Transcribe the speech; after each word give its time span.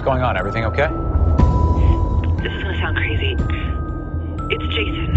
What's 0.00 0.08
going 0.08 0.22
on? 0.22 0.38
Everything 0.38 0.64
okay? 0.64 0.88
This 2.42 2.54
is 2.54 2.62
gonna 2.62 2.78
sound 2.78 2.96
crazy. 2.96 3.36
It's 4.48 4.74
Jason. 4.74 5.14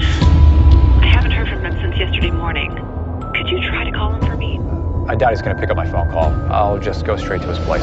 I 1.01 1.05
haven't 1.05 1.31
heard 1.31 1.47
from 1.47 1.63
him 1.63 1.71
since 1.81 1.95
yesterday 1.95 2.31
morning. 2.31 2.75
Could 3.33 3.47
you 3.47 3.65
try 3.65 3.85
to 3.85 3.91
call 3.93 4.11
him 4.13 4.19
for 4.19 4.35
me? 4.35 4.59
I 5.07 5.15
doubt 5.15 5.29
he's 5.29 5.41
gonna 5.41 5.57
pick 5.57 5.69
up 5.69 5.77
my 5.77 5.89
phone 5.89 6.11
call. 6.11 6.33
I'll 6.51 6.77
just 6.79 7.05
go 7.05 7.15
straight 7.15 7.41
to 7.43 7.47
his 7.47 7.59
place. 7.59 7.81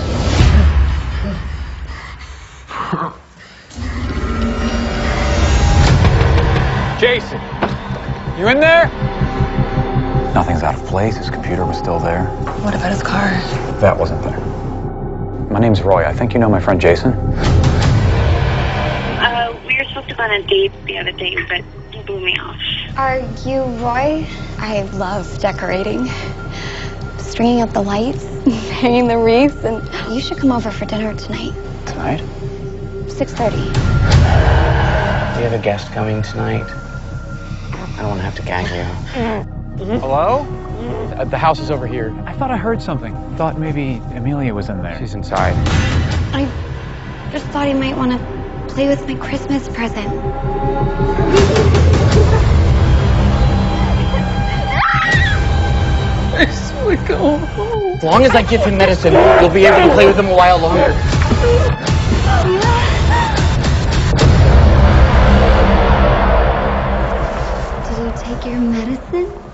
Jason! 7.00 7.40
You 8.38 8.48
in 8.48 8.60
there? 8.60 8.88
Nothing's 10.34 10.62
out 10.62 10.74
of 10.74 10.84
place. 10.84 11.16
His 11.16 11.30
computer 11.30 11.64
was 11.64 11.78
still 11.78 11.98
there. 11.98 12.26
What 12.60 12.74
about 12.74 12.92
his 12.92 13.02
car? 13.02 13.30
That 13.80 13.96
wasn't 13.96 14.22
there. 14.22 14.49
My 15.50 15.58
name's 15.58 15.82
Roy. 15.82 16.06
I 16.06 16.12
think 16.12 16.32
you 16.32 16.38
know 16.38 16.48
my 16.48 16.60
friend 16.60 16.80
Jason. 16.80 17.12
Uh, 17.12 17.16
we 19.66 19.76
were 19.76 19.84
supposed 19.88 20.08
to 20.08 20.14
go 20.14 20.22
on 20.22 20.30
a 20.30 20.46
date 20.46 20.72
the 20.86 20.96
other 20.96 21.10
day, 21.10 21.34
but 21.48 21.64
he 21.90 22.00
blew 22.04 22.24
me 22.24 22.36
off. 22.38 22.56
Are 22.96 23.18
you 23.44 23.64
Roy? 23.84 24.24
I 24.58 24.82
love 24.94 25.40
decorating. 25.40 26.06
Stringing 27.18 27.62
up 27.62 27.72
the 27.72 27.82
lights, 27.82 28.24
hanging 28.70 29.08
the 29.08 29.18
wreaths, 29.18 29.64
and 29.64 29.82
you 30.14 30.20
should 30.20 30.38
come 30.38 30.52
over 30.52 30.70
for 30.70 30.84
dinner 30.84 31.12
tonight. 31.14 31.52
Tonight? 31.86 32.20
6.30. 33.08 33.50
We 35.36 35.42
have 35.42 35.52
a 35.52 35.58
guest 35.58 35.90
coming 35.90 36.22
tonight. 36.22 36.62
I 36.62 37.96
don't 38.02 38.10
want 38.10 38.20
to 38.20 38.24
have 38.24 38.36
to 38.36 38.42
gag 38.42 39.46
you. 39.46 39.49
Hello? 39.80 40.40
Uh, 41.16 41.24
the 41.24 41.38
house 41.38 41.58
is 41.58 41.70
over 41.70 41.86
here. 41.86 42.14
I 42.26 42.34
thought 42.34 42.50
I 42.50 42.58
heard 42.58 42.82
something. 42.82 43.14
Thought 43.36 43.58
maybe 43.58 44.02
Amelia 44.14 44.52
was 44.52 44.68
in 44.68 44.82
there. 44.82 44.98
She's 44.98 45.14
inside. 45.14 45.54
I 46.34 46.44
just 47.32 47.46
thought 47.46 47.66
he 47.66 47.72
might 47.72 47.96
want 47.96 48.12
to 48.12 48.74
play 48.74 48.88
with 48.88 49.06
my 49.08 49.14
Christmas 49.14 49.70
present. 49.70 50.06
As 56.40 58.04
long 58.04 58.24
as 58.24 58.34
I 58.34 58.42
give 58.42 58.62
him 58.62 58.76
medicine, 58.76 59.14
we'll 59.14 59.48
be 59.48 59.64
able 59.64 59.88
to 59.88 59.94
play 59.94 60.06
with 60.06 60.18
him 60.18 60.26
a 60.26 60.34
while 60.34 60.58
longer. 60.58 60.92
Did 67.88 67.98
you 67.98 68.12
take 68.36 68.44
your 68.44 68.60
medicine? 68.60 69.49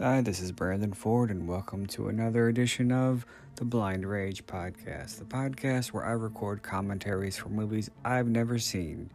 Hi, 0.00 0.22
this 0.22 0.40
is 0.40 0.50
Brandon 0.50 0.92
Ford, 0.92 1.30
and 1.30 1.46
welcome 1.46 1.86
to 1.86 2.08
another 2.08 2.48
edition 2.48 2.90
of 2.90 3.24
the 3.54 3.64
Blind 3.64 4.04
Rage 4.04 4.44
Podcast, 4.44 5.20
the 5.20 5.24
podcast 5.24 5.92
where 5.92 6.04
I 6.04 6.10
record 6.10 6.64
commentaries 6.64 7.36
for 7.36 7.48
movies 7.48 7.92
I've 8.04 8.26
never 8.26 8.58
seen. 8.58 9.08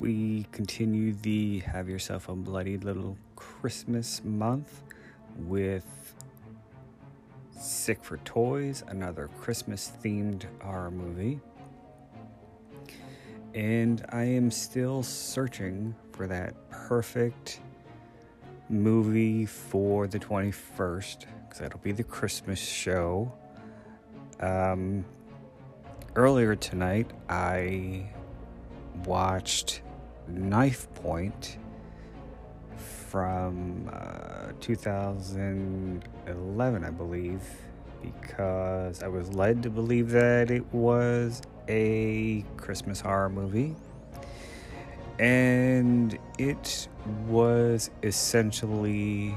We 0.00 0.46
continue 0.52 1.12
the 1.12 1.58
Have 1.58 1.90
Yourself 1.90 2.30
a 2.30 2.34
Bloody 2.34 2.78
Little 2.78 3.18
Christmas 3.36 4.24
month 4.24 4.80
with 5.36 6.14
Sick 7.50 8.02
for 8.02 8.16
Toys, 8.24 8.84
another 8.88 9.28
Christmas 9.38 9.92
themed 10.02 10.46
horror 10.62 10.90
movie. 10.90 11.40
And 13.52 14.02
I 14.08 14.24
am 14.24 14.50
still 14.50 15.02
searching 15.02 15.94
for 16.12 16.26
that 16.26 16.54
perfect 16.70 17.60
movie 18.68 19.46
for 19.46 20.06
the 20.06 20.18
21st 20.18 21.24
because 21.42 21.60
that'll 21.60 21.80
be 21.80 21.92
the 21.92 22.04
Christmas 22.04 22.58
show. 22.58 23.32
Um, 24.40 25.04
earlier 26.16 26.56
tonight, 26.56 27.10
I 27.28 28.08
watched 29.04 29.82
Knife 30.26 30.92
Point 30.94 31.58
from 32.76 33.90
uh, 33.92 34.52
2011, 34.60 36.84
I 36.84 36.90
believe, 36.90 37.42
because 38.02 39.02
I 39.02 39.08
was 39.08 39.32
led 39.32 39.62
to 39.62 39.70
believe 39.70 40.10
that 40.10 40.50
it 40.50 40.66
was 40.74 41.40
a 41.68 42.44
Christmas 42.56 43.00
horror 43.00 43.30
movie 43.30 43.76
and 45.18 46.18
it 46.38 46.88
was 47.26 47.90
essentially 48.02 49.34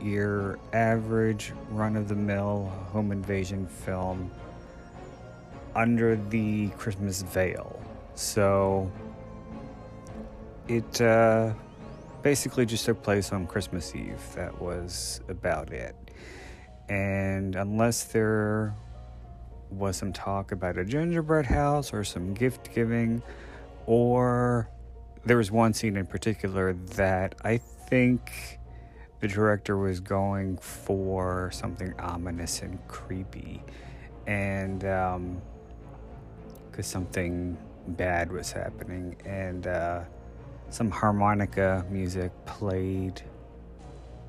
your 0.00 0.58
average 0.72 1.52
run 1.70 1.96
of 1.96 2.08
the 2.08 2.14
mill 2.14 2.72
home 2.92 3.12
invasion 3.12 3.66
film 3.66 4.30
under 5.74 6.16
the 6.16 6.68
Christmas 6.70 7.22
veil. 7.22 7.80
So 8.14 8.90
it 10.68 11.00
uh, 11.00 11.52
basically 12.22 12.66
just 12.66 12.84
took 12.84 13.02
place 13.02 13.32
on 13.32 13.46
Christmas 13.46 13.94
Eve. 13.94 14.20
That 14.34 14.60
was 14.60 15.20
about 15.28 15.72
it. 15.72 15.94
And 16.88 17.56
unless 17.56 18.04
there 18.04 18.74
was 19.70 19.96
some 19.96 20.12
talk 20.12 20.50
about 20.52 20.76
a 20.76 20.84
gingerbread 20.84 21.46
house 21.46 21.92
or 21.92 22.02
some 22.02 22.34
gift 22.34 22.74
giving 22.74 23.22
or 23.86 24.68
there 25.24 25.36
was 25.36 25.50
one 25.50 25.74
scene 25.74 25.96
in 25.96 26.06
particular 26.06 26.72
that 26.72 27.34
I 27.44 27.58
think 27.58 28.58
the 29.20 29.28
director 29.28 29.76
was 29.76 30.00
going 30.00 30.56
for 30.56 31.50
something 31.52 31.92
ominous 32.00 32.62
and 32.62 32.78
creepy, 32.88 33.62
and 34.26 34.80
because 34.80 35.14
um, 35.16 35.42
something 36.82 37.58
bad 37.88 38.32
was 38.32 38.50
happening, 38.50 39.16
and 39.26 39.66
uh, 39.66 40.00
some 40.70 40.90
harmonica 40.90 41.84
music 41.90 42.32
played 42.46 43.20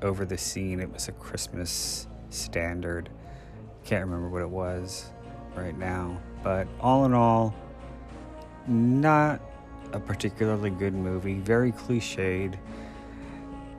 over 0.02 0.26
the 0.26 0.36
scene. 0.36 0.80
It 0.80 0.92
was 0.92 1.08
a 1.08 1.12
Christmas 1.12 2.06
standard. 2.28 3.08
Can't 3.84 4.04
remember 4.04 4.28
what 4.28 4.42
it 4.42 4.50
was 4.50 5.10
right 5.54 5.76
now, 5.76 6.20
but 6.42 6.68
all 6.80 7.06
in 7.06 7.14
all, 7.14 7.54
not 8.66 9.40
a 9.92 10.00
particularly 10.00 10.70
good 10.70 10.94
movie, 10.94 11.38
very 11.40 11.72
cliched, 11.72 12.54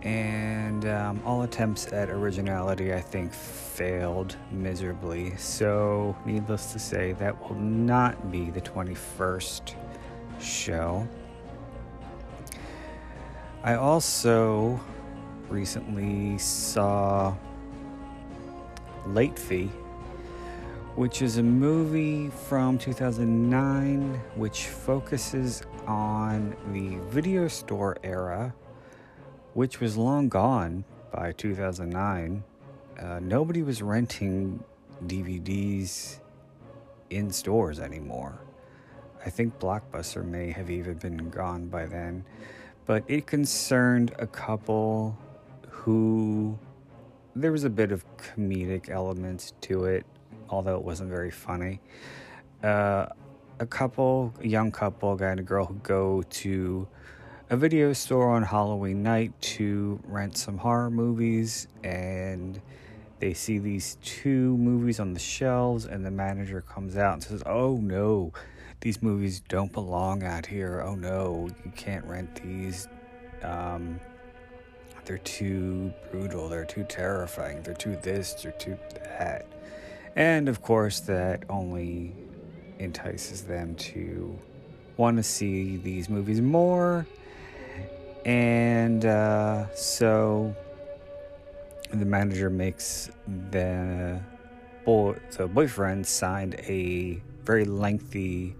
and 0.01 0.85
um, 0.85 1.21
all 1.25 1.43
attempts 1.43 1.91
at 1.93 2.09
originality, 2.09 2.93
I 2.93 2.99
think, 2.99 3.33
failed 3.33 4.35
miserably. 4.51 5.35
So, 5.37 6.15
needless 6.25 6.73
to 6.73 6.79
say, 6.79 7.13
that 7.13 7.41
will 7.41 7.55
not 7.57 8.31
be 8.31 8.49
the 8.49 8.61
21st 8.61 9.75
show. 10.39 11.07
I 13.63 13.75
also 13.75 14.79
recently 15.49 16.37
saw 16.37 17.33
Late 19.05 19.39
Fee 19.39 19.71
which 20.95 21.23
is 21.23 21.37
a 21.37 21.43
movie 21.43 22.29
from 22.29 22.77
2009 22.77 24.21
which 24.35 24.67
focuses 24.67 25.63
on 25.87 26.55
the 26.71 26.97
video 27.09 27.47
store 27.47 27.97
era, 28.03 28.53
which 29.53 29.79
was 29.79 29.97
long 29.97 30.29
gone 30.29 30.83
by 31.11 31.31
2009. 31.33 32.43
Uh, 32.99 33.19
nobody 33.21 33.61
was 33.61 33.81
renting 33.81 34.63
DVDs 35.05 36.19
in 37.09 37.31
stores 37.31 37.79
anymore. 37.79 38.39
I 39.25 39.29
think 39.29 39.59
Blockbuster 39.59 40.25
may 40.25 40.51
have 40.51 40.69
even 40.69 40.95
been 40.95 41.29
gone 41.29 41.67
by 41.67 41.85
then, 41.85 42.25
but 42.85 43.03
it 43.07 43.25
concerned 43.25 44.13
a 44.19 44.27
couple 44.27 45.17
who 45.69 46.57
there 47.35 47.51
was 47.51 47.63
a 47.63 47.69
bit 47.69 47.91
of 47.91 48.05
comedic 48.17 48.89
elements 48.89 49.53
to 49.61 49.85
it 49.85 50.05
although 50.53 50.75
it 50.75 50.83
wasn't 50.83 51.09
very 51.09 51.31
funny. 51.31 51.79
Uh, 52.61 53.07
a 53.59 53.65
couple, 53.65 54.33
a 54.41 54.47
young 54.47 54.71
couple, 54.71 55.13
a 55.13 55.17
guy 55.17 55.31
and 55.31 55.39
a 55.39 55.43
girl, 55.43 55.65
who 55.65 55.75
go 55.75 56.23
to 56.23 56.87
a 57.49 57.57
video 57.57 57.93
store 57.93 58.31
on 58.31 58.43
Halloween 58.43 59.03
night 59.03 59.39
to 59.41 59.99
rent 60.05 60.37
some 60.37 60.57
horror 60.57 60.89
movies, 60.89 61.67
and 61.83 62.61
they 63.19 63.33
see 63.33 63.59
these 63.59 63.97
two 64.01 64.57
movies 64.57 64.99
on 64.99 65.13
the 65.13 65.19
shelves, 65.19 65.85
and 65.85 66.05
the 66.05 66.11
manager 66.11 66.61
comes 66.61 66.97
out 66.97 67.13
and 67.13 67.23
says, 67.23 67.43
"Oh 67.45 67.77
no." 67.77 68.31
These 68.81 69.01
movies 69.01 69.39
don't 69.47 69.71
belong 69.71 70.23
out 70.23 70.45
here. 70.45 70.81
Oh 70.85 70.93
no, 70.93 71.47
you 71.63 71.71
can't 71.71 72.03
rent 72.03 72.41
these. 72.43 72.89
Um, 73.41 73.97
they're 75.05 75.19
too 75.19 75.93
brutal, 76.11 76.49
they're 76.49 76.65
too 76.65 76.83
terrifying, 76.83 77.61
they're 77.61 77.73
too 77.73 77.97
this, 78.01 78.33
they're 78.33 78.51
too 78.51 78.77
that. 79.03 79.45
And 80.17 80.49
of 80.49 80.61
course, 80.61 80.99
that 81.01 81.43
only 81.49 82.13
entices 82.83 83.43
them 83.43 83.75
to 83.75 84.37
want 84.97 85.17
to 85.17 85.23
see 85.23 85.77
these 85.77 86.09
movies 86.09 86.41
more. 86.41 87.07
And 88.25 89.05
uh, 89.05 89.73
so 89.75 90.55
the 91.91 92.05
manager 92.05 92.49
makes 92.49 93.09
the 93.51 94.19
boy, 94.85 95.17
the 95.37 95.47
boyfriend 95.47 96.05
signed 96.05 96.55
a 96.59 97.21
very 97.43 97.65
lengthy 97.65 98.55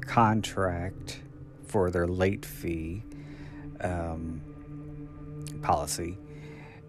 contract 0.00 1.20
for 1.66 1.90
their 1.90 2.06
late 2.06 2.44
fee 2.44 3.02
um, 3.80 4.40
policy. 5.62 6.18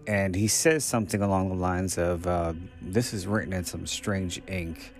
And 0.06 0.34
he 0.34 0.46
says 0.46 0.84
something 0.84 1.20
along 1.20 1.48
the 1.48 1.56
lines 1.56 1.98
of, 1.98 2.26
uh, 2.26 2.52
This 2.80 3.12
is 3.12 3.26
written 3.26 3.52
in 3.52 3.64
some 3.64 3.86
strange 3.86 4.40
ink. 4.46 4.92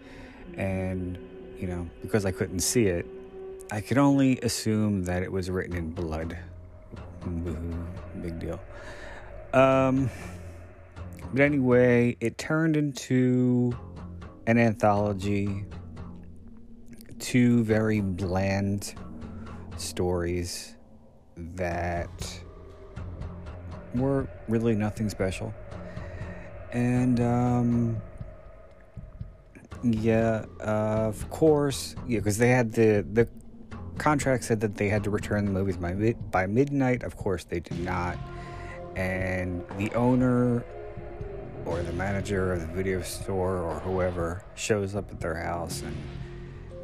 And, 0.56 1.18
you 1.58 1.66
know, 1.66 1.88
because 2.02 2.24
I 2.24 2.32
couldn't 2.32 2.60
see 2.60 2.86
it, 2.86 3.06
I 3.70 3.80
could 3.80 3.98
only 3.98 4.38
assume 4.40 5.04
that 5.04 5.22
it 5.22 5.32
was 5.32 5.50
written 5.50 5.76
in 5.76 5.90
blood. 5.90 6.38
Big 8.22 8.38
deal. 8.38 8.60
Um, 9.52 10.10
but 11.32 11.40
anyway, 11.40 12.16
it 12.20 12.38
turned 12.38 12.76
into 12.76 13.76
an 14.46 14.58
anthology, 14.58 15.64
two 17.18 17.64
very 17.64 18.00
bland 18.00 18.94
stories 19.76 20.76
that 21.36 22.40
were 23.94 24.28
really 24.48 24.74
nothing 24.74 25.08
special. 25.08 25.52
And, 26.72 27.20
um, 27.20 28.00
yeah, 29.94 30.44
uh, 30.60 31.08
of 31.08 31.28
course, 31.30 31.94
yeah, 32.06 32.18
because 32.18 32.38
they 32.38 32.48
had 32.48 32.72
the, 32.72 33.06
the 33.12 33.28
contract 33.98 34.44
said 34.44 34.60
that 34.60 34.76
they 34.76 34.88
had 34.88 35.04
to 35.04 35.10
return 35.10 35.44
the 35.44 35.50
movies 35.50 35.76
by, 35.76 36.14
by 36.30 36.46
midnight. 36.46 37.02
Of 37.02 37.16
course, 37.16 37.44
they 37.44 37.60
did 37.60 37.80
not. 37.80 38.18
And 38.94 39.64
the 39.76 39.92
owner 39.92 40.64
or 41.64 41.82
the 41.82 41.92
manager 41.92 42.52
of 42.52 42.60
the 42.60 42.66
video 42.66 43.02
store 43.02 43.58
or 43.58 43.80
whoever 43.80 44.44
shows 44.54 44.94
up 44.94 45.10
at 45.10 45.20
their 45.20 45.34
house 45.34 45.82
and 45.82 45.96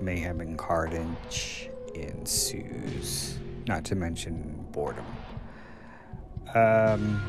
mayhem 0.01 0.41
and 0.41 0.59
carnage 0.59 1.71
ensues. 1.95 3.39
Not 3.67 3.85
to 3.87 3.95
mention 3.95 4.67
boredom. 4.73 5.07
Um, 6.55 7.23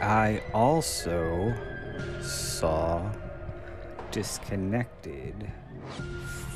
I 0.00 0.42
also 0.52 1.54
saw 2.20 3.10
Disconnected 4.14 5.34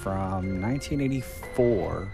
from 0.00 0.62
1984 0.62 2.08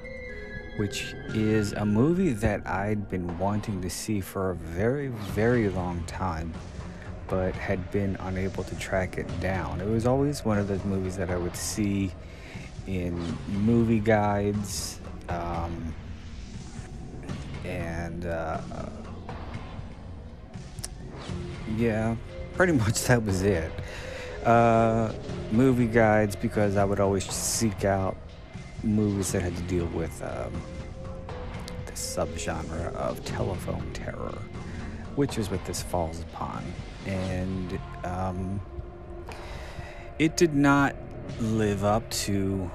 which 0.77 1.15
is 1.35 1.73
a 1.75 1.85
movie 1.85 2.33
that 2.33 2.67
I'd 2.67 3.09
been 3.09 3.39
wanting 3.39 3.81
to 3.83 3.91
see 3.91 4.21
for 4.21 4.51
a 4.51 4.55
very, 4.55 5.09
very 5.09 5.69
long 5.69 6.03
time, 6.05 6.53
but 7.29 7.55
had 7.55 7.91
been 7.91 8.17
unable 8.21 8.65
to 8.65 8.75
track 8.77 9.19
it 9.19 9.41
down. 9.41 9.81
It 9.81 9.87
was 9.87 10.07
always 10.07 10.45
one 10.45 10.59
of 10.59 10.67
those 10.67 10.85
movies 10.85 11.17
that 11.17 11.31
I 11.31 11.37
would 11.37 11.55
see 11.55 12.11
in 12.87 13.17
movie 13.47 14.01
guides, 14.01 14.99
um, 15.29 15.95
and 17.65 18.27
uh, 18.27 18.61
yeah, 21.77 22.17
pretty 22.55 22.73
much 22.85 23.05
that 23.05 23.23
was 23.23 23.43
it. 23.43 23.71
Uh, 24.45 25.13
movie 25.53 25.87
guides 25.87 26.37
because 26.37 26.77
I 26.77 26.85
would 26.85 27.01
always 27.01 27.25
seek 27.31 27.85
out 27.85 28.17
movies 28.83 29.33
that 29.33 29.43
had 29.43 29.57
to 29.57 29.63
deal 29.63 29.87
with 29.87 30.23
um, 30.23 30.53
the 31.87 31.93
subgenre 31.93 32.95
of 32.95 33.25
telephone 33.25 33.91
terror, 33.93 34.37
which 35.17 35.39
is 35.39 35.51
what 35.51 35.65
this 35.65 35.83
falls 35.83 36.21
upon. 36.21 36.63
And 37.07 37.79
um, 38.05 38.61
it 40.19 40.37
did 40.37 40.55
not 40.55 40.95
live 41.41 41.85
up 41.85 42.09
to 42.11 42.71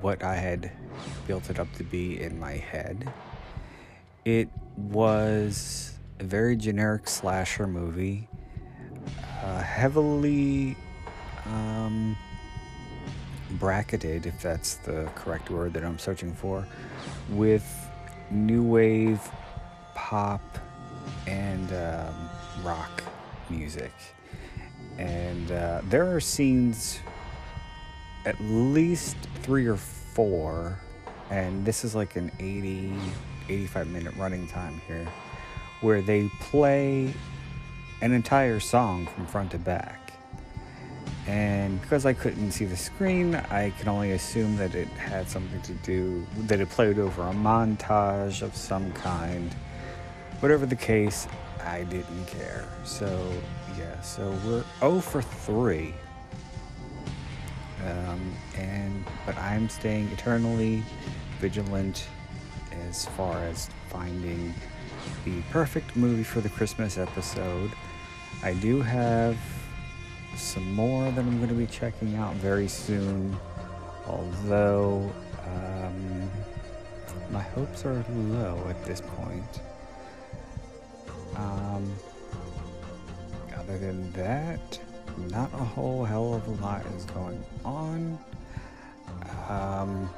what 0.00 0.22
I 0.22 0.36
had 0.36 0.70
built 1.26 1.50
it 1.50 1.58
up 1.58 1.72
to 1.74 1.84
be 1.84 2.20
in 2.20 2.38
my 2.38 2.52
head. 2.52 3.12
It 4.24 4.48
was 4.76 5.98
a 6.20 6.24
very 6.24 6.56
generic 6.56 7.08
slasher 7.08 7.66
movie, 7.66 8.28
uh, 9.42 9.60
heavily. 9.60 10.76
Um, 11.46 12.16
bracketed, 13.58 14.26
if 14.26 14.40
that's 14.40 14.74
the 14.76 15.08
correct 15.14 15.50
word 15.50 15.72
that 15.74 15.84
I'm 15.84 15.98
searching 15.98 16.32
for, 16.32 16.66
with 17.30 17.64
new 18.30 18.62
wave, 18.62 19.20
pop, 19.94 20.58
and 21.26 21.72
um, 21.72 22.30
rock 22.64 23.02
music. 23.50 23.92
And 24.98 25.50
uh, 25.50 25.82
there 25.84 26.14
are 26.14 26.20
scenes, 26.20 26.98
at 28.26 28.40
least 28.40 29.16
three 29.42 29.66
or 29.66 29.76
four, 29.76 30.78
and 31.30 31.64
this 31.64 31.84
is 31.84 31.94
like 31.94 32.16
an 32.16 32.30
80, 32.38 32.92
85 33.48 33.86
minute 33.88 34.14
running 34.16 34.46
time 34.48 34.80
here, 34.86 35.06
where 35.80 36.02
they 36.02 36.28
play 36.40 37.14
an 38.02 38.12
entire 38.12 38.60
song 38.60 39.06
from 39.06 39.26
front 39.26 39.52
to 39.52 39.58
back 39.58 40.02
and 41.26 41.80
because 41.80 42.04
I 42.04 42.14
couldn't 42.14 42.50
see 42.50 42.64
the 42.64 42.76
screen, 42.76 43.36
I 43.36 43.70
can 43.78 43.88
only 43.88 44.12
assume 44.12 44.56
that 44.56 44.74
it 44.74 44.88
had 44.88 45.28
something 45.28 45.60
to 45.62 45.72
do, 45.74 46.26
that 46.46 46.60
it 46.60 46.68
played 46.68 46.98
over 46.98 47.22
a 47.22 47.32
montage 47.32 48.42
of 48.42 48.56
some 48.56 48.92
kind. 48.92 49.54
Whatever 50.40 50.66
the 50.66 50.76
case, 50.76 51.28
I 51.64 51.84
didn't 51.84 52.26
care. 52.26 52.64
So, 52.84 53.32
yeah, 53.78 54.00
so 54.00 54.36
we're 54.44 54.64
0 54.80 55.00
for 55.00 55.22
3. 55.22 55.94
Um, 57.86 58.36
and, 58.56 59.04
but 59.24 59.36
I'm 59.38 59.68
staying 59.68 60.08
eternally 60.08 60.82
vigilant 61.38 62.06
as 62.88 63.06
far 63.06 63.38
as 63.44 63.70
finding 63.90 64.52
the 65.24 65.40
perfect 65.50 65.94
movie 65.94 66.24
for 66.24 66.40
the 66.40 66.48
Christmas 66.48 66.98
episode. 66.98 67.70
I 68.44 68.54
do 68.54 68.80
have 68.80 69.36
some 70.36 70.72
more 70.72 71.10
that 71.12 71.20
I'm 71.20 71.36
going 71.36 71.48
to 71.48 71.54
be 71.54 71.66
checking 71.66 72.16
out 72.16 72.34
very 72.36 72.66
soon. 72.66 73.36
Although 74.06 75.12
um, 75.46 76.30
my 77.30 77.42
hopes 77.42 77.84
are 77.84 78.04
low 78.10 78.66
at 78.68 78.84
this 78.84 79.00
point. 79.00 79.62
Um, 81.36 81.92
other 83.56 83.78
than 83.78 84.10
that, 84.12 84.80
not 85.30 85.52
a 85.54 85.64
whole 85.64 86.04
hell 86.04 86.34
of 86.34 86.46
a 86.48 86.62
lot 86.62 86.84
is 86.96 87.04
going 87.06 87.44
on. 87.64 88.18
Um, 89.48 90.10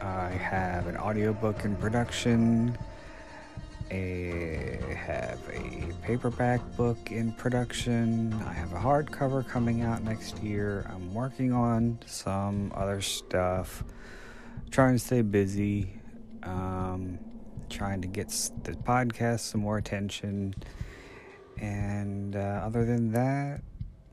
I 0.00 0.28
have 0.28 0.86
an 0.86 0.96
audiobook 0.96 1.64
in 1.64 1.74
production 1.76 2.78
I 3.90 4.94
have 4.94 5.40
a 5.52 5.92
paperback 6.02 6.60
book 6.76 7.12
in 7.12 7.32
production. 7.32 8.32
I 8.46 8.52
have 8.52 8.72
a 8.72 8.78
hardcover 8.78 9.46
coming 9.46 9.82
out 9.82 10.02
next 10.02 10.42
year. 10.42 10.84
I'm 10.92 11.14
working 11.14 11.52
on 11.52 11.98
some 12.06 12.72
other 12.74 13.00
stuff, 13.00 13.84
trying 14.70 14.94
to 14.94 14.98
stay 14.98 15.22
busy, 15.22 16.00
um, 16.42 17.18
trying 17.70 18.02
to 18.02 18.08
get 18.08 18.28
the 18.64 18.72
podcast 18.72 19.40
some 19.40 19.60
more 19.60 19.78
attention. 19.78 20.54
And 21.58 22.34
uh, 22.34 22.62
other 22.64 22.84
than 22.84 23.12
that, 23.12 23.62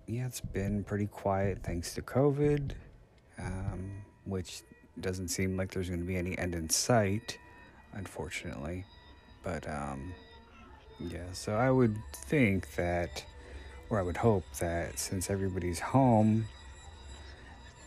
yeah, 0.06 0.28
it's 0.28 0.42
been 0.42 0.84
pretty 0.84 1.08
quiet 1.08 1.60
thanks 1.64 1.96
to 1.96 2.02
COVID, 2.02 2.74
um, 3.40 4.04
which 4.26 4.62
doesn't 5.00 5.30
seem 5.30 5.58
like 5.58 5.72
there's 5.72 5.90
going 5.90 6.02
to 6.02 6.06
be 6.06 6.16
any 6.16 6.38
end 6.38 6.54
in 6.54 6.70
sight, 6.70 7.40
unfortunately. 7.94 8.86
But 9.44 9.68
um, 9.68 10.14
yeah, 11.00 11.32
so 11.34 11.56
I 11.56 11.70
would 11.70 11.98
think 12.14 12.76
that, 12.76 13.24
or 13.90 14.00
I 14.00 14.02
would 14.02 14.18
hope 14.18 14.46
that 14.60 14.98
since 14.98 15.30
everybody's 15.30 15.80
home, 15.80 16.46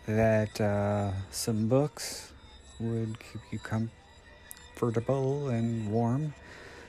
that 0.07 0.61
uh, 0.61 1.13
some 1.31 1.69
books 1.69 2.33
would 2.79 3.19
keep 3.19 3.41
you 3.51 3.59
comfortable 3.59 5.49
and 5.49 5.91
warm. 5.91 6.35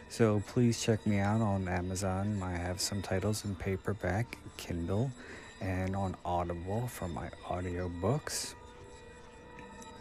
So 0.10 0.42
please 0.48 0.82
check 0.82 1.06
me 1.06 1.20
out 1.20 1.42
on 1.42 1.68
Amazon. 1.68 2.42
I 2.44 2.52
have 2.52 2.80
some 2.80 3.02
titles 3.02 3.44
in 3.44 3.56
paperback, 3.56 4.38
Kindle, 4.58 5.12
and 5.62 5.96
on 5.96 6.16
Audible 6.24 6.88
for 6.88 7.08
my 7.08 7.30
audiobooks. 7.46 8.54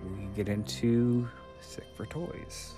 we 0.03 0.25
get 0.35 0.49
into 0.49 1.27
Sick 1.61 1.85
for 1.95 2.05
Toys. 2.05 2.73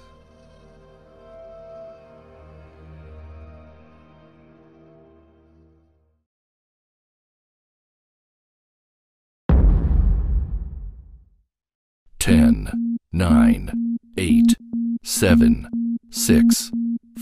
Ten, 12.20 12.98
nine, 13.12 13.98
eight, 14.18 14.56
seven, 15.04 15.68
six, 16.10 16.72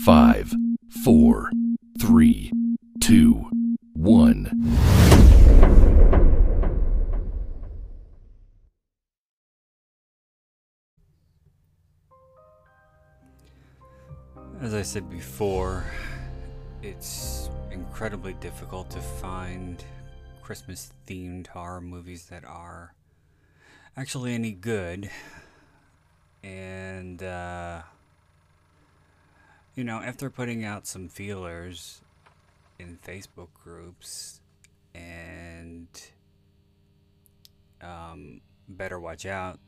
five, 0.04 0.54
four, 1.04 1.50
three, 1.98 2.52
two, 3.00 3.50
one. 3.94 5.41
As 14.62 14.74
I 14.74 14.82
said 14.82 15.10
before, 15.10 15.84
it's 16.82 17.50
incredibly 17.72 18.34
difficult 18.34 18.88
to 18.90 19.00
find 19.00 19.84
Christmas 20.40 20.92
themed 21.04 21.48
horror 21.48 21.80
movies 21.80 22.26
that 22.26 22.44
are 22.44 22.94
actually 23.96 24.34
any 24.34 24.52
good. 24.52 25.10
And, 26.44 27.20
uh, 27.24 27.82
you 29.74 29.82
know, 29.82 29.98
after 29.98 30.30
putting 30.30 30.64
out 30.64 30.86
some 30.86 31.08
feelers 31.08 32.00
in 32.78 33.00
Facebook 33.04 33.48
groups 33.64 34.40
and 34.94 35.88
um, 37.82 38.40
Better 38.68 39.00
Watch 39.00 39.26
Out 39.26 39.58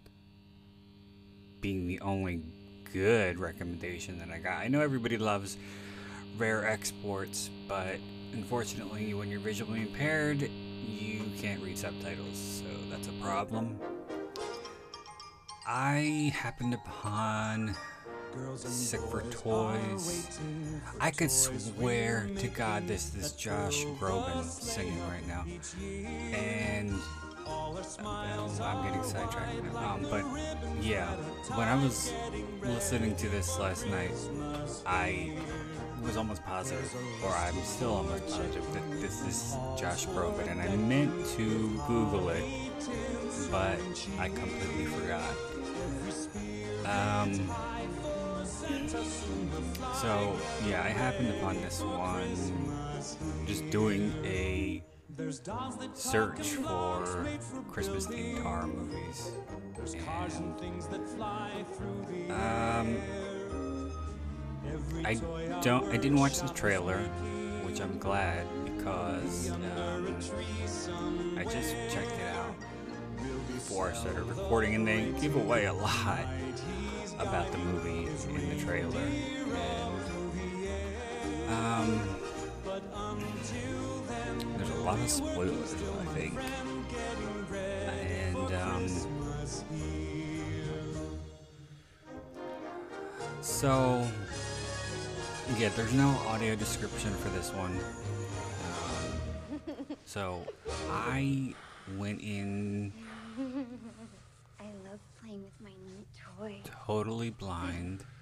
being 1.60 1.88
the 1.88 1.98
only 1.98 2.42
good 2.94 3.40
recommendation 3.40 4.20
that 4.20 4.30
I 4.30 4.38
got. 4.38 4.58
I 4.58 4.68
know 4.68 4.80
everybody 4.80 5.18
loves 5.18 5.58
rare 6.38 6.64
exports, 6.64 7.50
but 7.66 7.96
unfortunately, 8.32 9.12
when 9.14 9.28
you're 9.28 9.40
visually 9.40 9.82
impaired, 9.82 10.48
you 10.86 11.24
can't 11.36 11.60
read 11.60 11.76
subtitles, 11.76 12.62
so 12.62 12.66
that's 12.88 13.08
a 13.08 13.12
problem. 13.20 13.80
I 15.66 16.32
happened 16.36 16.74
upon 16.74 17.74
Sick 18.54 19.00
for 19.00 19.22
Toys. 19.22 20.38
I 21.00 21.10
could 21.10 21.32
swear 21.32 22.28
to 22.38 22.46
God 22.46 22.86
this 22.86 23.14
is 23.16 23.32
Josh 23.32 23.84
Groban 23.98 24.44
singing 24.44 25.00
right 25.08 25.26
now. 25.26 25.44
And 26.32 26.94
I'm 27.46 28.84
getting 28.84 29.02
sidetracked 29.02 29.62
now. 29.72 29.94
Um, 29.94 30.06
but 30.10 30.24
yeah, 30.80 31.10
when 31.54 31.68
I 31.68 31.82
was 31.82 32.12
listening 32.62 33.14
to 33.16 33.28
this 33.28 33.58
last 33.58 33.86
night, 33.88 34.12
I 34.86 35.32
was 36.02 36.16
almost 36.16 36.44
positive, 36.44 36.92
or 37.22 37.30
I'm 37.30 37.54
still 37.62 37.94
almost 37.94 38.26
positive, 38.28 38.64
that 38.72 39.00
this 39.00 39.20
is 39.26 39.56
Josh 39.78 40.06
Groban. 40.06 40.50
And 40.50 40.60
I 40.60 40.74
meant 40.76 41.26
to 41.36 41.80
Google 41.86 42.30
it, 42.30 42.44
but 43.50 43.78
I 44.18 44.28
completely 44.28 44.86
forgot. 44.86 45.22
Um, 46.86 47.48
so 50.00 50.36
yeah, 50.66 50.82
I 50.82 50.88
happened 50.88 51.30
upon 51.36 51.60
this 51.62 51.80
one 51.80 53.46
just 53.46 53.68
doing 53.70 54.12
a 54.24 54.82
search 55.94 56.48
for 56.48 57.26
Christmas 57.70 58.06
themed 58.06 58.42
horror 58.42 58.66
movies. 58.66 59.32
There's 59.76 59.94
cars 60.04 60.36
and, 60.36 60.58
things 60.58 60.86
that 60.88 61.08
fly 61.08 61.50
through 61.76 62.06
the 62.08 62.34
um, 62.34 62.96
I 65.04 65.14
don't. 65.62 65.86
I 65.88 65.96
didn't 65.96 66.18
watch 66.18 66.40
the 66.40 66.48
trailer, 66.48 66.98
which 67.64 67.80
I'm 67.80 67.98
glad 67.98 68.46
because 68.64 69.50
um, 69.50 71.36
I 71.38 71.44
just 71.44 71.74
checked 71.90 72.12
it 72.12 72.34
out 72.34 72.54
before 73.48 73.90
I 73.90 73.94
started 73.94 74.24
recording, 74.24 74.74
and 74.74 74.86
they 74.86 75.12
give 75.20 75.36
away 75.36 75.66
a 75.66 75.72
lot 75.72 76.26
about 77.18 77.52
the 77.52 77.58
movie 77.58 78.06
in 78.28 78.48
the 78.56 78.64
trailer. 78.64 79.00
And, 81.46 81.54
um, 81.54 82.00
there's 84.56 84.70
a 84.70 84.80
lot 84.82 84.98
of 84.98 85.08
spoilers, 85.08 85.74
I 85.74 86.04
think. 86.14 86.38
And, 87.52 88.52
um, 88.54 88.88
so, 93.40 94.06
yeah, 95.58 95.68
there's 95.76 95.92
no 95.92 96.08
audio 96.28 96.54
description 96.54 97.12
for 97.14 97.28
this 97.30 97.50
one. 97.52 97.78
Um, 98.64 99.96
so, 100.04 100.42
I 100.90 101.54
went 101.98 102.20
in 102.22 102.92
I 104.60 104.64
love 104.88 105.00
playing 105.20 105.42
with 105.42 105.60
my 105.62 105.70
new 105.70 106.04
toy. 106.38 106.56
totally 106.86 107.30
blind. 107.30 108.04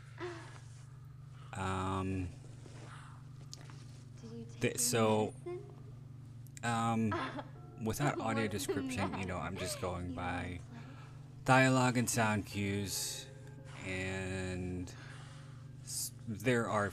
Um, 1.55 2.29
Did 4.23 4.31
you 4.33 4.45
take 4.55 4.61
th- 4.63 4.79
so, 4.81 5.35
medicine? 5.45 5.65
Um, 6.65 7.15
without 7.85 8.21
audio 8.21 8.47
description, 8.47 9.11
you 9.19 9.27
know, 9.27 9.39
I'm 9.39 9.57
just 9.57 9.81
going 9.81 10.13
by 10.17 10.61
dialogue 11.45 11.97
and 11.97 12.09
sound 12.09 12.47
cues, 12.47 13.27
and 13.87 14.93
there 16.29 16.69
are 16.69 16.93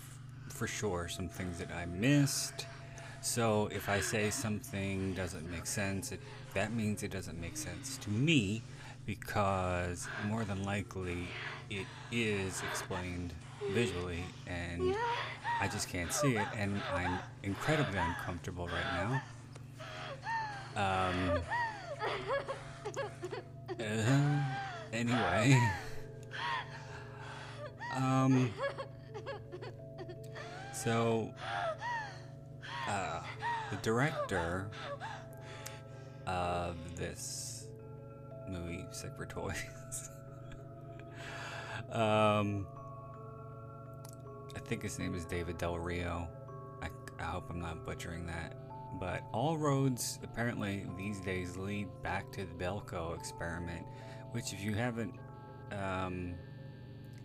for 0.49 0.67
sure 0.67 1.07
some 1.07 1.29
things 1.29 1.59
that 1.59 1.71
I 1.71 1.85
missed. 1.85 2.65
So 3.21 3.69
if 3.71 3.89
I 3.89 3.99
say 3.99 4.29
something 4.29 5.13
doesn't 5.13 5.49
make 5.51 5.65
sense, 5.65 6.11
it, 6.11 6.21
that 6.53 6.73
means 6.73 7.03
it 7.03 7.11
doesn't 7.11 7.39
make 7.39 7.57
sense 7.57 7.97
to 7.97 8.09
me 8.09 8.61
because 9.05 10.07
more 10.27 10.43
than 10.43 10.63
likely 10.63 11.27
it 11.69 11.85
is 12.11 12.61
explained 12.69 13.33
visually 13.73 14.23
and 14.47 14.95
I 15.61 15.67
just 15.67 15.89
can't 15.89 16.13
see 16.13 16.35
it 16.37 16.47
and 16.55 16.81
I'm 16.93 17.19
incredibly 17.43 17.97
uncomfortable 17.99 18.67
right 18.67 19.05
now. 19.05 19.21
Um, 20.79 21.41
uh, 23.77 24.43
anyway. 24.93 25.59
Um, 27.97 28.53
so, 30.73 31.33
uh, 32.87 33.19
the 33.71 33.75
director 33.81 34.69
of 36.25 36.77
this 36.95 37.67
movie, 38.47 38.85
Sick 38.91 39.11
for 39.17 39.25
Toys, 39.25 40.09
um, 41.91 42.65
I 44.55 44.59
think 44.59 44.83
his 44.83 44.97
name 44.97 45.13
is 45.13 45.25
David 45.25 45.57
Del 45.57 45.77
Rio. 45.77 46.29
I, 46.81 46.87
I 47.19 47.23
hope 47.23 47.49
I'm 47.49 47.59
not 47.59 47.85
butchering 47.85 48.27
that. 48.27 48.55
But 48.99 49.23
all 49.33 49.57
roads 49.57 50.19
apparently 50.23 50.85
these 50.97 51.19
days 51.19 51.55
lead 51.57 51.87
back 52.03 52.31
to 52.33 52.45
the 52.45 52.53
Belko 52.63 53.15
experiment, 53.17 53.85
which, 54.31 54.51
if 54.53 54.61
you 54.61 54.73
haven't 54.73 55.13
um, 55.71 56.33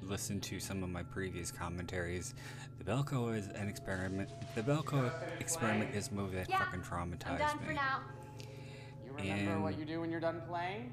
listened 0.03 0.43
to 0.45 0.61
some 0.61 0.83
of 0.83 0.91
my 0.91 1.03
previous 1.03 1.51
commentaries, 1.51 2.35
the 2.79 2.85
Belko 2.85 3.37
is 3.37 3.47
an 3.49 3.69
experiment. 3.69 4.31
The 4.55 4.63
Belko 4.63 5.11
experiment 5.41 5.95
is 5.95 6.09
a 6.09 6.15
movie 6.15 6.37
that 6.37 6.51
fucking 6.51 6.83
traumatized 6.83 7.31
I'm 7.33 7.39
done 7.39 7.59
me. 7.61 7.67
for 7.67 7.73
now. 7.73 8.01
You 9.19 9.33
remember 9.33 9.61
what 9.61 9.79
you 9.79 9.85
do 9.85 10.01
when 10.01 10.11
you're 10.11 10.21
done 10.21 10.43
playing? 10.49 10.93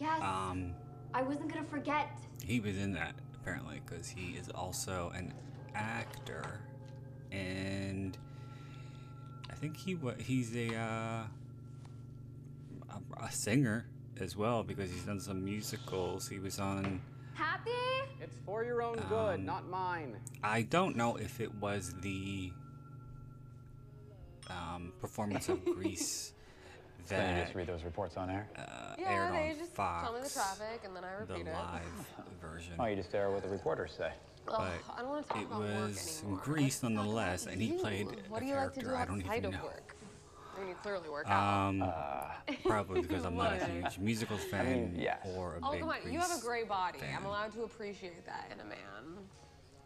Yes. 0.00 0.20
Um, 0.22 0.74
I 1.12 1.22
wasn't 1.22 1.52
gonna 1.52 1.66
forget. 1.66 2.08
he 2.44 2.60
was 2.60 2.76
in 2.76 2.92
that 2.94 3.14
apparently 3.34 3.80
because 3.86 4.08
he 4.08 4.32
is 4.38 4.48
also 4.54 5.12
an 5.14 5.32
actor 5.74 6.60
and 7.30 8.16
i 8.16 8.23
think 9.64 9.78
he 9.78 9.94
wa 9.94 10.12
he's 10.18 10.54
a 10.54 10.76
uh 10.76 11.22
a 13.22 13.32
singer 13.32 13.86
as 14.20 14.36
well 14.36 14.62
because 14.62 14.90
he's 14.90 15.04
done 15.04 15.18
some 15.18 15.42
musicals. 15.42 16.28
He 16.28 16.38
was 16.38 16.60
on. 16.60 17.00
Happy? 17.32 17.70
It's 18.20 18.36
for 18.44 18.62
your 18.62 18.82
own 18.82 19.02
good, 19.08 19.40
not 19.40 19.66
mine. 19.68 20.16
I 20.42 20.62
don't 20.62 20.96
know 20.96 21.16
if 21.16 21.40
it 21.40 21.52
was 21.54 21.94
the 22.02 22.52
um, 24.50 24.92
performance 25.00 25.48
of 25.48 25.64
Grease 25.64 26.33
Then 27.08 27.36
you 27.36 27.42
just 27.42 27.54
read 27.54 27.66
those 27.66 27.84
reports 27.84 28.16
on 28.16 28.30
air. 28.30 28.46
uh, 28.56 28.94
Yeah, 28.98 29.10
aired 29.12 29.34
they 29.34 29.50
on 29.50 29.58
just 29.58 29.72
Fox. 29.74 30.04
tell 30.04 30.14
me 30.14 30.20
the 30.22 30.30
traffic 30.30 30.80
and 30.84 30.96
then 30.96 31.04
I 31.04 31.24
the 31.24 31.32
repeat 31.34 31.46
it. 31.48 31.52
live 31.54 31.82
version. 32.40 32.72
Oh, 32.78 32.86
you 32.86 32.96
just 32.96 33.14
air 33.14 33.30
what 33.30 33.42
the 33.42 33.48
reporters 33.48 33.92
say. 33.96 34.12
Ugh, 34.48 34.54
but 34.58 34.94
I 34.96 35.00
don't 35.00 35.10
want 35.10 35.26
to 35.26 35.32
talk 35.32 35.42
it 35.42 35.46
about 35.46 35.60
work 35.60 35.88
was 35.88 36.22
anymore. 36.22 36.40
Grease 36.44 36.62
Let's 36.64 36.80
talk 36.80 36.90
nonetheless, 36.92 37.46
and 37.46 37.60
he 37.62 37.72
played 37.72 38.06
What 38.28 38.38
a 38.38 38.44
do 38.44 38.46
you 38.50 38.54
like 38.56 38.72
to 38.74 38.80
character 38.80 38.80
do 38.82 38.94
I 38.94 39.04
don't 39.06 39.20
even 39.38 39.50
know. 39.52 39.64
work? 39.64 39.96
I 40.56 40.60
mean, 40.60 40.68
you 40.68 40.74
clearly 40.82 41.08
work 41.08 41.28
out. 41.28 41.68
Um, 41.68 41.92
probably 42.64 43.00
because 43.06 43.24
I'm 43.24 43.36
not 43.36 43.54
a 43.60 43.64
huge 43.66 43.98
musical 43.98 44.36
fan 44.36 44.66
mean, 44.66 44.94
yes. 44.96 45.18
or 45.34 45.54
a 45.56 45.58
oh, 45.62 45.72
big 45.72 45.80
come 45.80 45.88
on. 45.88 45.96
You 46.12 46.18
have 46.20 46.28
a 46.30 46.34
Grease 46.34 46.44
great 46.44 46.68
body. 46.68 46.98
fan. 47.00 47.14
I'm 47.16 47.24
allowed 47.26 47.52
to 47.54 47.62
appreciate 47.64 48.24
that 48.26 48.50
in 48.52 48.60
a 48.60 48.64
man. 48.64 48.78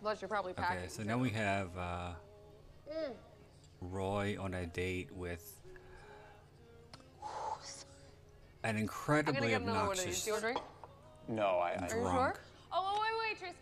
Plus, 0.02 0.20
you're 0.20 0.28
probably 0.28 0.52
packing. 0.52 0.78
Okay, 0.78 0.88
so 0.88 1.02
now 1.02 1.18
we 1.18 1.30
have 1.30 1.76
uh, 1.76 2.10
Mm. 2.90 3.12
Roy 3.80 4.36
on 4.40 4.54
a 4.54 4.66
date 4.66 5.10
with 5.12 5.57
an 8.68 8.76
I'm 8.76 8.76
gonna 8.76 8.82
incredibly 8.82 9.48
get 9.48 9.62
another 9.62 9.86
one 9.88 9.98
of 9.98 10.04
these. 10.04 10.06
obnoxious 10.06 10.24
Do 10.24 10.28
you 10.28 10.32
want 10.34 10.44
a 10.44 10.46
drink? 10.52 10.60
No, 11.28 11.46
I. 11.58 11.70
I 11.70 11.74
Are 11.76 11.82
you 11.82 11.88
drunk. 11.88 12.16
sure? 12.16 12.34
Oh, 12.72 12.94
oh, 12.96 13.00
wait, 13.02 13.34
waitress. 13.40 13.56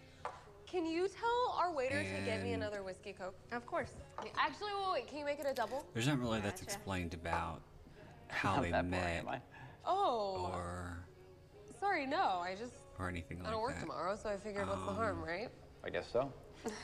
Can 0.66 0.84
you 0.84 1.08
tell 1.08 1.56
our 1.58 1.72
waiter 1.72 2.02
to 2.02 2.20
get 2.24 2.42
me 2.42 2.52
And- 2.52 2.62
another 2.62 2.82
whiskey 2.82 3.12
coke? 3.12 3.34
Of 3.52 3.64
course. 3.66 3.90
Actually, 4.36 4.72
wait, 4.74 4.92
wait. 4.92 5.06
Can 5.08 5.18
you 5.18 5.24
make 5.24 5.38
it 5.38 5.46
a 5.46 5.54
double? 5.54 5.86
There's 5.94 6.08
not 6.08 6.18
really 6.18 6.40
that's 6.40 6.60
Gotcha. 6.60 6.74
explained 6.74 7.14
about 7.14 7.62
how 8.28 8.60
they 8.60 8.70
that 8.72 8.90
boring, 8.90 9.04
met 9.04 9.16
am 9.20 9.28
I? 9.28 9.40
Oh, 9.84 10.50
or 10.52 10.98
sorry. 11.78 12.06
No, 12.06 12.40
I 12.44 12.56
just 12.58 12.72
or 12.98 13.08
anything 13.08 13.38
like 13.38 13.46
that. 13.46 13.52
I 13.52 13.52
like 13.52 13.54
don't 13.54 13.62
work 13.62 13.74
that. 13.74 13.80
tomorrow, 13.82 14.16
so 14.20 14.28
I 14.28 14.36
figured, 14.36 14.66
what's 14.68 14.84
the 14.84 14.92
harm, 14.92 15.22
um, 15.22 15.24
right? 15.28 15.48
I 15.84 15.90
guess 15.90 16.06
so. 16.12 16.32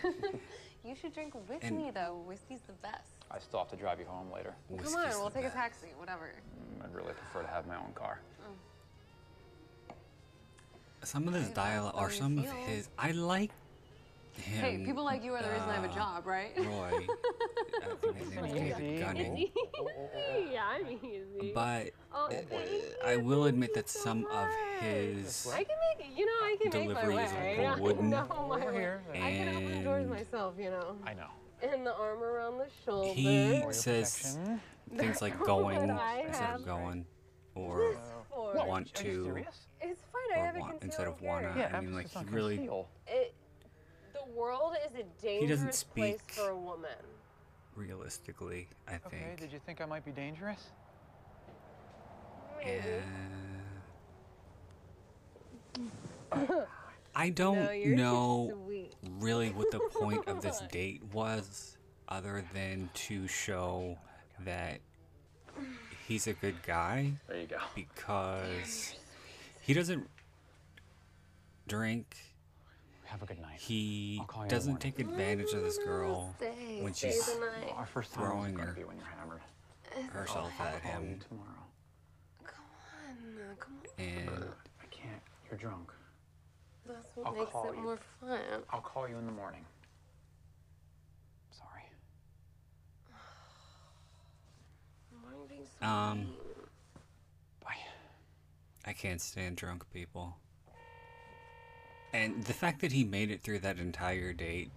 You 0.85 0.97
should 0.97 1.15
drink 1.15 1.33
with 1.49 1.63
And- 1.63 1.77
me, 1.77 1.93
though. 1.95 2.25
Whiskey's 2.27 2.63
the 2.63 2.73
best. 2.73 3.22
I 3.35 3.39
still 3.39 3.61
have 3.61 3.71
to 3.71 3.77
drive 3.77 3.99
you 3.99 4.05
home 4.07 4.31
later. 4.33 4.55
Come 4.83 4.95
on, 4.95 5.09
we'll 5.11 5.31
take 5.31 5.47
a 5.47 5.51
taxi, 5.51 5.89
whatever. 5.99 6.31
I'd 6.85 6.95
really 6.95 7.15
prefer 7.15 7.43
to 7.43 7.49
have 7.49 7.67
my 7.67 7.77
own 7.77 7.93
car. 7.95 8.21
Some 11.05 11.27
of 11.27 11.35
his 11.35 11.49
Hey, 11.49 11.55
dialogue, 11.55 11.95
that's 11.97 12.15
or 12.15 12.17
some 12.17 12.39
you 12.39 12.45
of 12.45 12.53
his, 12.53 12.89
I 12.97 13.11
like 13.11 13.51
him. 14.35 14.61
Hey, 14.61 14.83
people 14.85 15.03
like 15.05 15.25
you 15.25 15.33
are 15.35 15.43
the 15.43 15.49
reason 15.51 15.69
I 15.69 15.75
have 15.75 15.85
a 15.91 15.95
job, 15.95 16.27
right? 16.27 16.53
Roy. 16.57 16.65
I 17.83 17.95
think 18.01 18.17
his 18.19 18.31
name 18.31 18.45
is 18.45 18.77
David 18.77 19.01
Gunning. 19.01 19.37
yeah, 20.53 20.65
I'm 20.65 20.87
easy. 20.87 21.53
But 21.55 21.91
oh, 22.15 22.29
uh, 22.29 23.07
I 23.07 23.17
will 23.17 23.47
admit 23.47 23.71
you 23.71 23.75
that 23.77 23.89
so 23.89 23.99
some 24.01 24.27
of 24.27 24.49
his 24.81 25.49
I 25.53 25.65
can 25.65 25.77
make, 25.99 26.17
you 26.19 26.25
know, 26.25 26.33
I 26.43 26.57
can 26.63 26.71
make 26.73 26.95
my 26.95 27.03
delivery 27.03 27.25
is 27.25 27.33
a 27.33 27.35
way. 27.35 27.59
little 27.59 27.85
wooden. 27.85 28.11
no, 28.11 28.27
my 28.49 28.57
Over 28.57 28.67
way. 28.73 28.73
here. 28.73 29.03
I 29.15 29.19
can 29.33 29.49
open 29.57 29.85
doors 29.85 30.09
myself, 30.09 30.55
you 30.59 30.71
know. 30.71 30.97
I 31.05 31.15
know. 31.15 31.27
And 31.63 31.87
the 31.87 31.95
arm 31.95 32.23
around 32.23 32.59
the 32.59 32.67
shoulder. 32.85 33.15
he 33.15 33.63
says 33.71 34.37
protection. 34.37 34.61
things 34.97 35.23
like 35.23 35.39
going 35.45 35.77
instead 36.27 36.55
of 36.55 36.65
going, 36.65 37.07
or 37.55 37.95
For- 38.31 38.55
What? 38.55 38.67
want 38.67 38.93
to. 38.95 39.37
It's 39.81 40.03
fine. 40.13 40.23
I 40.35 40.41
or 40.41 40.47
have 40.47 40.57
want 40.57 40.81
concealed 40.81 40.83
instead 40.85 41.07
of 41.09 41.21
wanna. 41.23 41.71
I 41.73 41.81
mean, 41.81 41.95
like, 41.95 42.07
emphasis 42.07 42.29
he 42.29 42.35
really- 42.35 42.57
conceal. 42.57 42.89
It, 43.07 43.35
the 44.13 44.25
world 44.33 44.75
is 44.87 44.93
a 44.99 45.05
dangerous 45.23 45.83
place 45.85 46.19
speak- 46.21 46.33
for 46.33 46.51
a 46.51 46.57
woman. 46.57 46.91
realistically, 47.77 48.69
I 48.87 48.93
think. 48.93 49.05
Okay, 49.07 49.17
think. 49.29 49.41
did 49.41 49.53
you 49.53 49.61
think 49.65 49.81
I 49.81 49.87
might 49.87 50.05
be 50.05 50.11
dangerous? 50.13 50.71
Uh, 56.33 56.37
I 57.15 57.29
don't 57.31 57.57
No, 57.57 57.97
know 57.97 58.53
really 59.19 59.51
what 59.51 59.71
the 59.71 59.81
point 59.81 60.27
of 60.27 60.41
this 60.43 60.61
date 60.71 61.03
was, 61.13 61.77
other 62.09 62.45
than 62.55 62.89
to 62.95 63.27
show 63.29 63.99
that 64.45 64.81
he's 66.09 66.27
a 66.27 66.33
good 66.33 66.63
guy 66.63 67.13
There 67.29 67.41
you 67.41 67.47
go. 67.47 67.59
because 67.75 68.95
he 69.61 69.75
doesn't 69.75 70.09
drink. 71.69 72.17
Have 73.05 73.23
a 73.23 73.27
good 73.27 73.41
night. 73.41 73.59
He 73.61 74.17
I'll 74.21 74.27
call 74.27 74.41
you 74.41 74.45
in 74.45 74.49
the 74.49 74.55
doesn't 74.55 74.73
morning. 74.73 74.93
take 74.93 74.99
advantage 75.07 75.53
of 75.53 75.63
this 75.63 75.79
mm, 75.79 75.85
girl 75.85 76.35
Stay, 76.39 76.79
when 76.81 76.95
stay 76.95 77.11
she's 77.11 77.27
the 77.27 77.41
night. 77.41 77.73
Our 77.77 77.85
first 77.85 78.15
time 78.15 78.25
throwing 78.25 78.51
is 78.53 78.57
gonna 78.57 78.69
her. 78.69 78.73
be 78.73 78.85
when 78.85 78.97
you're 78.97 79.07
hammered. 79.19 79.41
herself 80.13 80.51
I'll 80.59 80.67
at 80.67 80.83
call 80.83 80.93
you 80.93 81.09
him, 81.09 81.21
tomorrow. 81.29 81.49
Come 82.47 82.65
on, 83.51 83.57
come 83.59 83.75
on. 83.99 84.05
and 84.05 84.29
I 84.83 84.87
can't. 84.91 85.21
You're 85.51 85.59
drunk. 85.59 85.93
That's 86.87 87.07
what 87.15 87.27
I'll 87.27 87.33
makes 87.35 87.51
call 87.51 87.71
it 87.71 87.77
you. 87.77 87.83
more 87.83 87.99
fun. 88.21 88.39
I'll 88.71 88.81
call 88.81 89.09
you 89.09 89.17
in 89.17 89.27
the 89.27 89.33
morning. 89.33 89.65
Sorry. 91.51 91.83
Why 95.23 95.31
are 95.31 95.35
you 95.43 95.47
being 95.49 95.67
so 95.81 95.87
Um, 95.87 96.19
mean? 96.19 96.29
Bye. 97.65 97.77
I 98.87 98.93
can't 98.93 99.21
stand 99.21 99.57
drunk 99.57 99.85
people. 99.93 100.37
And 102.13 102.45
the 102.45 102.53
fact 102.53 102.81
that 102.83 102.93
he 102.93 103.05
made 103.05 103.31
it 103.31 103.43
through 103.43 103.61
that 103.61 103.79
entire 103.79 104.33
date, 104.33 104.71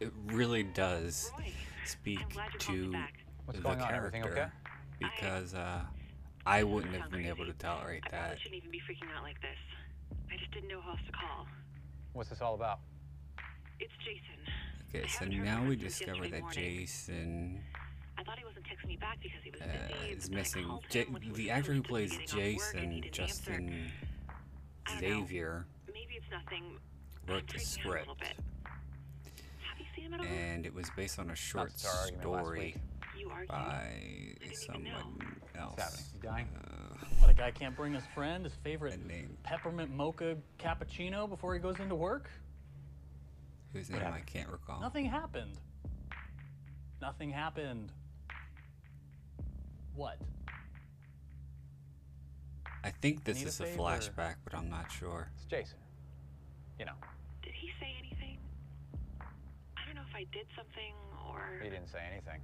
it 0.00 0.12
really 0.26 0.64
does 0.64 1.30
Roy, 1.38 1.52
speak 1.86 2.20
I'm 2.20 2.28
glad 2.28 2.52
you 2.52 2.58
called 2.60 2.92
me 2.92 2.98
to. 2.98 3.04
What's 3.46 3.60
the 3.60 3.64
character. 3.74 3.94
Everything 3.94 4.24
okay? 4.24 4.46
Because 4.98 5.54
uh, 5.54 5.80
I 6.44 6.62
wouldn't 6.64 6.94
have 6.94 7.10
been 7.10 7.24
able 7.24 7.46
to 7.46 7.52
crazy. 7.52 7.58
tolerate 7.60 8.02
I 8.08 8.10
that. 8.10 8.38
shouldn't 8.40 8.56
even 8.58 8.70
be 8.70 8.78
freaking 8.80 9.08
out 9.16 9.22
like 9.22 9.40
this. 9.40 9.56
I 10.32 10.36
just 10.36 10.50
didn't 10.52 10.68
know 10.68 10.80
who 10.80 10.90
else 10.90 11.00
to 11.06 11.12
call. 11.12 11.46
What's 12.12 12.30
this 12.30 12.40
all 12.40 12.54
about? 12.54 12.80
It's 13.80 13.92
Jason. 14.04 14.38
Okay, 14.94 15.06
so 15.06 15.24
now 15.26 15.64
we 15.68 15.76
discover 15.76 16.28
that 16.28 16.40
morning. 16.40 16.50
Jason 16.52 17.60
I 18.18 18.24
thought 18.24 18.38
he 18.38 18.44
wasn't 18.44 18.64
texting 18.64 18.88
me 18.88 18.96
back 18.96 19.18
because 19.22 19.38
he 19.44 19.50
was 19.50 19.60
uh, 19.60 19.66
busy. 19.66 20.12
is 20.12 20.30
missing. 20.30 20.64
called 20.64 20.84
Ja- 20.92 21.02
him 21.04 21.12
was 21.12 21.36
the 21.36 21.50
actor 21.50 21.72
who 21.72 21.82
plays 21.82 22.10
to 22.12 22.18
be 22.18 22.24
getting 22.26 22.54
off 22.56 22.74
work 22.74 22.82
and 22.82 22.92
he 22.92 23.00
Jason. 23.02 23.12
Justin 23.12 23.92
I 24.86 24.90
don't 25.00 25.02
know. 25.02 25.20
Xavier, 25.20 25.66
Maybe 25.86 26.14
it's 26.16 26.26
nothing. 26.30 26.64
wrote 27.28 27.46
the 27.46 27.54
freaking 27.54 27.56
a 27.56 27.60
script, 27.60 28.08
bit. 28.18 28.36
Have 28.64 29.78
you 29.78 29.84
seen 29.94 30.06
him 30.06 30.14
at 30.14 30.20
all? 30.20 30.26
and 30.26 30.66
it 30.66 30.74
was 30.74 30.90
based 30.96 31.18
on 31.20 31.30
a 31.30 31.36
short 31.36 31.68
That's 31.70 31.84
our 31.86 32.00
argument 32.04 32.30
last 32.30 32.44
story 32.44 32.58
week. 32.58 32.76
you 33.20 33.30
argue. 33.30 33.48
by 33.48 33.92
someone 34.54 35.36
else. 35.56 35.74
What's 35.76 35.82
happening? 35.82 36.06
You 36.14 36.20
dying? 36.28 36.48
Uh, 36.56 36.77
What, 37.20 37.30
a 37.30 37.34
guy 37.34 37.50
can't 37.50 37.76
bring 37.76 37.92
his 37.94 38.04
friend 38.14 38.44
his 38.44 38.54
favorite 38.62 39.04
name 39.06 39.36
peppermint 39.42 39.90
mocha 39.94 40.36
cappuccino 40.58 41.28
before 41.28 41.54
he 41.54 41.60
goes 41.60 41.78
into 41.80 41.94
work? 41.94 42.28
whose 43.72 43.90
name 43.90 44.00
I 44.02 44.20
can't 44.20 44.48
recall. 44.48 44.80
Nothing 44.80 45.04
happened. 45.04 45.58
Nothing 47.02 47.30
happened. 47.30 47.92
What? 49.94 50.18
I 52.82 52.90
think 52.90 53.24
this 53.24 53.38
need 53.38 53.44
a 53.44 53.48
is 53.48 53.60
a 53.60 53.64
favor. 53.64 53.78
flashback, 53.82 54.36
but 54.44 54.54
I'm 54.54 54.70
not 54.70 54.90
sure. 54.90 55.30
It's 55.36 55.44
Jason. 55.44 55.78
You 56.78 56.86
know, 56.86 56.92
Did 57.42 57.52
he 57.52 57.68
say 57.78 57.88
anything? 57.98 58.38
I 59.20 59.84
don't 59.84 59.96
know 59.96 60.02
if 60.08 60.14
I 60.16 60.24
did 60.32 60.46
something 60.56 60.94
or. 61.28 61.60
he 61.62 61.68
didn't 61.68 61.90
say 61.90 61.98
anything. 62.10 62.40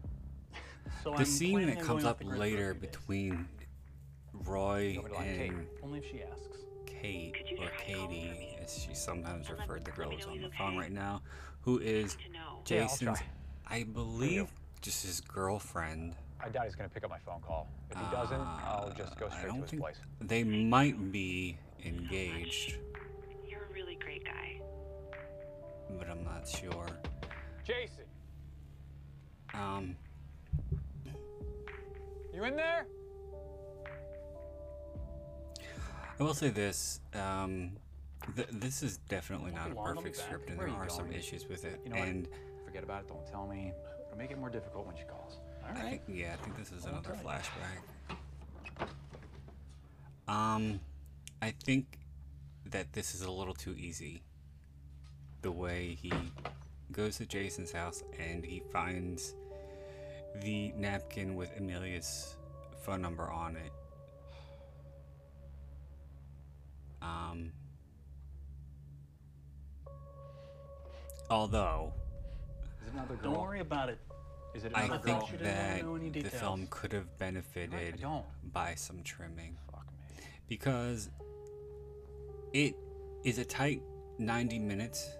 So 1.02 1.12
The 1.12 1.18
I'm 1.20 1.24
scene 1.24 1.66
that 1.66 1.80
comes 1.80 2.04
up 2.04 2.18
the 2.18 2.24
grid 2.24 2.36
for 2.36 2.44
a 2.44 2.46
later 2.46 2.74
between 2.74 3.48
Roy 4.44 4.96
Over 4.98 5.08
to 5.08 5.14
Kate. 5.16 5.50
and 5.50 5.66
Only 5.82 5.98
if 6.00 6.10
she 6.10 6.22
asks. 6.22 6.58
Kate, 6.86 7.34
or 7.36 7.42
thy 7.42 7.50
to 7.50 7.56
call 7.56 7.64
her 7.66 7.70
for 7.70 7.84
Katie, 7.84 8.56
as 8.62 8.78
she 8.82 8.94
sometimes 8.94 9.48
And 9.48 9.58
let- 9.58 9.68
referred, 9.68 9.84
the 9.84 9.90
girl 9.92 10.10
who's 10.10 10.24
on 10.26 10.32
he's 10.38 10.42
the 10.42 10.56
phone 10.56 10.76
right 10.78 10.92
now, 10.92 11.22
who 11.62 11.78
is 11.78 12.16
to 12.16 12.28
know. 12.32 12.38
Yeah, 12.66 12.82
I'll 12.82 12.88
Jason's. 12.88 13.18
I 13.66 13.82
believe, 13.84 14.50
just 14.82 15.04
his 15.04 15.20
girlfriend. 15.20 16.14
I 16.40 16.48
doubt 16.48 16.64
he's 16.64 16.74
gonna 16.74 16.88
pick 16.88 17.04
up 17.04 17.10
my 17.10 17.18
phone 17.18 17.40
call. 17.40 17.68
If 17.90 17.96
he 17.98 18.04
doesn't, 18.10 18.40
I'll 18.40 18.92
just 18.96 19.16
go 19.18 19.26
I 19.26 19.30
straight 19.30 19.42
to 19.42 19.48
don't 19.48 19.60
his 19.62 19.70
think 19.70 19.82
place. 19.82 19.96
they 20.20 20.44
might 20.44 21.12
be 21.12 21.56
engaged, 21.84 22.78
You're 23.48 23.64
a 23.64 23.72
really 23.72 23.96
great 23.96 24.24
guy. 24.24 24.60
but 25.98 26.08
I'm 26.10 26.24
not 26.24 26.46
sure. 26.48 26.86
Jason, 27.64 28.04
Um, 29.54 29.96
you 32.34 32.44
in 32.44 32.56
there? 32.56 32.86
I 36.18 36.22
will 36.22 36.34
say 36.34 36.50
this. 36.50 37.00
Um, 37.14 37.72
th- 38.36 38.48
this 38.52 38.82
is 38.82 38.98
definitely 39.08 39.52
not 39.52 39.66
a 39.66 39.70
belong 39.70 39.86
on 39.88 39.94
the 39.96 40.00
perfect 40.02 40.16
script, 40.18 40.50
and 40.50 40.58
there 40.58 40.68
are 40.68 40.84
are 40.84 40.88
some 40.88 41.12
issues 41.12 41.48
with 41.48 41.64
it. 41.64 41.80
You 41.84 41.90
know 41.90 41.98
what? 41.98 42.08
and 42.08 42.28
Forget 42.64 42.84
about 42.84 43.02
it. 43.02 43.08
Don't 43.08 43.26
tell 43.26 43.46
me. 43.46 43.72
It'll 44.06 44.18
make 44.18 44.30
it 44.30 44.38
more 44.38 44.50
difficult 44.50 44.86
when 44.86 44.96
she 44.96 45.04
calls. 45.04 45.38
All 45.62 45.76
I 45.76 45.80
think, 45.80 46.02
yeah, 46.08 46.34
I 46.38 46.42
think 46.42 46.56
this 46.56 46.72
is 46.72 46.84
another 46.84 47.16
flashback. 47.24 48.88
Um, 50.26 50.80
I 51.42 51.52
think 51.64 51.98
that 52.66 52.92
this 52.92 53.14
is 53.14 53.22
a 53.22 53.30
little 53.30 53.54
too 53.54 53.74
easy. 53.78 54.22
The 55.42 55.52
way 55.52 55.96
he 56.00 56.12
goes 56.92 57.18
to 57.18 57.26
Jason's 57.26 57.72
house 57.72 58.02
and 58.18 58.44
he 58.44 58.62
finds 58.72 59.34
the 60.42 60.72
napkin 60.76 61.34
with 61.36 61.56
Amelia's 61.56 62.36
phone 62.82 63.02
number 63.02 63.30
on 63.30 63.56
it. 63.56 63.72
Um, 67.04 67.52
although, 71.30 71.92
don't 73.22 73.40
worry 73.40 73.60
about 73.60 73.88
it. 73.88 73.98
Is 74.54 74.64
it 74.64 74.72
another 74.74 74.94
I 74.94 74.98
girl? 74.98 75.20
think 75.26 75.42
that 75.42 76.22
the 76.22 76.30
film 76.30 76.66
could 76.70 76.92
have 76.92 77.18
benefited 77.18 78.04
by 78.52 78.74
some 78.74 79.02
trimming. 79.02 79.56
Because 80.48 81.10
it 82.52 82.76
is 83.24 83.38
a 83.38 83.44
tight 83.44 83.82
90 84.18 84.58
minutes. 84.60 85.10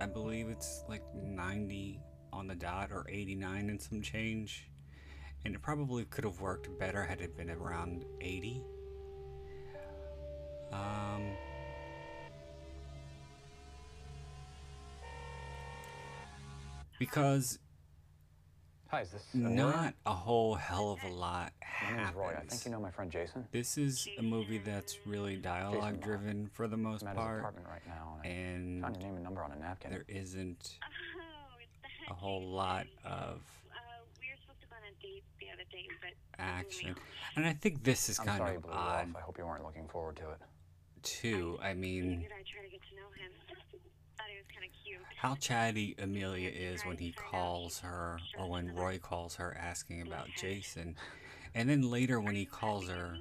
I 0.00 0.06
believe 0.06 0.48
it's 0.48 0.82
like 0.88 1.02
90 1.14 2.00
on 2.32 2.46
the 2.46 2.54
dot 2.54 2.90
or 2.90 3.06
89 3.08 3.70
and 3.70 3.80
some 3.80 4.02
change. 4.02 4.70
And 5.44 5.54
it 5.54 5.62
probably 5.62 6.04
could 6.06 6.24
have 6.24 6.40
worked 6.40 6.76
better 6.78 7.04
had 7.04 7.20
it 7.20 7.36
been 7.36 7.50
around 7.50 8.04
80. 8.20 8.62
Um, 10.72 11.30
because 16.98 17.58
Hi, 18.88 19.02
is 19.02 19.10
this 19.10 19.22
not 19.34 19.94
a 20.04 20.12
whole 20.12 20.54
hell 20.56 20.90
of 20.90 21.02
a 21.04 21.14
lot 21.14 21.52
My 21.88 21.96
name's 21.96 22.14
Roy. 22.14 22.26
I 22.30 22.32
happens. 22.34 22.50
think 22.52 22.64
you 22.66 22.70
know 22.72 22.80
my 22.80 22.90
friend 22.90 23.10
Jason. 23.10 23.46
This 23.52 23.78
is 23.78 24.08
a 24.18 24.22
movie 24.22 24.58
that's 24.58 24.96
really 25.06 25.36
dialogue 25.36 26.00
driven 26.02 26.50
for 26.52 26.66
the 26.66 26.76
most 26.76 27.02
I'm 27.02 27.08
at 27.08 27.16
his 27.16 27.22
part, 27.24 27.38
apartment 27.38 27.66
right 27.70 27.82
now, 27.86 28.18
and, 28.24 28.32
and 28.32 28.82
found 28.82 28.96
your 28.96 29.04
name 29.06 29.14
and 29.14 29.24
number 29.24 29.42
on 29.44 29.52
a 29.52 29.56
napkin. 29.56 29.90
there 29.90 30.04
isn't 30.08 30.78
Oh, 32.08 32.12
a 32.12 32.14
whole 32.14 32.44
lot 32.48 32.86
of 33.04 33.40
Uh, 33.70 33.78
we 34.20 34.26
were 34.26 34.36
supposed 34.42 34.60
to 34.62 34.66
go 34.66 34.74
on 34.74 34.82
a 34.82 35.02
date 35.02 35.22
the 35.38 35.46
other 35.54 35.62
day, 35.70 35.86
but 36.00 36.10
action. 36.40 36.96
And 37.36 37.46
I 37.46 37.52
think 37.52 37.84
this 37.84 38.08
is 38.08 38.18
I'm 38.18 38.26
kind 38.26 38.38
sorry 38.38 38.50
you 38.52 38.56
of 38.58 38.62
blew 38.64 38.72
you 38.72 38.78
odd 38.78 39.08
off. 39.08 39.16
I 39.16 39.20
hope 39.20 39.38
you 39.38 39.46
weren't 39.46 39.64
looking 39.64 39.86
forward 39.86 40.16
to 40.16 40.30
it. 40.30 40.38
Too. 41.02 41.58
I 41.62 41.74
mean, 41.74 42.20
Did 42.20 42.30
I 42.32 42.42
try 42.42 42.62
to 42.64 42.70
get 42.70 42.80
to 42.90 42.94
know 42.96 43.08
him? 43.16 43.30
Thought 44.16 44.26
he 44.30 44.36
was 44.36 44.46
kind 44.54 44.64
of 44.66 44.70
cute. 44.84 45.00
how 45.16 45.34
chatty 45.36 45.94
Amelia 45.98 46.50
is 46.50 46.82
when 46.84 46.96
he 46.98 47.12
calls 47.12 47.80
her, 47.80 48.18
or 48.38 48.48
when 48.48 48.74
Roy 48.74 48.98
calls 48.98 49.36
her 49.36 49.56
asking 49.58 50.02
about 50.06 50.28
Jason, 50.36 50.96
and 51.54 51.68
then 51.68 51.82
later 51.90 52.20
when 52.20 52.34
he 52.34 52.44
calls 52.44 52.88
her 52.88 53.16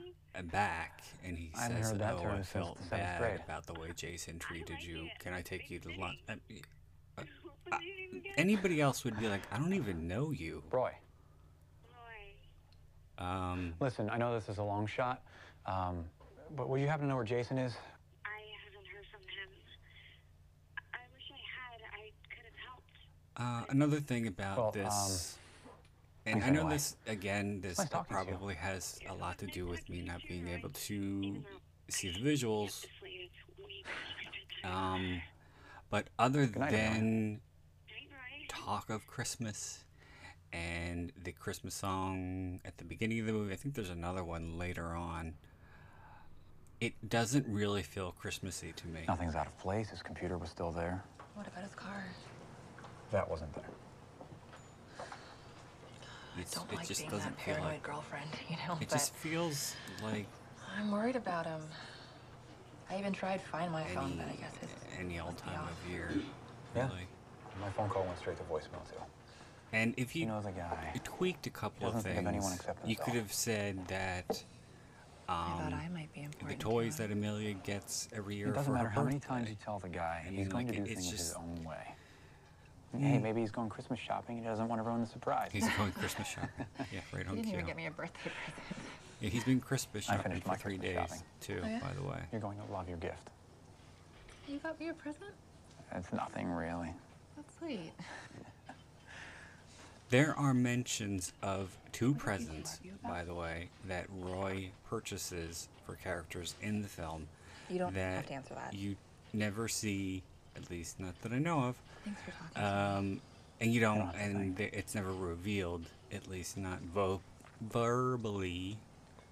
back 0.52 1.02
and 1.26 1.38
he 1.38 1.52
I 1.58 1.68
says, 1.70 1.94
that 1.94 2.14
"Oh, 2.14 2.24
I 2.30 2.44
felt 2.44 2.78
the 2.82 2.88
bad 2.90 3.20
grade." 3.20 3.40
about 3.44 3.66
the 3.66 3.74
way 3.74 3.92
Jason 3.96 4.40
treated 4.40 4.82
you. 4.82 5.08
Can 5.20 5.34
I 5.34 5.42
take 5.42 5.70
you 5.70 5.80
to 5.80 5.90
lunch?" 6.00 6.20
I 6.30 6.36
mean, 6.50 6.62
uh, 7.18 7.24
What 7.68 7.82
did 7.82 7.88
you 8.14 8.22
get? 8.22 8.34
anybody 8.38 8.80
else 8.82 9.04
would 9.04 9.18
be 9.20 9.28
like, 9.28 9.42
"I 9.52 9.58
don't 9.58 9.74
even 9.74 10.08
know 10.08 10.32
you." 10.32 10.64
Roy, 10.72 10.92
Roy. 13.20 13.26
Um, 13.26 13.74
listen, 13.80 14.10
I 14.10 14.18
know 14.18 14.34
this 14.34 14.48
is 14.50 14.60
a 14.60 14.64
long 14.64 14.86
shot, 14.88 15.24
um, 15.66 16.06
but 16.56 16.70
will 16.70 16.78
you 16.78 16.88
happen 16.88 17.04
to 17.04 17.10
know 17.10 17.16
where 17.16 17.24
Jason 17.26 17.58
is? 17.58 17.74
I 18.26 18.30
haven't 18.66 18.88
heard 18.88 19.06
from 19.12 19.22
him. 19.22 19.50
I 20.94 20.98
wish 21.14 21.32
I 21.32 21.42
had. 21.58 21.82
I 21.94 22.12
could 22.30 22.46
have 22.46 22.60
helped. 22.68 23.70
Uh, 23.70 23.72
another 23.74 24.00
thing 24.00 24.28
about 24.28 24.58
Well, 24.58 24.72
this, 24.72 25.38
um, 25.66 25.72
and 26.34 26.44
I 26.44 26.50
know 26.50 26.62
anyway. 26.62 26.74
this 26.76 26.96
again. 27.08 27.62
This 27.62 27.78
nice 27.80 27.90
talking 27.90 28.16
to 28.16 28.22
you. 28.24 28.28
probably 28.30 28.56
has 28.56 29.00
a 29.10 29.14
lot 29.14 29.38
to 29.40 29.48
do 29.48 29.66
with 29.68 29.88
me 29.90 30.02
not 30.02 30.22
being 30.28 30.48
able 30.48 30.70
to 30.70 31.44
see 31.90 32.12
the 32.12 32.20
visuals. 32.20 32.86
Slated 33.00 33.30
way 33.58 33.84
past 34.62 34.66
Um, 34.74 35.22
but 35.90 36.08
other 36.20 36.48
night, 36.48 36.72
than 36.72 37.42
talk 38.48 38.90
of 38.90 39.08
Christmas 39.08 39.84
and 40.52 41.12
the 41.24 41.32
Christmas 41.32 41.76
song 41.76 42.60
at 42.66 42.78
the 42.78 42.84
beginning 42.84 43.20
of 43.20 43.26
the 43.28 43.34
movie, 43.34 43.54
I 43.54 43.56
think 43.56 43.76
there's 43.76 43.90
another 43.90 44.24
one 44.24 44.58
later 44.58 44.88
on. 44.96 45.36
It 46.82 46.94
doesn't 47.10 47.46
really 47.48 47.84
feel 47.84 48.14
Christmassy 48.14 48.72
to 48.74 48.88
me. 48.88 49.02
Nothing's 49.08 49.36
out 49.36 49.48
of 49.48 49.58
place. 49.60 49.90
His 49.90 50.02
computer 50.02 50.38
was 50.38 50.50
still 50.50 50.72
there. 50.72 51.04
What 51.36 51.48
about 51.48 51.64
his 51.64 51.74
car? 51.76 52.06
That 53.12 53.30
wasn't 53.30 53.54
there. 53.54 53.66
It's, 56.38 56.52
Don't 56.54 56.72
it 56.72 56.76
like 56.78 56.88
just 56.88 57.02
being 57.02 57.12
doesn't 57.12 57.36
that 57.36 57.44
paranoid 57.44 57.66
like. 57.74 57.84
girlfriend, 57.84 58.30
you 58.50 58.56
know. 58.66 58.74
It 58.74 58.80
but 58.88 58.90
just 58.90 59.14
feels 59.16 59.76
like 60.04 60.26
I'm 60.78 60.92
worried 60.92 61.16
about 61.18 61.46
him. 61.46 61.62
I 62.90 62.98
even 62.98 63.12
tried 63.14 63.42
Find 63.42 63.72
My 63.72 63.84
Phone, 63.84 64.16
but 64.18 64.28
I 64.28 64.36
guess 64.36 64.54
it's 64.62 64.74
any 64.98 65.20
old 65.20 65.38
time 65.38 65.60
off. 65.60 65.72
of 65.86 65.92
year, 65.92 66.10
Yeah. 66.76 66.88
really. 66.88 67.08
My 67.62 67.70
phone 67.72 67.90
call 67.90 68.06
went 68.06 68.18
straight 68.20 68.38
to 68.38 68.44
voicemail 68.44 68.88
too. 68.90 68.96
And 69.74 69.94
if 69.98 70.16
you 70.16 70.22
You 70.22 70.28
know 70.30 70.42
the 70.42 70.52
guy. 70.52 70.94
tweaked 71.04 71.46
a 71.46 71.50
couple 71.50 71.88
of 71.88 71.96
Doesn't 71.96 72.14
think 72.14 72.26
things, 72.26 72.28
of 72.28 72.34
anyone 72.34 72.54
except 72.54 72.88
you 72.88 72.96
could 72.96 73.14
have 73.16 73.34
said 73.34 73.88
that 73.90 74.44
I 75.30 75.58
thought 75.62 75.74
um, 75.74 75.80
I 75.80 75.90
might 75.90 76.12
be 76.14 76.28
the 76.48 76.56
toys 76.56 76.96
to 76.96 77.04
that. 77.04 77.12
Amelia 77.12 77.54
gets 77.54 78.08
every 78.14 78.36
year 78.36 78.48
It 78.48 78.56
doesn't 78.56 78.66
for 78.66 78.78
matter 78.78 78.90
her 78.90 78.96
how 78.96 79.04
many 79.04 79.20
times 79.20 79.50
you 79.50 79.56
tell 79.64 79.80
the 79.80 79.90
guy, 79.90 80.26
I 80.28 80.32
he's 80.32 80.48
going 80.48 80.68
like, 80.68 80.76
to 80.76 80.82
do 80.84 80.92
it's 80.92 81.02
things 81.08 81.12
his 81.12 81.34
own 81.34 81.64
way. 81.64 81.96
Hey, 82.98 83.20
maybe 83.20 83.42
he's 83.42 83.52
going 83.52 83.70
Christmas 83.70 84.00
shopping. 84.00 84.38
He 84.38 84.44
doesn't 84.44 84.68
want 84.68 84.80
to 84.82 84.88
ruin 84.88 85.02
the 85.02 85.08
surprise. 85.08 85.50
He's 85.54 85.70
going 85.78 85.92
Christmas 85.92 86.28
shopping. 86.28 86.66
Yeah, 86.92 87.02
right 87.14 87.28
on. 87.28 87.34
He 87.34 87.40
on 87.40 87.44
didn't 87.44 87.54
even 87.54 87.66
get 87.66 87.76
me 87.78 87.86
a 87.86 87.92
birthday 87.92 88.32
present. 88.32 88.84
Yeah, 89.22 89.30
he's 89.30 89.44
been 89.44 89.60
Christmas 89.60 90.10
I 90.10 90.16
shopping 90.16 90.32
finished 90.32 90.44
for 90.46 90.50
my 90.50 90.56
three 90.56 90.78
Christmas 90.80 90.96
days 90.96 91.10
shopping. 91.10 91.24
too. 91.42 91.62
Oh, 91.64 91.68
yeah? 91.68 91.80
By 91.80 91.94
the 91.94 92.04
way, 92.08 92.20
You're 92.32 92.42
going 92.42 92.58
to 92.58 92.74
love 92.74 92.90
your 92.90 92.98
gift. 92.98 93.30
You 94.48 94.58
got 94.58 94.80
me 94.80 94.88
a 94.90 94.94
present? 94.94 95.32
It's 95.94 96.12
nothing 96.12 96.50
really. 96.50 96.90
That's 97.36 97.56
sweet. 97.60 97.92
There 100.10 100.34
are 100.38 100.54
mentions 100.54 101.34
of 101.42 101.78
two 101.92 102.14
presents, 102.16 102.80
by 103.04 103.24
the 103.24 103.34
way, 103.34 103.70
that 103.88 104.06
Roy 104.20 104.72
purchases 104.90 105.68
for 105.86 105.96
characters 105.96 106.56
in 106.62 106.82
the 106.82 106.88
film. 106.88 107.28
You 107.70 107.80
don't 107.80 107.94
that 107.94 108.16
have 108.16 108.28
to 108.28 108.34
answer 108.34 108.54
that. 108.56 108.74
You 108.74 108.96
never 109.34 109.68
see, 109.68 110.24
at 110.56 110.70
least 110.72 111.00
not 111.00 111.20
that 111.22 111.32
I 111.32 111.38
know 111.40 111.60
of. 111.60 111.76
Thanks 112.04 112.22
for 112.22 112.32
talking. 112.56 112.98
Um, 113.08 113.22
and 113.62 113.74
you 113.74 113.80
don't, 113.82 113.98
don't 113.98 114.06
have 114.08 114.16
to 114.16 114.22
and 114.22 114.36
thank. 114.36 114.58
th- 114.58 114.74
it's 114.74 114.96
never 114.96 115.12
revealed, 115.12 115.86
at 116.14 116.28
least 116.28 116.58
not 116.58 116.80
vo- 116.82 117.22
verbally, 117.62 118.78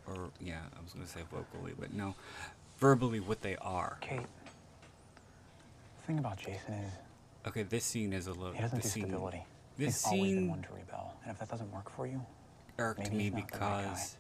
or 0.06 0.30
yeah, 0.40 0.60
I 0.78 0.84
was 0.84 0.94
going 0.94 1.06
to 1.06 1.12
say 1.12 1.22
vocally, 1.32 1.74
but 1.80 1.94
no, 1.94 2.14
verbally 2.78 3.20
what 3.20 3.42
they 3.42 3.56
are. 3.58 3.98
Kate, 4.02 4.20
the 6.02 6.08
thing 6.08 6.20
about 6.20 6.38
Jason 6.38 6.74
is 6.76 6.92
Okay, 7.48 7.64
this 7.64 7.86
scene 7.86 8.12
is 8.12 8.28
a 8.28 8.34
little. 8.34 8.52
he 8.54 8.60
doesn't 8.62 8.82
this 8.82 8.94
do 8.94 9.00
scene, 9.00 9.04
stability. 9.08 9.44
This 9.78 10.04
he's 10.04 10.14
always 10.14 10.34
been 10.36 10.50
one 10.50 10.62
to 10.64 10.70
rebel. 10.74 11.14
And 11.24 11.32
if 11.32 11.40
that 11.40 11.50
doesn't 11.50 11.72
work 11.72 11.90
for 11.92 12.08
you, 12.08 12.26
irked 12.78 13.12
me 13.12 13.30
the 13.30 13.36
right 13.36 13.48
because 13.48 14.18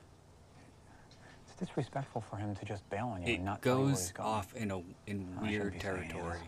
it's 1.47 1.55
disrespectful 1.59 2.21
for 2.21 2.37
him 2.37 2.55
to 2.55 2.65
just 2.65 2.87
bail 2.89 3.07
on 3.07 3.21
you 3.21 3.27
and 3.27 3.41
it 3.41 3.43
not 3.43 3.61
tell 3.61 3.79
you 3.79 3.87
goes 3.87 4.13
off 4.19 4.55
in 4.55 4.71
a 4.71 4.81
in 5.07 5.27
weird 5.41 5.79
territory. 5.79 6.39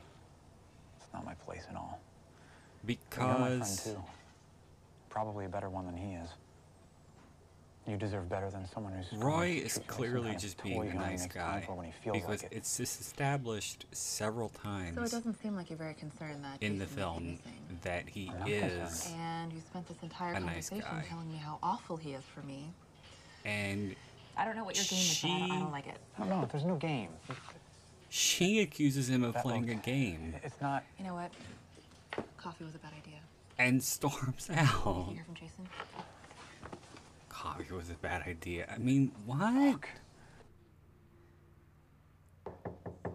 It's 0.97 1.07
not 1.13 1.25
my 1.25 1.33
place 1.35 1.63
at 1.69 1.75
all. 1.75 1.99
But 2.85 2.97
you're 3.17 3.27
my 3.27 3.37
friend 3.37 3.59
because 3.59 3.83
too. 3.83 4.03
Probably 5.09 5.45
a 5.45 5.49
better 5.49 5.69
one 5.69 5.85
than 5.85 5.97
he 5.97 6.13
is. 6.13 6.29
You 7.89 7.97
deserve 7.97 8.29
better 8.29 8.49
than 8.51 8.67
someone 8.67 8.93
who's 8.93 9.11
Roy 9.19 9.47
to 9.59 9.65
is 9.65 9.73
treat 9.73 9.85
you 9.87 9.91
clearly 9.93 10.21
kind 10.25 10.35
of 10.35 10.41
just 10.41 10.57
toy 10.59 10.63
being 10.69 10.81
a 10.81 10.91
he 10.91 10.97
nice 10.97 11.21
makes 11.23 11.33
time 11.35 11.61
guy 11.61 11.73
when 11.73 11.85
he 11.87 11.91
feels 12.03 12.17
because 12.17 12.43
like 12.43 12.51
it. 12.51 12.55
it's 12.57 12.77
just 12.77 13.01
established 13.01 13.85
several 13.91 14.49
times 14.49 14.95
so 14.95 15.01
it 15.03 15.09
doesn't 15.11 15.41
seem 15.41 15.55
like 15.55 15.69
you're 15.71 15.77
very 15.77 15.95
concerned 15.95 16.43
that 16.43 16.61
in 16.61 16.77
the 16.77 16.85
Jason 16.85 16.99
might 17.03 17.19
be 17.19 17.31
film 17.41 17.79
that 17.83 18.07
he 18.09 18.31
is. 18.47 19.11
And 19.17 19.51
you 19.51 19.59
spent 19.61 19.87
this 19.87 19.97
entire 20.03 20.33
A 20.33 20.39
nice 20.39 20.69
conversation 20.69 20.97
guy. 21.01 21.05
telling 21.09 21.31
me 21.31 21.37
how 21.37 21.57
awful 21.63 21.97
he 21.97 22.11
is 22.13 22.23
for 22.35 22.41
me. 22.41 22.69
and 23.43 23.95
I 24.37 24.45
don't 24.45 24.55
know 24.55 24.63
what 24.63 24.75
your 24.77 24.85
game 24.85 24.99
is, 24.99 25.23
I 25.23 25.27
don't, 25.27 25.51
I 25.51 25.59
don't 25.59 25.71
like 25.71 25.87
it. 25.87 25.97
No, 26.19 26.25
no, 26.25 26.47
there's 26.51 26.65
no 26.65 26.75
game. 26.75 27.09
she 28.09 28.61
accuses 28.61 29.09
him 29.09 29.23
of 29.23 29.33
That 29.33 29.43
playing 29.43 29.69
a 29.69 29.75
game 29.75 30.35
It's 30.43 30.61
not. 30.61 30.83
You 30.99 31.05
know 31.05 31.13
what? 31.15 31.31
Coffee 32.37 32.63
was 32.63 32.75
a 32.75 32.79
bad 32.79 32.91
idea. 33.03 33.19
and 33.57 33.83
storms 33.83 34.47
out. 34.53 34.55
Did 34.55 34.57
you 34.57 34.91
out. 34.91 35.09
hear 35.13 35.23
from 35.25 35.35
Jason? 35.35 35.67
Coffee 37.39 37.73
was 37.73 37.89
a 37.89 37.95
bad 37.95 38.23
idea. 38.27 38.67
I 38.73 38.77
mean, 38.77 39.11
what? 39.25 39.79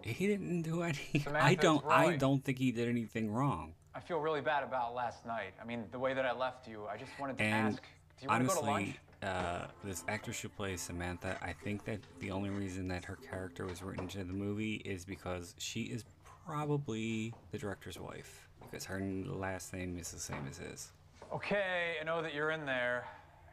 He 0.01 0.27
didn't 0.27 0.63
do 0.63 0.83
any. 0.83 1.25
I 1.33 1.55
don't. 1.55 1.83
I 1.87 2.15
don't 2.17 2.43
think 2.43 2.57
he 2.57 2.71
did 2.71 2.87
anything 2.89 3.31
wrong. 3.31 3.73
I 3.93 3.99
feel 3.99 4.19
really 4.19 4.41
bad 4.41 4.63
about 4.63 4.93
last 4.93 5.25
night. 5.25 5.53
I 5.61 5.65
mean, 5.65 5.85
the 5.91 5.99
way 5.99 6.13
that 6.13 6.25
I 6.25 6.33
left 6.33 6.67
you. 6.67 6.85
I 6.91 6.97
just 6.97 7.11
wanted 7.19 7.37
to 7.37 7.43
And 7.43 7.73
ask. 7.73 7.83
Do 8.19 8.23
you 8.23 8.29
want 8.29 8.41
to 8.43 8.47
go 8.47 8.61
to 8.61 8.67
honestly, 8.67 8.85
lunch? 9.21 9.33
uh, 9.35 9.67
this 9.83 10.03
actress 10.07 10.39
who 10.39 10.49
plays 10.49 10.81
Samantha, 10.81 11.37
I 11.41 11.53
think 11.53 11.83
that 11.85 11.99
the 12.19 12.31
only 12.31 12.49
reason 12.49 12.87
that 12.89 13.03
her 13.05 13.17
character 13.29 13.65
was 13.65 13.83
written 13.83 14.03
into 14.05 14.23
the 14.23 14.33
movie 14.33 14.75
is 14.85 15.05
because 15.05 15.53
she 15.57 15.83
is 15.83 16.05
probably 16.45 17.33
the 17.51 17.57
director's 17.57 17.99
wife 17.99 18.47
because 18.61 18.85
her 18.85 18.99
last 19.25 19.73
name 19.73 19.97
is 19.97 20.11
the 20.11 20.19
same 20.19 20.45
as 20.49 20.57
his. 20.59 20.91
Okay, 21.33 21.95
I 21.99 22.03
know 22.05 22.21
that 22.21 22.33
you're 22.33 22.51
in 22.51 22.65
there. 22.65 23.05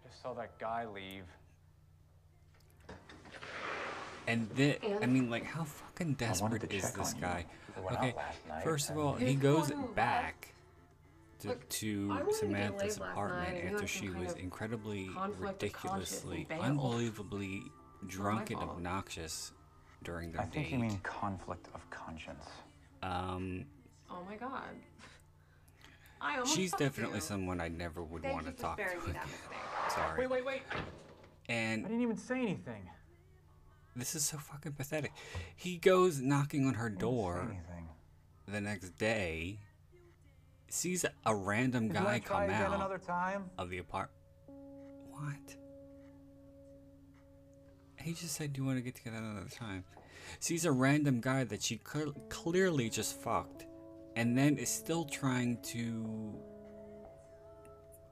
I 0.05 0.09
just 0.09 0.23
saw 0.23 0.35
that 0.35 0.59
guy 0.59 0.87
leave. 0.87 1.25
And 4.27 4.49
then, 4.51 4.77
I 5.03 5.07
mean, 5.07 5.31
like, 5.31 5.45
how 5.45 5.65
fucking 5.65 6.15
desperate 6.15 6.73
is 6.73 6.93
this 6.93 7.15
guy? 7.15 7.45
We 7.77 7.83
went 7.83 7.97
out 7.99 8.05
Okay, 8.05 8.15
first 8.63 8.91
of 8.91 8.99
all, 8.99 9.15
he 9.15 9.35
goes 9.35 9.73
back 9.97 10.55
to, 11.41 11.49
Look, 11.49 11.69
to 11.69 12.09
wanted 12.09 12.21
to 12.21 12.27
get 12.27 12.35
Samantha's 12.37 12.97
apartment 12.99 13.41
night, 13.43 13.61
and 13.63 13.69
you 13.71 13.75
after 13.75 13.81
had 13.81 13.89
she 13.89 14.11
was 14.11 14.35
incredibly, 14.35 15.07
conflict 15.09 15.63
of 15.65 15.73
conscience 15.73 16.25
ridiculously, 16.25 16.49
unbelievably 16.61 17.63
drunk 18.07 18.51
and 18.51 18.61
obnoxious 18.61 19.53
during 20.05 20.31
their 20.33 20.43
I 20.43 20.45
think 20.45 20.67
date. 20.67 20.73
you 20.73 20.79
mean 20.79 20.99
conflict 21.03 21.69
of 21.75 21.89
conscience. 21.91 22.45
um, 23.03 23.65
Oh 24.11 24.23
my 24.29 24.37
god. 24.37 24.63
I 26.21 26.35
almost 26.35 26.55
She's 26.55 26.71
definitely 26.73 27.17
you. 27.17 27.23
someone 27.23 27.61
I 27.61 27.67
never 27.69 28.05
would 28.05 28.23
Thank 28.23 28.35
want 28.35 28.47
to 28.47 28.53
talk 28.53 28.77
to 28.77 29.11
again. 29.11 29.17
That 29.83 29.87
mistake. 29.87 30.05
Sorry. 30.05 30.27
Wait, 30.27 30.31
wait, 30.31 30.45
wait. 30.45 30.63
And 31.49 31.85
I 31.85 31.89
didn't 31.89 32.03
even 32.03 32.17
say 32.17 32.41
anything. 32.41 32.89
This 33.95 34.15
is 34.15 34.25
so 34.25 34.39
fucking 34.39 34.73
pathetic. 34.73 35.13
He 35.55 35.77
goes 35.77 36.21
knocking 36.21 36.67
on 36.67 36.75
her 36.75 36.89
door 36.89 37.57
the 38.49 38.61
next 38.61 38.97
day, 38.99 39.59
sees 40.69 41.05
a 41.27 41.35
random 41.35 41.89
Would 41.89 41.97
guy 41.97 42.05
like 42.05 42.23
to 42.25 42.29
try 42.29 42.47
come 42.47 42.55
again 42.55 42.63
out 42.71 42.75
another 42.75 42.99
time? 42.99 43.51
of 43.59 43.69
the 43.71 43.79
apartment. 43.79 44.19
What? 45.11 45.57
He 48.01 48.15
just 48.15 48.35
said, 48.35 48.53
"Do 48.55 48.63
you 48.63 48.67
want 48.67 48.79
to 48.79 48.83
get 48.83 48.95
together 48.95 49.19
another 49.19 49.49
time?" 49.51 49.85
Sees 50.41 50.65
a 50.65 50.73
random 50.73 51.21
guy 51.21 51.45
that 51.45 51.63
she 51.63 51.81
cl- 51.87 52.13
clearly 52.31 52.89
just 52.89 53.21
fucked, 53.21 53.67
and 54.17 54.37
then 54.37 54.57
is 54.57 54.71
still 54.71 55.05
trying 55.05 55.61
to, 55.65 56.35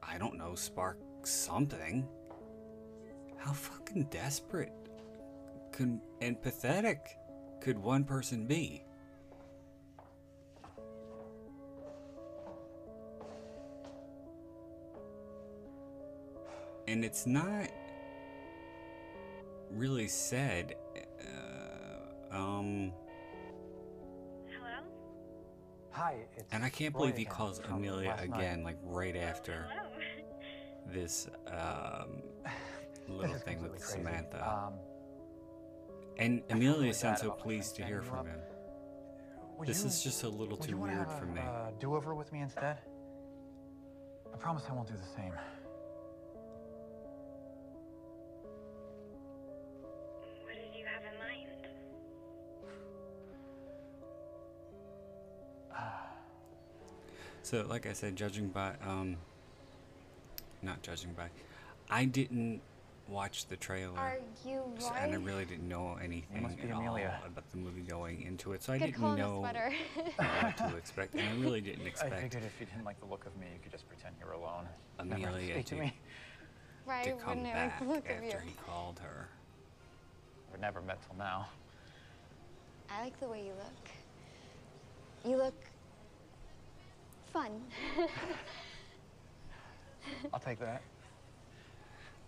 I 0.02 0.18
don't 0.18 0.37
know, 0.37 0.54
spark 0.54 0.98
something. 1.26 2.09
How 3.37 3.52
fucking 3.52 4.04
desperate 4.11 4.72
could 5.72 6.00
and 6.20 6.40
pathetic 6.40 7.16
could 7.61 7.78
one 7.78 8.04
person 8.04 8.46
be? 8.46 8.85
And 16.87 17.04
it's 17.04 17.26
not 17.26 17.68
really 19.70 20.09
said. 20.09 20.74
Uh, 22.33 22.37
um, 22.37 22.92
Hello? 24.48 24.83
Hi, 25.92 26.16
it's 26.37 26.52
and 26.52 26.64
I 26.64 26.68
can't 26.68 26.94
Roy 26.94 27.02
believe 27.02 27.16
he 27.16 27.24
calls 27.24 27.61
Amelia 27.61 28.16
again, 28.20 28.64
like 28.64 28.76
right 28.83 29.16
after 29.16 29.66
this 30.86 31.28
um, 31.48 32.22
little 33.08 33.34
is 33.36 33.42
thing 33.42 33.62
with 33.62 33.72
crazy. 33.72 33.84
Samantha. 33.92 34.48
Um, 34.48 34.74
and 36.18 36.42
feel 36.48 36.56
Amelia 36.56 36.78
really 36.80 36.92
sounds 36.92 37.20
so 37.20 37.30
pleased 37.30 37.76
to 37.76 37.84
hear 37.84 38.02
from 38.02 38.26
you 38.26 38.32
him. 38.32 38.40
would 39.58 39.68
This 39.68 39.82
you- 39.82 39.88
is 39.88 40.02
just 40.02 40.22
a 40.24 40.28
little 40.28 40.56
too 40.56 40.70
you 40.72 40.78
weird 40.78 41.08
have 41.08 41.18
for 41.18 41.26
me. 41.26 41.40
Uh, 41.40 41.70
do-over 41.78 42.14
with 42.14 42.32
me 42.32 42.40
instead? 42.40 42.78
I 44.32 44.36
promise 44.36 44.64
I 44.68 44.72
won't 44.74 44.88
do 44.88 44.94
the 44.94 45.20
same. 45.20 45.32
What 50.44 50.54
did 50.54 50.74
you 50.78 50.84
have 50.86 51.02
in 51.12 51.18
mind? 51.18 51.66
So, 57.42 57.64
like 57.68 57.86
I 57.86 57.92
said, 57.94 58.14
judging 58.16 58.48
by, 58.48 58.74
um, 58.86 59.16
not 60.62 60.83
judging 60.83 61.12
by, 61.12 61.29
I 61.90 62.05
didn't 62.05 62.61
watch 63.09 63.46
the 63.46 63.57
trailer. 63.57 63.99
Are 63.99 64.18
you 64.44 64.62
so- 64.79 64.92
and 64.94 65.12
I 65.12 65.16
really 65.16 65.44
didn't 65.44 65.68
know 65.68 65.96
anything 66.03 66.42
must 66.42 66.57
be 66.57 66.68
at 66.68 66.73
all 66.73 66.96
about 66.96 67.51
the 67.51 67.57
movie 67.57 67.83
going 67.83 68.23
into 68.23 68.53
it, 68.53 68.62
so 68.62 68.73
I 68.73 68.79
didn't 68.79 68.94
call 68.94 69.11
on 69.11 69.16
the 69.18 69.23
know 69.23 69.40
what 69.40 69.55
to 70.59 70.77
expect, 70.77 71.14
and 71.14 71.29
I 71.29 71.42
really 71.42 71.61
didn't 71.61 71.87
expect. 71.87 72.12
I 72.12 72.16
expect 72.16 72.35
figured 72.35 72.53
if 72.55 72.61
you 72.61 72.66
didn't 72.66 72.85
like 72.85 73.01
the 73.01 73.07
look 73.07 73.27
of 73.27 73.37
me, 73.37 73.46
you 73.53 73.59
could 73.62 73.73
just 73.73 73.88
pretend 73.88 74.14
you 74.20 74.27
were 74.27 74.33
alone. 74.33 74.68
Never 75.05 75.29
Amelia 75.29 75.55
speak 75.55 75.66
to 75.66 75.75
to, 75.75 75.81
me. 75.81 75.94
Right, 76.87 77.05
to 77.05 77.11
wouldn't 77.11 77.25
come 77.25 77.42
back 77.42 77.79
the 77.81 77.85
look 77.87 78.09
of 78.09 78.16
after 78.16 78.25
you? 78.25 78.38
he 78.46 78.55
called 78.66 79.01
her. 79.01 79.29
We've 80.53 80.61
never 80.61 80.81
met 80.81 80.99
till 81.07 81.16
now. 81.16 81.49
I 82.90 83.03
like 83.03 83.18
the 83.20 83.29
way 83.29 83.44
you 83.44 83.53
look. 83.53 85.31
You 85.31 85.37
look 85.37 85.55
fun. 87.33 87.61
I'll 90.32 90.40
take 90.40 90.58
that. 90.60 90.82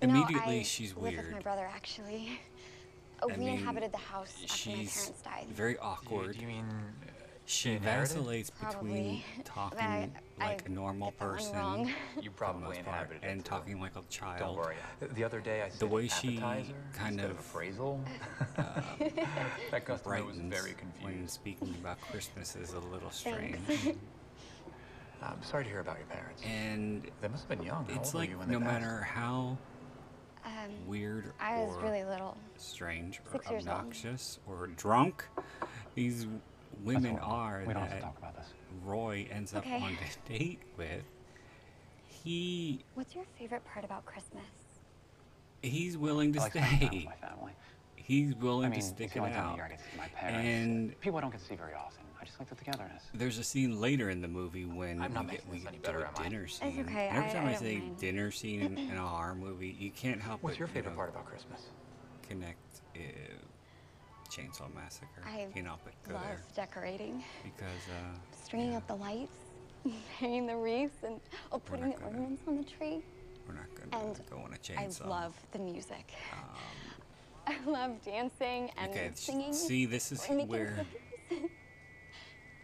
You 0.01 0.09
know, 0.09 0.15
Immediately, 0.15 0.61
I 0.61 0.63
she's 0.65 0.97
live 0.97 1.17
with 1.17 1.31
my 1.31 1.41
brother, 1.41 1.69
actually. 1.73 2.41
Oh, 3.23 3.29
we 3.29 3.37
mean, 3.37 3.49
inhabited 3.51 3.93
the 3.93 3.99
house 3.99 4.35
after 4.51 4.71
my 4.71 4.75
parents 4.75 5.23
died. 5.23 5.47
very 5.51 5.79
awkward. 5.79 6.33
Do 6.35 6.41
you 6.41 6.49
mean 6.49 6.65
uh, 6.67 7.11
She 7.47 7.71
inherited? 7.75 8.17
vacillates 8.17 8.51
between 8.51 9.23
talking 9.45 9.79
I- 10.41 10.45
like 10.45 10.63
a 10.63 10.67
a 10.67 10.73
normal 10.73 11.11
get 11.11 11.19
that 11.21 11.25
one 11.29 11.37
person. 11.85 11.95
You 12.21 12.31
probably 12.33 12.63
most 12.63 12.85
part, 12.85 13.11
inhabited 13.13 13.23
and 13.23 13.45
too. 13.45 13.49
talking 13.49 13.81
like 13.81 13.95
a 13.95 14.03
child. 14.11 14.41
Don't 14.41 14.57
worry. 14.57 14.75
The 15.15 15.23
other 15.23 15.39
day 15.41 15.63
I 15.63 15.69
said 15.69 15.79
The 15.79 15.87
way 15.87 16.09
she 16.09 16.37
kind 16.93 17.21
of, 17.21 17.31
of 17.31 17.39
appraisal. 17.39 18.01
Uh, 18.59 18.63
that 19.71 19.85
customer 19.85 19.95
was 20.25 20.35
brightens 20.37 20.53
very 20.53 20.75
when 21.01 21.13
confused. 21.13 21.31
speaking 21.31 21.73
about 21.81 22.01
Christmas 22.01 22.57
is 22.57 22.73
a 22.73 22.81
little 22.81 23.11
strange. 23.13 23.57
Thanks. 25.23 25.37
I'm 25.37 25.43
sorry 25.51 25.65
to 25.65 25.71
hear 25.71 25.81
about 25.81 25.99
your 25.99 26.07
parents. 26.07 26.43
and 26.45 27.11
They 27.21 27.29
must 27.29 27.49
have 27.49 27.59
been 27.59 27.67
young. 27.67 27.87
How 27.87 27.95
it's 28.01 28.09
old 28.09 28.15
were 28.15 28.21
like 28.21 28.31
you 28.31 28.39
when 28.39 28.49
they 28.49 28.55
no 28.55 28.61
passed? 28.61 28.73
matter 28.83 29.03
how 29.03 29.59
Um, 30.45 30.53
weird 30.87 31.33
I 31.41 31.61
was 31.61 31.77
or 31.77 31.83
really 31.83 32.05
little. 32.05 32.37
strange 32.57 33.21
or 33.27 33.33
Six 33.33 33.51
years 33.51 33.67
obnoxious 33.69 34.39
or 34.47 34.67
drunk 34.69 35.25
these 35.95 36.27
women 36.83 37.19
are 37.19 37.63
We 37.67 37.75
don't 37.75 37.83
have 37.83 37.91
to 37.91 37.97
that 37.97 38.03
talk 38.03 38.19
about 38.19 38.37
this. 38.37 38.47
Roy 38.85 39.27
ends 39.31 39.55
up 39.55 39.67
on 39.67 39.93
a 39.93 40.29
date 40.29 40.61
with, 40.77 41.03
he 42.07 42.85
What's 42.95 43.15
your 43.15 43.25
favorite 43.39 43.65
part 43.65 43.85
about 43.85 44.05
Christmas? 44.05 44.43
he's 45.63 45.97
willing 45.97 46.33
to 46.33 46.41
I 46.41 46.43
like 46.43 46.53
spending 46.53 46.79
time 46.81 46.81
with 46.81 46.89
stay. 46.91 47.05
my 47.05 47.29
family. 47.29 47.53
He's 47.95 48.35
willing 48.35 48.67
I 48.67 48.69
mean, 48.71 48.81
to 48.81 48.85
it's 48.85 48.89
stick 48.89 49.13
the 49.13 49.23
it 49.25 49.33
time 49.33 49.37
out. 49.37 49.61
I 49.61 49.69
get 49.69 49.79
to 49.79 49.85
see 49.85 49.97
my 49.97 50.09
parents. 50.09 50.45
And 50.45 51.01
People 51.01 51.19
I 51.19 51.21
don't 51.21 51.31
get 51.31 51.39
to 51.41 51.47
see 51.47 51.55
very 51.55 51.75
often. 51.75 52.02
I 52.23 52.25
just 52.25 52.39
like 52.39 52.49
the 52.49 52.55
togetherness. 52.55 53.03
there's 53.15 53.39
a 53.39 53.43
scene 53.45 53.81
later 53.81 54.09
in 54.11 54.21
the 54.23 54.29
movie 54.29 54.65
when 54.65 55.03
I'm 55.03 55.13
not 55.13 55.25
we 55.27 55.33
get 55.33 55.45
making 55.49 55.51
we 55.51 55.59
this 55.59 55.67
any 55.67 55.77
do 55.79 55.83
better, 55.83 55.99
a 56.03 56.09
am 56.09 56.15
I? 56.19 56.23
dinner 56.29 56.45
It's 56.45 56.59
scene. 56.59 56.81
okay, 56.89 57.09
And 57.09 57.17
every 57.19 57.31
I- 57.31 57.33
time 57.33 57.47
I 57.47 57.51
I, 57.51 57.55
say 57.57 57.77
mind. 57.79 57.99
dinner 57.99 58.31
scene 58.31 58.61
in, 58.63 58.79
in 58.79 58.97
a 58.97 59.07
horror 59.07 59.35
movie, 59.35 59.77
you 59.79 59.91
can't 59.91 60.21
help 60.23 60.41
What's 60.43 60.55
but 60.55 60.61
your 60.61 60.69
you 60.69 60.75
favorite 60.75 60.93
know, 60.93 60.97
part 60.99 61.11
about 61.11 61.27
Christmas? 61.27 61.63
connect 62.29 62.59
uh, 62.97 63.01
Chainsaw 64.31 64.73
Massacre. 64.75 65.23
I 65.27 65.49
can't 65.53 65.67
help 65.67 65.81
but 65.85 65.93
go 66.09 66.15
love 66.15 66.23
there 66.25 66.41
decorating, 66.55 67.23
because 67.43 67.67
uh, 67.91 68.17
stringing 68.45 68.77
up 68.77 68.87
the 68.87 68.95
lights, 68.95 69.37
hanging 70.19 70.47
the 70.47 70.57
wreaths, 70.57 71.03
and 71.05 71.21
oh, 71.51 71.59
putting 71.59 71.91
the 71.91 71.97
gonna- 71.97 72.07
ornaments 72.07 72.43
on 72.47 72.57
the 72.57 72.65
tree. 72.65 73.03
we're 73.49 73.55
not 73.55 73.67
gonna 73.75 74.05
And 74.07 74.21
go 74.31 74.37
on 74.39 74.53
a 74.53 74.79
I 74.79 74.85
chainsaw. 74.87 75.07
I 75.07 75.09
love 75.09 75.35
the 75.51 75.59
music. 75.59 76.15
Um, 76.33 76.49
I 77.67 77.69
love 77.71 78.01
dancing 78.05 78.71
and 78.79 78.91
okay, 78.93 79.11
singing. 79.15 79.53
see, 79.53 79.85
this 79.87 80.13
is 80.13 80.25
or 80.31 80.37
where 80.47 80.87
cookies. 81.29 81.51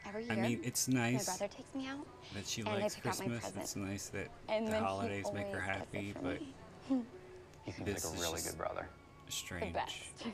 Every 0.09 0.25
year, 0.25 0.33
I 0.33 0.37
mean, 0.37 0.61
it's 0.65 0.89
my 0.89 1.13
nice 1.13 1.25
brother 1.27 1.53
takes 1.55 1.75
me 1.75 1.87
out, 1.87 2.07
that 2.35 2.47
she 2.47 2.63
and 2.63 2.71
I 2.71 2.79
likes 2.81 2.95
pick 2.95 3.07
out 3.07 3.19
my 3.21 3.27
Christmas. 3.27 3.57
It's 3.57 3.77
nice 3.77 4.09
that 4.09 4.29
and 4.49 4.67
the 4.69 4.79
holidays 4.81 5.27
make 5.35 5.49
her 5.49 5.61
always 5.61 5.67
gets 5.67 5.89
it 5.93 5.97
happy, 5.97 6.15
but 6.23 6.41
me. 6.41 6.55
He 7.67 7.73
seems 7.73 7.85
This 7.87 8.05
like 8.07 8.15
is 8.15 8.21
a 8.21 8.23
really 8.23 8.41
good 8.43 8.57
brother. 8.57 8.89
the 9.27 9.33
strange. 9.33 9.75
best. 9.75 9.95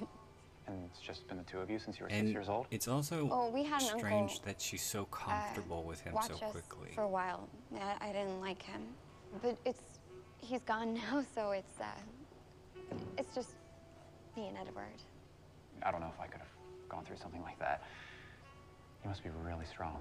And 0.66 0.82
it's 0.90 0.98
just 0.98 1.28
been 1.28 1.36
the 1.36 1.42
two 1.44 1.58
of 1.58 1.68
you 1.68 1.78
since 1.78 1.98
you 1.98 2.04
were 2.04 2.10
And 2.10 2.26
six 2.28 2.32
years 2.32 2.48
old? 2.48 2.66
it's 2.70 2.88
also 2.88 3.28
Oh, 3.30 3.50
we 3.50 3.64
had 3.64 3.82
an 3.82 3.98
strange 3.98 4.30
uncle, 4.30 4.46
that 4.46 4.62
she's 4.62 4.80
so 4.80 5.02
uh, 5.02 5.04
comfortable 5.14 5.82
with 5.82 6.00
him 6.00 6.14
watch 6.14 6.28
so 6.28 6.34
us 6.36 6.52
quickly. 6.52 6.88
for 6.94 7.02
a 7.02 7.08
while. 7.08 7.46
I, 7.78 8.08
I 8.08 8.12
didn't 8.12 8.40
like 8.40 8.62
him, 8.62 8.80
but 9.42 9.58
it's 9.66 9.82
he's 10.40 10.62
gone 10.62 10.94
now, 11.12 11.22
so 11.34 11.50
it's 11.50 11.78
uh, 11.80 11.84
it's 13.18 13.34
just 13.34 13.50
me 14.38 14.48
and 14.48 14.56
Edward. 14.56 14.86
I 15.82 15.90
don't 15.90 16.00
know 16.00 16.10
if 16.14 16.18
I 16.18 16.28
could 16.28 16.38
have 16.40 16.48
gone 16.88 17.04
through 17.04 17.18
something 17.18 17.42
like 17.42 17.58
that. 17.58 17.82
You 19.04 19.10
must 19.10 19.22
be 19.22 19.28
really 19.44 19.66
strong. 19.66 20.00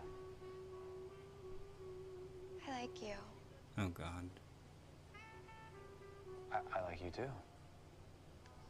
I 2.67 2.81
like 2.81 3.01
you. 3.01 3.15
Oh 3.77 3.89
God. 3.89 4.29
I, 6.51 6.57
I 6.79 6.83
like 6.85 7.03
you 7.03 7.11
too. 7.11 7.29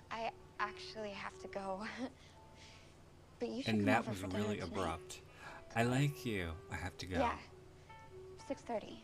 I 0.09 0.31
actually 0.59 1.11
have 1.11 1.37
to 1.41 1.47
go, 1.47 1.81
but 3.39 3.49
you 3.49 3.61
should 3.61 3.75
And 3.75 3.81
come 3.81 3.85
that 3.87 3.99
over 3.99 4.09
was 4.11 4.19
for 4.21 4.27
dinner 4.27 4.43
really 4.43 4.55
tonight. 4.57 4.71
abrupt. 4.71 5.21
I 5.75 5.83
like 5.83 6.25
you. 6.25 6.51
I 6.71 6.75
have 6.75 6.97
to 6.97 7.05
go. 7.05 7.19
Yeah, 7.19 7.33
six 8.47 8.61
thirty. 8.61 9.03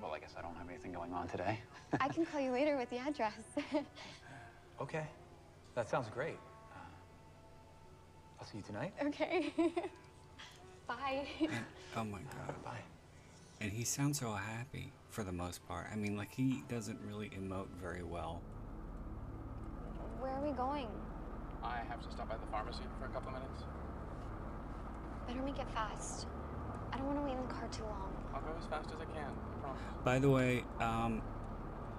Well, 0.00 0.12
I 0.12 0.18
guess 0.20 0.34
I 0.38 0.42
don't 0.42 0.54
have 0.56 0.68
anything 0.68 0.92
going 0.92 1.12
on 1.12 1.26
today. 1.28 1.58
I 2.00 2.08
can 2.14 2.24
call 2.26 2.40
you 2.40 2.50
later 2.52 2.76
with 2.76 2.90
the 2.90 2.98
address. 2.98 3.32
Okay. 4.80 5.06
That 5.76 5.88
sounds 5.88 6.08
great. 6.08 6.38
I'll 8.42 8.48
see 8.48 8.58
you 8.58 8.64
tonight. 8.64 8.92
okay. 9.04 9.54
Bye. 10.88 11.26
And, 11.40 11.50
oh 11.96 12.02
my 12.02 12.18
God. 12.18 12.64
Bye. 12.64 12.82
And 13.60 13.70
he 13.70 13.84
sounds 13.84 14.18
so 14.18 14.32
happy 14.32 14.92
for 15.10 15.22
the 15.22 15.30
most 15.30 15.64
part. 15.68 15.86
I 15.92 15.94
mean, 15.94 16.16
like 16.16 16.34
he 16.34 16.64
doesn't 16.68 16.98
really 17.06 17.30
emote 17.30 17.68
very 17.80 18.02
well. 18.02 18.42
Where 20.18 20.32
are 20.32 20.40
we 20.40 20.50
going? 20.56 20.88
I 21.62 21.82
have 21.88 22.02
to 22.02 22.10
stop 22.10 22.28
by 22.28 22.36
the 22.36 22.46
pharmacy 22.50 22.82
for 22.98 23.06
a 23.06 23.10
couple 23.10 23.28
of 23.28 23.34
minutes. 23.34 23.62
Better 25.28 25.42
make 25.42 25.60
it 25.60 25.70
fast. 25.72 26.26
I 26.92 26.96
don't 26.96 27.06
want 27.06 27.18
to 27.18 27.24
wait 27.24 27.34
in 27.34 27.46
the 27.46 27.54
car 27.54 27.68
too 27.70 27.84
long. 27.84 28.12
I'll 28.34 28.40
go 28.40 28.48
as 28.58 28.66
fast 28.66 28.88
as 28.90 28.96
I 29.00 29.04
can. 29.04 29.30
I 29.30 29.60
promise. 29.60 29.82
By 30.04 30.18
the 30.18 30.30
way, 30.30 30.64
um, 30.80 31.22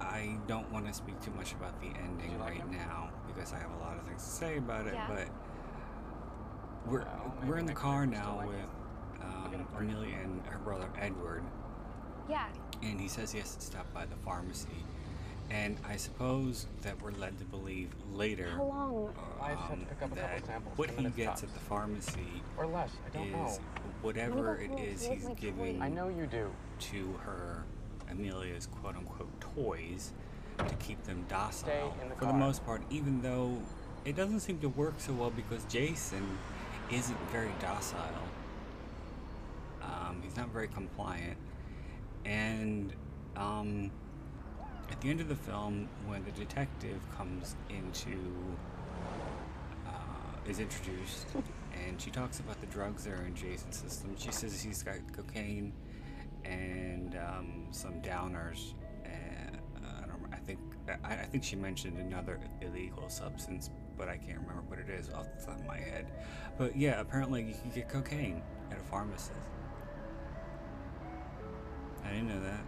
I 0.01 0.35
don't 0.47 0.69
want 0.73 0.87
to 0.87 0.93
speak 0.93 1.21
too 1.21 1.31
much 1.31 1.53
about 1.53 1.79
the 1.79 1.87
ending 1.87 2.37
like 2.37 2.49
right 2.49 2.57
him? 2.57 2.71
now 2.71 3.11
because 3.27 3.53
I 3.53 3.59
have 3.59 3.71
a 3.71 3.79
lot 3.79 3.97
of 3.97 4.03
things 4.05 4.21
to 4.23 4.29
say 4.29 4.57
about 4.57 4.87
it. 4.87 4.93
Yeah. 4.93 5.07
But 5.07 5.29
we're 6.87 6.99
Well, 6.99 7.33
we're 7.47 7.57
in 7.57 7.65
the 7.65 7.73
car 7.73 8.01
week 8.01 8.11
we'll 8.11 8.19
still 8.21 8.31
now 8.33 8.37
like 8.37 8.47
with 8.47 9.23
um, 9.23 9.67
Amelia 9.77 10.15
and 10.23 10.41
her 10.47 10.59
brother 10.59 10.87
Edward, 10.99 11.43
Yeah. 12.29 12.45
and 12.81 12.99
he 12.99 13.07
says 13.07 13.31
he 13.31 13.39
has 13.39 13.55
to 13.55 13.61
stop 13.61 13.91
by 13.93 14.05
the 14.05 14.15
pharmacy. 14.17 14.67
And 15.49 15.77
I 15.87 15.97
suppose 15.97 16.67
that 16.81 16.99
we're 17.01 17.11
led 17.11 17.37
to 17.39 17.45
believe 17.45 17.89
later 18.11 18.49
How 18.55 18.63
long? 18.63 19.13
I 19.41 19.53
just 19.53 19.61
had 19.61 19.67
to 19.67 19.73
um, 19.73 19.79
pick 19.85 19.91
up 19.91 20.11
a 20.11 20.15
couple 20.15 20.15
that 20.15 20.45
samples, 20.45 20.77
what 20.77 20.89
he 20.91 21.03
gets 21.09 21.41
tops. 21.41 21.43
at 21.43 21.53
the 21.53 21.59
pharmacy 21.59 22.41
Or 22.57 22.65
less, 22.65 22.89
I 23.05 23.17
don't 23.17 23.27
is 23.27 23.33
know. 23.59 23.63
whatever 24.01 24.55
I'm 24.57 24.63
it 24.63 24.67
gonna 24.69 24.81
go 24.81 24.87
is 24.87 25.07
with 25.07 25.17
he's 25.19 25.29
giving 25.39 25.81
I 25.81 25.89
know 25.89 26.07
you 26.09 26.25
do. 26.27 26.49
to 26.91 27.13
her 27.23 27.63
Amelia's 28.09 28.67
quote 28.67 28.95
unquote 28.95 29.29
toys 29.41 30.11
to 30.57 30.75
keep 30.75 31.03
them 31.03 31.25
docile 31.29 31.67
Stay 31.69 32.01
in 32.01 32.09
the 32.09 32.15
for 32.15 32.21
the 32.25 32.31
car. 32.31 32.39
most 32.39 32.65
part, 32.65 32.81
even 32.89 33.21
though 33.21 33.57
it 34.05 34.15
doesn't 34.15 34.39
seem 34.39 34.59
to 34.59 34.69
work 34.69 34.95
so 34.97 35.13
well 35.13 35.29
because 35.29 35.63
Jason 35.65 36.37
isn't 36.91 37.19
very 37.31 37.51
docile. 37.59 37.99
Um, 39.81 40.21
he's 40.23 40.37
not 40.37 40.49
very 40.49 40.67
compliant. 40.67 41.37
And 42.25 42.93
um, 43.35 43.91
at 44.89 44.99
the 45.01 45.09
end 45.09 45.19
of 45.21 45.27
the 45.27 45.35
film, 45.35 45.89
when 46.05 46.23
the 46.23 46.31
detective 46.31 46.99
comes 47.17 47.55
into, 47.69 48.17
uh, 49.87 50.49
is 50.49 50.59
introduced, 50.59 51.27
and 51.87 51.99
she 51.99 52.11
talks 52.11 52.39
about 52.39 52.59
the 52.61 52.67
drugs 52.67 53.03
that 53.05 53.13
are 53.13 53.25
in 53.25 53.35
Jason's 53.35 53.77
system, 53.77 54.15
she 54.17 54.31
says 54.31 54.61
he's 54.61 54.83
got 54.83 54.95
cocaine 55.15 55.73
and 56.45 57.15
um, 57.15 57.67
some 57.71 58.01
downers. 58.01 58.73
And 59.03 59.57
uh, 59.83 60.03
I 60.03 60.07
don't. 60.07 60.33
I 60.33 60.37
think 60.37 60.59
I, 61.03 61.13
I 61.13 61.25
think 61.25 61.43
she 61.43 61.55
mentioned 61.55 61.97
another 61.97 62.39
illegal 62.61 63.09
substance, 63.09 63.69
but 63.97 64.09
I 64.09 64.17
can't 64.17 64.39
remember 64.39 64.63
what 64.67 64.79
it 64.79 64.89
is 64.89 65.09
off 65.09 65.27
the 65.37 65.45
top 65.45 65.59
of 65.59 65.65
my 65.65 65.77
head. 65.77 66.07
But 66.57 66.75
yeah, 66.75 66.99
apparently 66.99 67.43
you 67.43 67.53
can 67.53 67.71
get 67.71 67.89
cocaine 67.89 68.41
at 68.71 68.79
a 68.79 68.83
pharmacist. 68.83 69.31
I 72.03 72.09
didn't 72.09 72.27
know 72.27 72.41
that. 72.41 72.61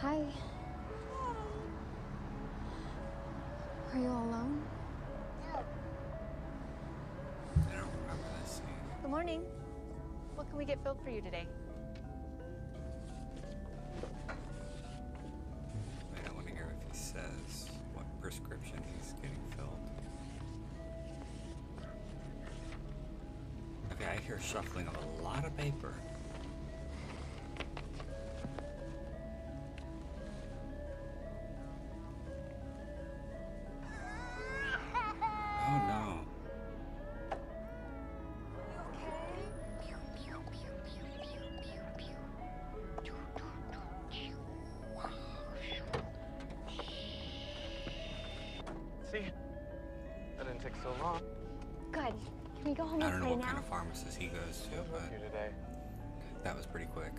Hi. 0.00 0.26
Are 3.94 3.98
you 3.98 4.08
all 4.08 4.24
alone? 4.24 4.62
I 5.54 5.62
don't 7.72 7.88
remember 8.02 8.24
this 8.42 8.52
scene. 8.52 8.66
Good 9.00 9.10
morning. 9.10 9.42
What 10.34 10.48
can 10.48 10.58
we 10.58 10.66
get 10.66 10.82
filled 10.82 11.00
for 11.02 11.08
you 11.08 11.22
today? 11.22 11.46
Prescription 18.38 18.78
he's 18.96 19.14
getting 19.22 19.38
filled. 19.56 19.78
Okay, 23.92 24.04
I 24.04 24.20
hear 24.26 24.38
shuffling 24.40 24.88
of 24.88 24.96
a 24.96 25.22
lot 25.22 25.44
of 25.44 25.56
paper. 25.56 25.94
Home 52.86 53.02
I 53.02 53.10
don't 53.10 53.20
know 53.20 53.30
what 53.30 53.40
now? 53.40 53.46
kind 53.46 53.58
of 53.58 53.64
pharmacist 53.66 54.16
he 54.18 54.28
goes 54.28 54.62
to, 54.72 54.82
but 54.90 55.10
today. 55.10 55.50
that 56.44 56.56
was 56.56 56.66
pretty 56.66 56.86
quick. 56.86 57.12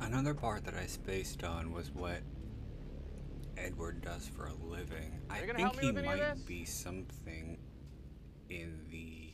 Another 0.00 0.34
part 0.34 0.64
that 0.64 0.74
I 0.74 0.86
spaced 0.86 1.44
on 1.44 1.72
was 1.72 1.90
what 1.90 2.20
Edward 3.56 4.02
does 4.02 4.26
for 4.28 4.46
a 4.46 4.54
living. 4.68 5.20
I 5.30 5.38
think 5.38 5.56
he 5.56 5.64
with 5.64 5.78
any 5.78 5.88
of 5.88 6.04
might 6.04 6.46
be 6.46 6.64
something 6.64 7.56
in 8.50 8.80
the 8.90 9.30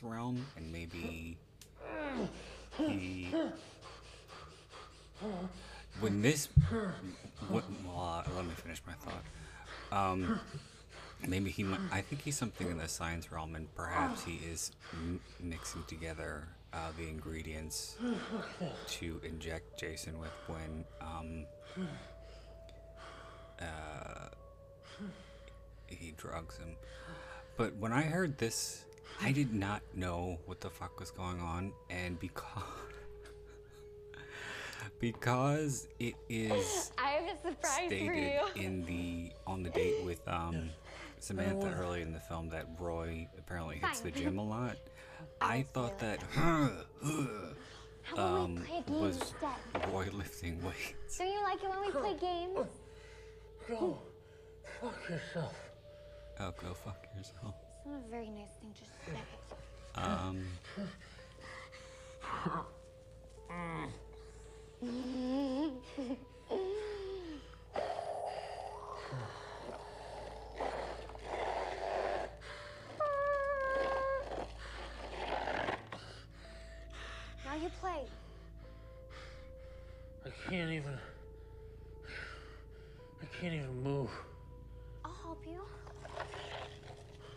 science 0.00 0.02
realm, 0.02 0.46
and 0.56 0.72
maybe 0.72 1.36
he. 2.76 3.28
When 6.00 6.22
this, 6.22 6.48
what, 7.48 7.64
well, 7.84 8.24
uh, 8.26 8.30
let 8.36 8.44
me 8.46 8.52
finish 8.54 8.80
my 8.86 8.94
thought. 8.94 9.22
Um, 9.92 10.40
maybe 11.26 11.50
he 11.50 11.62
might. 11.64 11.80
I 11.92 12.00
think 12.00 12.22
he's 12.22 12.36
something 12.36 12.70
in 12.70 12.78
the 12.78 12.88
science 12.88 13.30
realm, 13.30 13.54
and 13.54 13.72
perhaps 13.74 14.24
he 14.24 14.36
is 14.50 14.72
m- 14.94 15.20
mixing 15.40 15.82
together 15.84 16.48
uh, 16.72 16.90
the 16.96 17.08
ingredients 17.08 17.96
to 18.88 19.20
inject 19.24 19.78
Jason 19.78 20.18
with 20.18 20.30
when 20.46 20.84
um, 21.02 21.44
uh, 23.60 24.28
he 25.88 26.14
drugs 26.16 26.56
him. 26.56 26.76
But 27.56 27.74
when 27.76 27.92
I 27.92 28.02
heard 28.02 28.38
this, 28.38 28.84
I 29.22 29.32
did 29.32 29.52
not 29.52 29.82
know 29.94 30.38
what 30.46 30.60
the 30.60 30.70
fuck 30.70 30.98
was 30.98 31.10
going 31.10 31.40
on, 31.40 31.72
and 31.90 32.18
because 32.18 32.62
because 35.00 35.88
it 35.98 36.14
is 36.28 36.92
I 36.98 37.10
have 37.10 37.24
a 37.24 37.36
surprise 37.36 37.76
for 37.76 37.86
stated 37.86 38.32
you. 38.56 38.62
in 38.62 38.84
the 38.86 39.32
on 39.46 39.62
the 39.62 39.70
date 39.70 40.04
with 40.04 40.26
um, 40.26 40.70
Samantha 41.18 41.74
early 41.78 42.02
in 42.02 42.12
the 42.12 42.20
film 42.20 42.48
that 42.50 42.66
Roy 42.78 43.28
apparently 43.38 43.78
hits 43.78 44.00
the 44.00 44.10
gym 44.10 44.38
a 44.38 44.44
lot. 44.44 44.76
I 45.42 45.62
thought 45.62 45.98
that 45.98 46.22
How 46.32 46.70
about 48.12 48.18
um, 48.18 48.54
we 48.56 48.60
play 48.62 48.78
a 48.78 48.90
game 48.90 49.00
was 49.00 49.16
instead? 49.16 49.92
Roy 49.92 50.06
lifting 50.12 50.62
weights. 50.62 51.18
Don't 51.18 51.28
you 51.28 51.42
like 51.42 51.62
it 51.62 51.68
when 51.68 51.80
we 51.80 51.90
play 51.90 52.16
games? 52.18 52.68
Go. 53.68 53.98
Fuck 54.80 55.08
yourself. 55.08 55.54
Oh, 56.40 56.52
go 56.62 56.72
fuck 56.72 57.06
yourself. 57.16 57.54
It's 57.80 57.86
not 57.86 58.02
a 58.06 58.10
very 58.10 58.28
nice 58.28 58.50
thing 58.60 58.74
to 58.74 58.84
say. 59.06 59.20
Um, 59.94 60.46
now 77.46 77.54
you 77.54 77.70
play. 77.80 78.04
I 80.26 80.28
can't 80.50 80.70
even. 80.70 80.98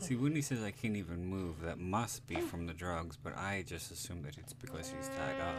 See, 0.04 0.16
when 0.16 0.36
he 0.36 0.42
says 0.42 0.62
I 0.64 0.72
can't 0.72 0.96
even 0.96 1.26
move, 1.26 1.62
that 1.62 1.80
must 1.80 2.28
be 2.28 2.36
from 2.36 2.68
the 2.68 2.74
drugs, 2.74 3.18
but 3.22 3.38
I 3.38 3.64
just 3.66 3.92
assume 3.92 4.22
that 4.24 4.38
it's 4.38 4.54
because 4.54 4.94
he's 4.96 5.10
tied 5.10 5.40
up. 5.40 5.56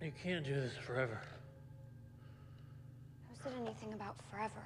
You 0.00 0.12
can't 0.22 0.44
do 0.44 0.54
this 0.54 0.72
forever. 0.84 1.20
Who 3.28 3.36
said 3.42 3.52
anything 3.60 3.92
about 3.92 4.16
forever? 4.30 4.64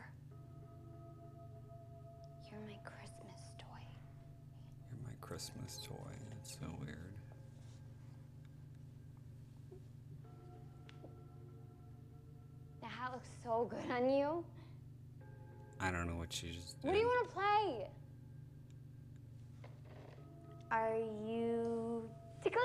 What 16.27 16.33
she 16.33 16.49
just 16.49 16.81
did. 16.81 16.89
What 16.89 16.95
do 16.95 16.99
you 16.99 17.07
want 17.07 17.29
to 17.29 17.35
play? 17.35 17.87
Are 20.73 20.97
you 21.25 22.11
ticklish? 22.43 22.63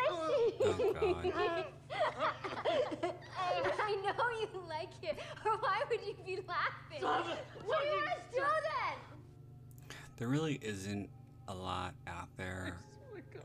Oh, 0.62 0.94
God. 1.00 1.26
I 3.38 3.96
know 4.04 4.30
you 4.40 4.48
like 4.68 4.90
it, 5.04 5.20
or 5.46 5.58
why 5.58 5.82
would 5.90 6.02
you 6.02 6.16
be 6.26 6.40
laughing? 6.48 7.02
Stop 7.02 7.28
it. 7.30 7.46
What 7.66 7.82
do 7.82 7.88
you 7.88 7.94
want 7.94 8.10
to 8.32 8.36
do 8.36 8.42
then? 8.42 9.96
There 10.18 10.28
really 10.28 10.60
isn't 10.62 11.10
a 11.48 11.54
lot 11.54 11.94
out 12.08 12.30
there 12.38 12.78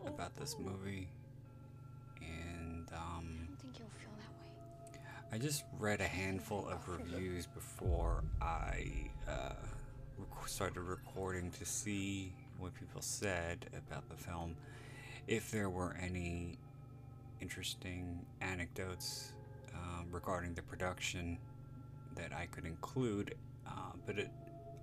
about 0.06 0.34
this 0.36 0.56
movie, 0.58 1.08
and 2.22 2.88
um, 2.92 3.38
I 3.42 3.46
don't 3.46 3.58
think 3.60 3.78
you'll 3.78 3.88
feel 3.98 4.14
that 4.18 4.32
way. 4.40 4.50
I 5.30 5.36
I 5.36 5.38
just 5.38 5.64
read 5.78 6.00
a 6.00 6.08
handful 6.08 6.66
of 6.68 6.88
reviews 6.88 7.46
before 7.46 8.24
I 8.40 9.10
uh, 9.28 9.52
rec- 10.18 10.48
started 10.48 10.80
recording 10.80 11.50
to 11.52 11.64
see 11.64 12.32
what 12.58 12.74
people 12.74 13.00
said 13.00 13.66
about 13.76 14.08
the 14.08 14.16
film. 14.16 14.56
If 15.26 15.50
there 15.50 15.70
were 15.70 15.96
any 16.00 16.58
interesting 17.40 18.24
anecdotes 18.40 19.32
um, 19.74 20.06
regarding 20.10 20.54
the 20.54 20.62
production 20.62 21.38
that 22.14 22.32
I 22.32 22.46
could 22.46 22.64
include, 22.64 23.34
uh, 23.66 23.92
but 24.06 24.18
it, 24.18 24.30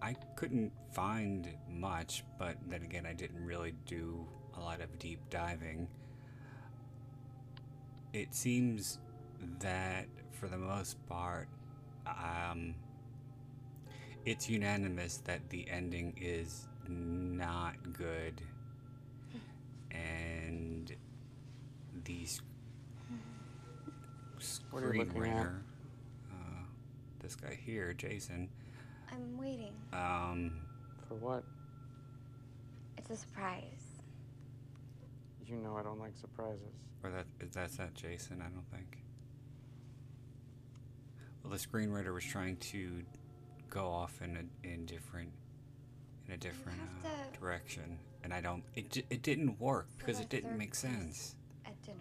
I 0.01 0.15
couldn't 0.35 0.71
find 0.91 1.47
much. 1.69 2.23
But 2.37 2.57
then 2.67 2.83
again, 2.83 3.05
I 3.05 3.13
didn't 3.13 3.43
really 3.43 3.73
do 3.87 4.27
a 4.55 4.59
lot 4.59 4.81
of 4.81 4.99
deep 4.99 5.19
diving. 5.29 5.87
It 8.11 8.35
seems 8.35 8.99
that 9.59 10.05
for 10.31 10.47
the 10.47 10.57
most 10.57 11.03
part, 11.07 11.47
um, 12.05 12.75
it's 14.25 14.49
unanimous 14.49 15.17
that 15.25 15.49
the 15.49 15.69
ending 15.69 16.13
is 16.19 16.67
not 16.87 17.73
good, 17.93 18.41
and 19.91 20.93
these 22.05 22.41
What 24.71 24.83
are 24.83 24.93
you 24.93 25.03
looking 25.03 25.23
at? 25.25 25.27
screenwriter, 25.45 25.59
uh, 26.31 26.63
this 27.19 27.35
guy 27.35 27.57
here, 27.65 27.93
Jason, 27.93 28.49
I'm 29.11 29.37
waiting. 29.37 29.73
um, 29.93 30.51
For 31.07 31.15
what? 31.15 31.43
It's 32.97 33.09
a 33.09 33.15
surprise. 33.17 33.63
You 35.45 35.57
know 35.57 35.75
I 35.77 35.83
don't 35.83 35.99
like 35.99 36.15
surprises. 36.17 36.61
or 37.03 37.11
that 37.11 37.25
that's 37.51 37.77
not 37.77 37.93
Jason, 37.93 38.41
I 38.41 38.45
don't 38.49 38.65
think. 38.71 38.97
Well, 41.43 41.51
the 41.51 41.57
screenwriter 41.59 42.13
was 42.13 42.23
trying 42.23 42.55
to 42.57 43.03
go 43.73 43.87
off 43.87 44.21
in 44.21 44.37
a 44.37 44.67
in 44.67 44.85
different 44.85 45.29
in 46.27 46.33
a 46.33 46.37
different 46.37 46.79
uh, 47.03 47.07
to- 47.07 47.39
direction, 47.39 47.97
and 48.23 48.33
I 48.33 48.39
don't. 48.39 48.63
It 48.75 49.03
it 49.09 49.23
didn't 49.23 49.59
work 49.59 49.87
because 49.97 50.19
it 50.19 50.29
didn't 50.29 50.57
make 50.57 50.75
sense. 50.75 51.35
At 51.65 51.81
dinner. 51.81 51.97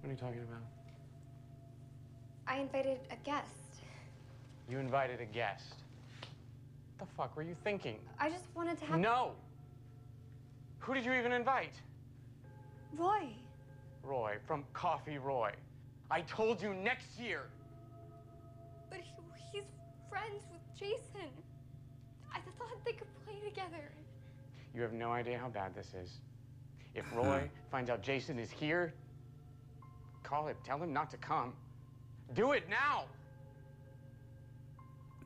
What 0.00 0.08
are 0.08 0.12
you 0.12 0.18
talking 0.18 0.40
about? 0.40 0.62
I 2.46 2.58
invited 2.58 3.00
a 3.10 3.16
guest. 3.24 3.82
You 4.68 4.78
invited 4.78 5.20
a 5.20 5.24
guest. 5.24 5.74
What 6.98 7.08
the 7.08 7.14
fuck 7.16 7.36
were 7.36 7.42
you 7.42 7.56
thinking? 7.64 7.98
I 8.20 8.30
just 8.30 8.44
wanted 8.54 8.78
to 8.78 8.84
have. 8.86 9.00
No! 9.00 9.32
Who 10.78 10.94
did 10.94 11.04
you 11.04 11.12
even 11.14 11.32
invite? 11.32 11.74
Roy. 12.96 13.28
Roy, 14.02 14.36
from 14.46 14.64
Coffee 14.74 15.18
Roy. 15.18 15.52
I 16.10 16.20
told 16.20 16.62
you 16.62 16.74
next 16.74 17.18
year. 17.18 17.46
But 20.14 20.22
he, 20.30 20.34
he's 20.34 20.42
friends 20.42 20.44
with 20.52 20.78
Jason. 20.78 21.30
I 22.32 22.38
thought 22.58 22.84
they 22.84 22.92
could 22.92 23.08
play 23.24 23.34
together. 23.48 23.90
You 24.74 24.82
have 24.82 24.92
no 24.92 25.12
idea 25.12 25.38
how 25.38 25.48
bad 25.48 25.74
this 25.74 25.92
is. 25.94 26.18
If 26.94 27.04
Roy 27.14 27.50
finds 27.70 27.90
out 27.90 28.02
Jason 28.02 28.38
is 28.38 28.50
here, 28.50 28.94
call 30.22 30.46
him. 30.46 30.56
Tell 30.64 30.78
him 30.78 30.92
not 30.92 31.10
to 31.10 31.16
come. 31.16 31.52
Do 32.34 32.52
it 32.52 32.68
now! 32.68 33.04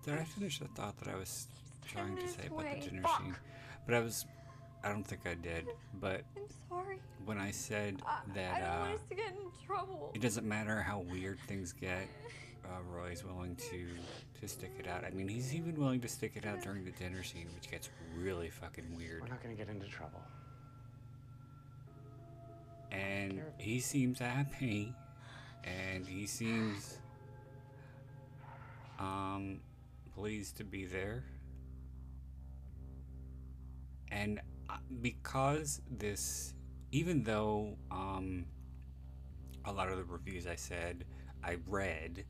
Did 0.05 0.15
I 0.19 0.25
finish 0.25 0.59
the 0.59 0.69
thought 0.69 0.99
that 0.99 1.09
I 1.09 1.17
was 1.17 1.47
trying 1.87 2.09
to 2.09 2.15
minutes 2.15 2.37
say 2.37 2.47
about 2.47 2.61
away. 2.61 2.81
the 2.83 2.91
dinner 2.91 3.03
Fuck. 3.03 3.23
scene? 3.23 3.35
But 3.87 3.95
I 3.95 4.01
was. 4.01 4.27
I 4.83 4.89
don't 4.89 5.05
think 5.05 5.23
I 5.27 5.35
did. 5.35 5.67
But 6.01 6.23
I'm 6.37 6.43
sorry. 6.69 6.99
when 7.25 7.37
I 7.39 7.51
said 7.51 8.01
I, 8.07 8.21
that 8.35 8.55
I 8.55 8.61
don't 8.61 8.69
uh, 8.69 8.81
want 8.81 8.95
us 8.95 9.01
to 9.11 9.15
get 9.15 9.29
in 9.31 9.67
trouble. 9.67 10.11
it 10.15 10.21
doesn't 10.23 10.47
matter 10.47 10.81
how 10.81 11.01
weird 11.01 11.39
things 11.47 11.73
get, 11.73 12.09
uh, 12.65 12.83
Roy's 12.83 13.25
willing 13.25 13.57
to 13.71 13.87
to 14.41 14.49
stick 14.49 14.73
it 14.79 14.87
out. 14.87 15.05
I 15.05 15.11
mean, 15.11 15.29
he's 15.29 15.55
even 15.55 15.75
willing 15.77 16.01
to 16.01 16.09
stick 16.09 16.33
it 16.37 16.47
out 16.47 16.63
during 16.63 16.85
the 16.85 16.93
dinner 16.93 17.23
scene, 17.23 17.49
which 17.55 17.71
gets 17.71 17.91
really 18.17 18.51
fucking 18.51 18.95
weird. 18.97 19.23
We're 19.23 19.29
not 19.29 19.43
gonna 19.43 19.55
get 19.55 19.69
into 19.69 19.87
trouble. 19.87 20.23
and 22.91 23.43
he 23.59 23.81
seems 23.81 24.19
happy 24.19 24.95
and 25.65 26.07
he 26.07 26.27
seems 26.27 26.99
um 28.99 29.61
pleased 30.15 30.57
to 30.57 30.65
be 30.65 30.85
there 30.85 31.25
and 34.11 34.41
uh, 34.71 34.77
because 35.01 35.81
this 35.91 36.55
even 36.93 37.23
though 37.23 37.77
um 37.91 38.47
a 39.65 39.73
lot 39.73 39.89
of 39.89 39.99
the 39.99 40.05
reviews 40.05 40.47
I 40.47 40.55
said 40.57 41.05
I 41.45 41.57
read 41.67 42.25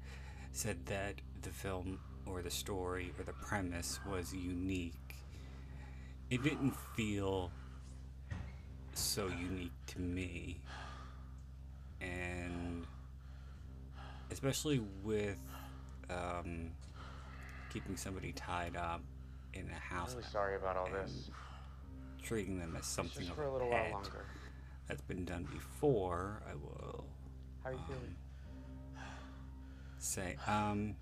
said 0.52 0.86
that 0.86 1.14
the 1.42 1.50
film 1.50 2.00
or 2.26 2.42
the 2.42 2.50
story 2.50 3.12
or 3.18 3.24
the 3.24 3.32
premise 3.32 4.00
was 4.09 4.34
unique 4.34 5.09
it 6.30 6.42
didn't 6.42 6.74
feel 6.94 7.50
so 8.92 9.28
unique 9.28 9.72
to 9.86 10.00
me. 10.00 10.61
And 12.00 12.86
especially 14.30 14.80
with 15.02 15.38
um, 16.11 16.70
keeping 17.72 17.96
somebody 17.96 18.32
tied 18.32 18.76
up 18.76 19.00
in 19.54 19.70
a 19.70 19.94
house. 19.94 20.12
really 20.14 20.26
sorry 20.30 20.56
about 20.56 20.76
all 20.76 20.88
this. 20.92 21.30
Treating 22.22 22.59
them 22.59 22.76
as 22.78 22.86
something 22.86 23.20
just 23.20 23.30
of 23.30 23.36
for 23.36 23.44
a 23.44 23.52
little 23.52 23.70
while 23.70 23.84
pet 23.84 23.92
longer. 23.92 24.26
That's 24.86 25.02
been 25.02 25.24
done 25.24 25.48
before. 25.50 26.42
I 26.48 26.54
will 26.54 27.04
How 27.62 27.70
are 27.70 27.72
you 27.72 27.78
feeling? 27.86 28.14
Say. 30.07 30.36
Um, 30.46 30.94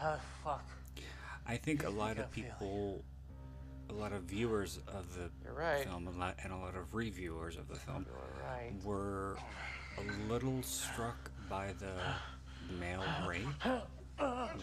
the 0.00 0.18
fuck? 0.44 0.64
I 1.46 1.56
think 1.56 1.84
a 1.86 1.90
lot 1.90 2.18
of 2.18 2.30
people, 2.30 3.02
a 3.88 3.92
lot 3.92 4.12
of 4.12 4.22
viewers 4.22 4.78
of 4.88 5.06
the 5.14 5.30
right. 5.52 5.84
film, 5.84 6.06
a 6.06 6.18
lot, 6.18 6.36
and 6.42 6.52
a 6.52 6.56
lot 6.56 6.76
of 6.76 6.94
reviewers 6.94 7.56
of 7.56 7.68
the 7.68 7.76
film, 7.76 8.06
right. 8.42 8.72
were 8.84 9.36
a 9.98 10.32
little 10.32 10.62
struck 10.62 11.30
by 11.48 11.72
the 11.78 11.92
male 12.78 13.04
rape, 13.28 13.46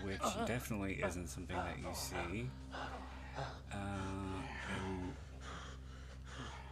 which 0.03 0.21
definitely 0.45 1.01
isn't 1.03 1.27
something 1.27 1.55
that 1.55 1.77
you 1.79 1.93
see 1.93 2.49
uh, 3.71 3.77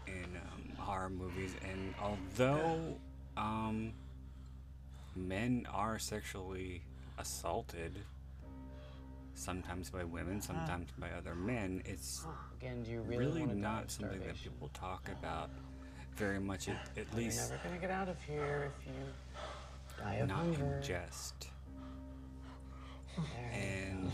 in, 0.07 0.13
in 0.13 0.23
um, 0.36 0.75
horror 0.77 1.09
movies. 1.09 1.55
And 1.69 1.93
although 2.01 2.95
um, 3.38 3.93
men 5.16 5.68
are 5.72 5.97
sexually 5.99 6.84
assaulted, 7.18 7.99
sometimes 9.34 9.89
by 9.89 10.03
women, 10.03 10.41
sometimes 10.41 10.89
by 10.97 11.09
other 11.11 11.36
men, 11.36 11.82
it's 11.86 12.26
Again, 12.59 12.84
do 12.84 12.91
you 12.91 13.01
really, 13.01 13.41
really 13.43 13.53
not 13.53 13.91
something 13.91 14.20
that 14.20 14.41
people 14.41 14.70
talk 14.74 15.09
about 15.09 15.49
very 16.16 16.39
much, 16.39 16.70
at, 16.70 16.76
at 16.97 17.05
You're 17.11 17.24
least 17.24 17.49
never 17.51 17.61
gonna 17.63 17.78
get 17.80 17.91
out 17.91 18.07
of 18.09 18.22
here 18.24 18.72
if 18.80 18.88
you 18.88 18.93
die 20.03 20.13
of 20.16 20.30
not 20.30 20.38
hunger. 20.38 20.78
in 20.78 20.84
jest. 20.84 21.49
And 23.53 24.11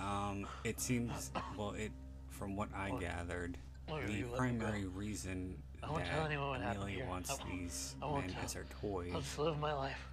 um, 0.00 0.46
it 0.64 0.80
seems 0.80 1.30
well, 1.56 1.72
it 1.72 1.92
from 2.30 2.56
what 2.56 2.68
I 2.74 2.90
gathered, 2.98 3.56
the 3.86 4.12
you 4.12 4.28
let 4.32 4.32
me 4.32 4.36
primary 4.58 4.84
reason 4.86 5.56
I 5.86 5.90
won't 5.90 6.04
tell 6.06 6.24
anyone 6.26 6.48
what 6.48 6.60
happened 6.60 6.82
Amelia 6.84 6.96
here. 7.02 7.06
wants 7.08 7.30
I 7.30 7.34
won't- 7.34 7.50
these 7.50 7.94
I 8.02 8.06
won't 8.06 8.26
men 8.26 8.34
tell. 8.34 8.44
as 8.44 8.52
her 8.54 8.66
I'll 8.82 9.20
just 9.20 9.38
live 9.38 9.58
my 9.58 9.72
life. 9.72 10.08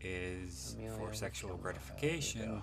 is 0.00 0.74
Amelia 0.78 0.96
for 0.96 1.12
sexual 1.12 1.56
gratification. 1.56 2.62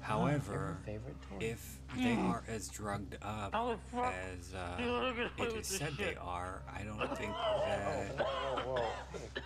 However, 0.00 0.78
favorite 0.84 1.16
toy? 1.30 1.36
if 1.40 1.78
they 1.96 2.14
are 2.16 2.42
as 2.48 2.68
drugged 2.68 3.16
up 3.22 3.54
Oh, 3.54 3.78
as 3.94 4.52
uh, 4.52 4.76
You're 4.80 5.00
not 5.02 5.16
gonna 5.16 5.28
play 5.36 5.46
it 5.46 5.52
with 5.54 5.60
is 5.62 5.68
this 5.68 5.78
said 5.78 5.92
they 5.96 6.16
are, 6.16 6.62
I 6.72 6.82
don't 6.82 6.98
think 7.16 7.32
that 7.32 8.18
Whoa, 8.18 8.74
whoa, 8.74 8.76
hey. 9.12 9.42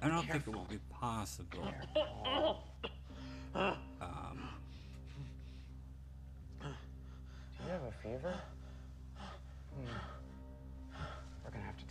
I 0.00 0.08
don't 0.08 0.24
think 0.28 0.46
it 0.46 0.54
will 0.54 0.66
be 0.70 0.78
possible. 0.88 1.66
Um, 3.54 3.78
Do 6.60 6.68
you 7.64 7.70
have 7.72 7.82
a 7.82 7.92
fever? 8.02 8.34
Hmm. 9.74 9.86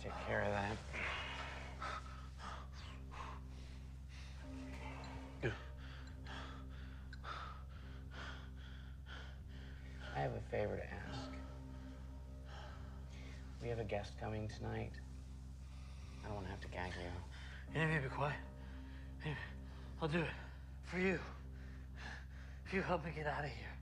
Take 0.02 0.12
care 0.26 0.42
of 0.42 0.50
that. 0.50 0.76
I 10.18 10.22
have 10.22 10.32
a 10.32 10.40
favor 10.50 10.76
to 10.76 10.82
ask. 10.82 11.30
We 13.62 13.68
have 13.68 13.78
a 13.78 13.84
guest 13.84 14.14
coming 14.20 14.48
tonight. 14.48 14.90
I 16.24 16.26
don't 16.26 16.34
want 16.34 16.46
to 16.46 16.50
have 16.50 16.60
to 16.62 16.68
gag 16.68 16.90
you. 16.98 17.72
You 17.72 17.86
need 17.86 17.94
me 17.94 18.02
to 18.02 18.08
be 18.08 18.08
quiet? 18.08 18.34
Hey, 19.22 19.36
I'll 20.02 20.08
do 20.08 20.18
it. 20.18 20.26
For 20.90 20.98
you. 20.98 21.20
If 22.66 22.74
you 22.74 22.82
help 22.82 23.04
me 23.04 23.12
get 23.14 23.28
out 23.28 23.44
of 23.44 23.50
here. 23.50 23.74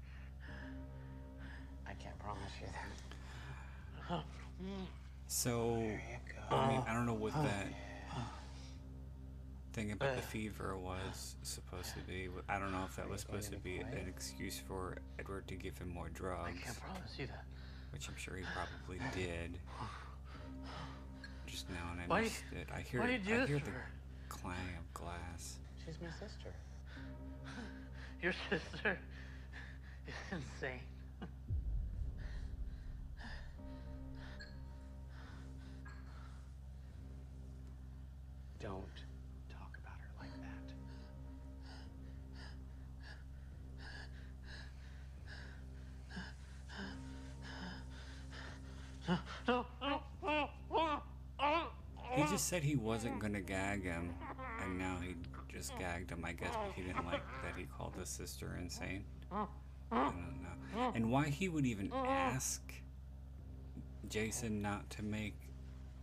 I 1.86 1.94
can't 1.94 2.18
promise 2.18 2.52
you 2.60 2.66
that. 2.66 4.24
Mm. 4.62 4.86
So, 5.28 5.74
I 6.50 6.68
mean, 6.68 6.78
uh, 6.78 6.84
I 6.88 6.92
don't 6.94 7.06
know 7.06 7.14
what 7.14 7.34
uh, 7.34 7.42
that 7.42 7.66
uh. 8.12 8.20
thing 9.72 9.92
about 9.92 10.16
the 10.16 10.22
fever 10.22 10.76
was 10.76 11.36
supposed 11.42 11.92
to 11.94 12.00
be. 12.00 12.28
I 12.48 12.58
don't 12.58 12.72
know 12.72 12.84
if 12.88 12.96
that 12.96 13.08
was 13.08 13.20
supposed 13.20 13.50
to 13.52 13.58
be 13.58 13.78
an 13.78 14.06
excuse 14.08 14.58
for 14.58 14.96
Edward 15.18 15.48
to 15.48 15.54
give 15.54 15.76
him 15.78 15.88
more 15.88 16.08
drugs. 16.10 16.58
I 16.60 16.64
can't 16.64 16.80
promise 16.80 17.18
you 17.18 17.26
that. 17.26 17.44
Which 17.92 18.08
I'm 18.08 18.16
sure 18.16 18.36
he 18.36 18.44
probably 18.54 19.00
did. 19.14 19.58
Just 21.46 21.68
now 21.70 21.92
and 21.92 22.00
I 22.00 22.04
Why- 22.06 22.22
missed 22.22 22.44
it. 22.52 22.68
I 22.74 22.80
hear, 22.80 23.00
why 23.00 23.06
I 23.06 23.10
did 23.12 23.26
you 23.26 23.36
do 23.40 23.46
hear 23.46 23.58
the 23.60 23.70
clang 24.28 24.56
of 24.78 24.92
glass. 24.94 25.58
She's 25.84 25.94
my 26.00 26.08
sister. 26.10 26.52
Your 28.22 28.32
sister 28.50 28.98
is 30.06 30.14
insane. 30.32 30.80
Don't 38.58 38.84
talk 39.48 39.76
about 39.78 39.98
her 40.00 40.10
like 40.18 40.34
that. 49.06 49.46
He 52.14 52.22
just 52.24 52.48
said 52.48 52.62
he 52.62 52.76
wasn't 52.76 53.18
gonna 53.20 53.40
gag 53.40 53.84
him, 53.84 54.14
and 54.62 54.78
now 54.78 54.96
he 55.02 55.14
just 55.52 55.78
gagged 55.78 56.10
him. 56.10 56.24
I 56.24 56.32
guess 56.32 56.54
but 56.54 56.72
he 56.74 56.82
didn't 56.82 57.04
like 57.06 57.22
that 57.44 57.54
he 57.56 57.64
called 57.64 57.94
his 57.98 58.08
sister 58.08 58.56
insane. 58.60 59.04
I 59.30 59.46
don't 59.92 60.42
know. 60.42 60.92
And 60.94 61.12
why 61.12 61.28
he 61.28 61.48
would 61.48 61.66
even 61.66 61.92
ask 61.92 62.62
Jason 64.08 64.62
not 64.62 64.88
to 64.90 65.02
make 65.02 65.34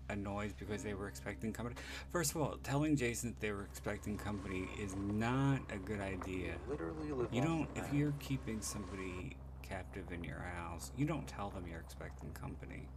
a 0.09 0.15
noise 0.15 0.53
because 0.57 0.83
they 0.83 0.93
were 0.93 1.07
expecting 1.07 1.53
company. 1.53 1.75
First 2.11 2.35
of 2.35 2.41
all, 2.41 2.57
telling 2.63 2.95
Jason 2.95 3.29
that 3.29 3.39
they 3.39 3.51
were 3.51 3.63
expecting 3.63 4.17
company 4.17 4.67
is 4.81 4.95
not 4.95 5.59
a 5.71 5.77
good 5.77 5.99
idea. 5.99 6.53
Literally 6.69 7.09
You 7.31 7.41
don't 7.41 7.67
if 7.75 7.93
you're 7.93 8.13
keeping 8.19 8.61
somebody 8.61 9.35
captive 9.61 10.11
in 10.11 10.23
your 10.23 10.39
house, 10.39 10.91
you 10.97 11.05
don't 11.05 11.27
tell 11.27 11.49
them 11.49 11.65
you're 11.69 11.79
expecting 11.79 12.31
company. 12.31 12.87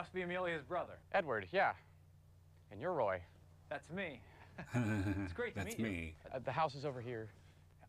Must 0.00 0.14
be 0.14 0.22
Amelia's 0.22 0.62
brother. 0.62 0.94
Edward, 1.12 1.46
yeah. 1.52 1.72
And 2.72 2.80
you're 2.80 2.94
Roy. 2.94 3.20
That's 3.68 3.90
me. 3.90 4.20
It's 4.74 5.32
great 5.34 5.52
to 5.54 5.60
That's 5.62 5.76
meet 5.76 5.78
you. 5.78 5.84
me. 5.92 6.14
Uh, 6.34 6.38
the 6.42 6.52
house 6.52 6.74
is 6.74 6.86
over 6.86 7.02
here. 7.02 7.28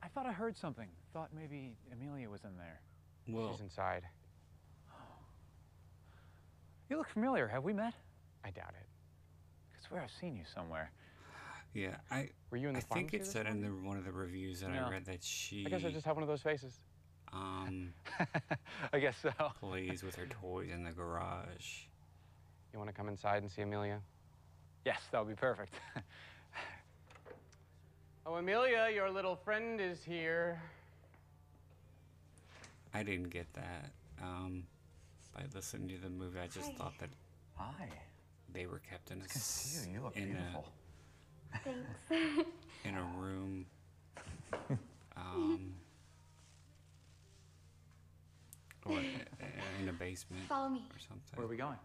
I 0.03 0.07
thought 0.09 0.25
I 0.25 0.33
heard 0.33 0.57
something. 0.57 0.87
Thought 1.13 1.29
maybe 1.33 1.71
Amelia 1.93 2.29
was 2.29 2.43
in 2.43 2.49
there. 2.57 2.81
Well, 3.29 3.53
She's 3.53 3.61
inside. 3.61 4.03
You 6.89 6.97
look 6.97 7.07
familiar. 7.07 7.47
Have 7.47 7.63
we 7.63 7.71
met? 7.71 7.93
I 8.43 8.49
doubt 8.51 8.73
it. 8.77 8.87
I 9.73 9.87
swear 9.87 10.01
I've 10.01 10.11
seen 10.19 10.35
you 10.35 10.43
somewhere. 10.53 10.91
Yeah, 11.73 11.95
I 12.09 12.27
Were 12.49 12.57
you 12.57 12.67
in 12.67 12.73
the 12.73 12.79
I 12.91 12.93
think 12.93 13.13
it 13.13 13.25
said 13.25 13.47
in 13.47 13.61
the 13.61 13.69
one 13.69 13.95
of 13.97 14.03
the 14.03 14.11
reviews 14.11 14.59
that 14.59 14.71
No. 14.71 14.87
I 14.87 14.89
read 14.91 15.05
that 15.05 15.23
she 15.23 15.65
I 15.65 15.69
guess 15.69 15.85
I 15.85 15.91
just 15.91 16.05
have 16.05 16.17
one 16.17 16.23
of 16.23 16.29
those 16.29 16.41
faces. 16.41 16.81
um 17.31 17.93
I 18.93 18.99
guess 18.99 19.15
so. 19.21 19.31
plays 19.61 20.03
with 20.03 20.15
her 20.15 20.25
toys 20.27 20.69
in 20.73 20.83
the 20.83 20.91
garage. 20.91 21.83
You 22.73 22.79
want 22.79 22.89
to 22.89 22.95
come 22.95 23.09
inside 23.09 23.41
and 23.43 23.51
see 23.51 23.61
Amelia? 23.61 23.99
Yes, 24.85 24.99
that 25.11 25.19
would 25.25 25.29
be 25.35 25.39
perfect. 25.39 25.73
Oh, 28.23 28.35
Amelia, 28.35 28.87
your 28.93 29.09
little 29.09 29.35
friend 29.35 29.81
is 29.81 30.03
here. 30.03 30.61
I 32.93 33.01
didn't 33.01 33.29
get 33.31 33.51
that. 33.55 33.89
Um 34.21 34.63
by 35.35 35.41
listening 35.55 35.89
to 35.89 35.97
the 35.97 36.09
movie 36.11 36.37
I 36.39 36.45
just 36.45 36.71
thought 36.75 36.93
that 36.99 37.09
Hi. 37.55 37.87
they 38.53 38.67
were 38.67 38.79
kept 38.87 39.09
in 39.09 39.17
a 39.17 39.21
Good 39.21 39.31
to 39.31 39.39
see 39.39 39.87
you. 39.89 39.95
You 39.95 40.01
look 40.03 40.15
in 40.17 40.25
beautiful. 40.25 40.67
Thanks. 41.63 41.79
a 42.11 42.45
in 42.87 42.95
a 42.95 43.03
room 43.17 43.65
um 45.17 45.73
or 48.85 48.99
in 49.81 49.89
a 49.89 49.93
basement 49.93 50.43
Follow 50.47 50.69
me. 50.69 50.85
or 50.93 50.99
something. 50.99 51.23
Where 51.33 51.47
are 51.47 51.49
we 51.49 51.57
going? 51.57 51.77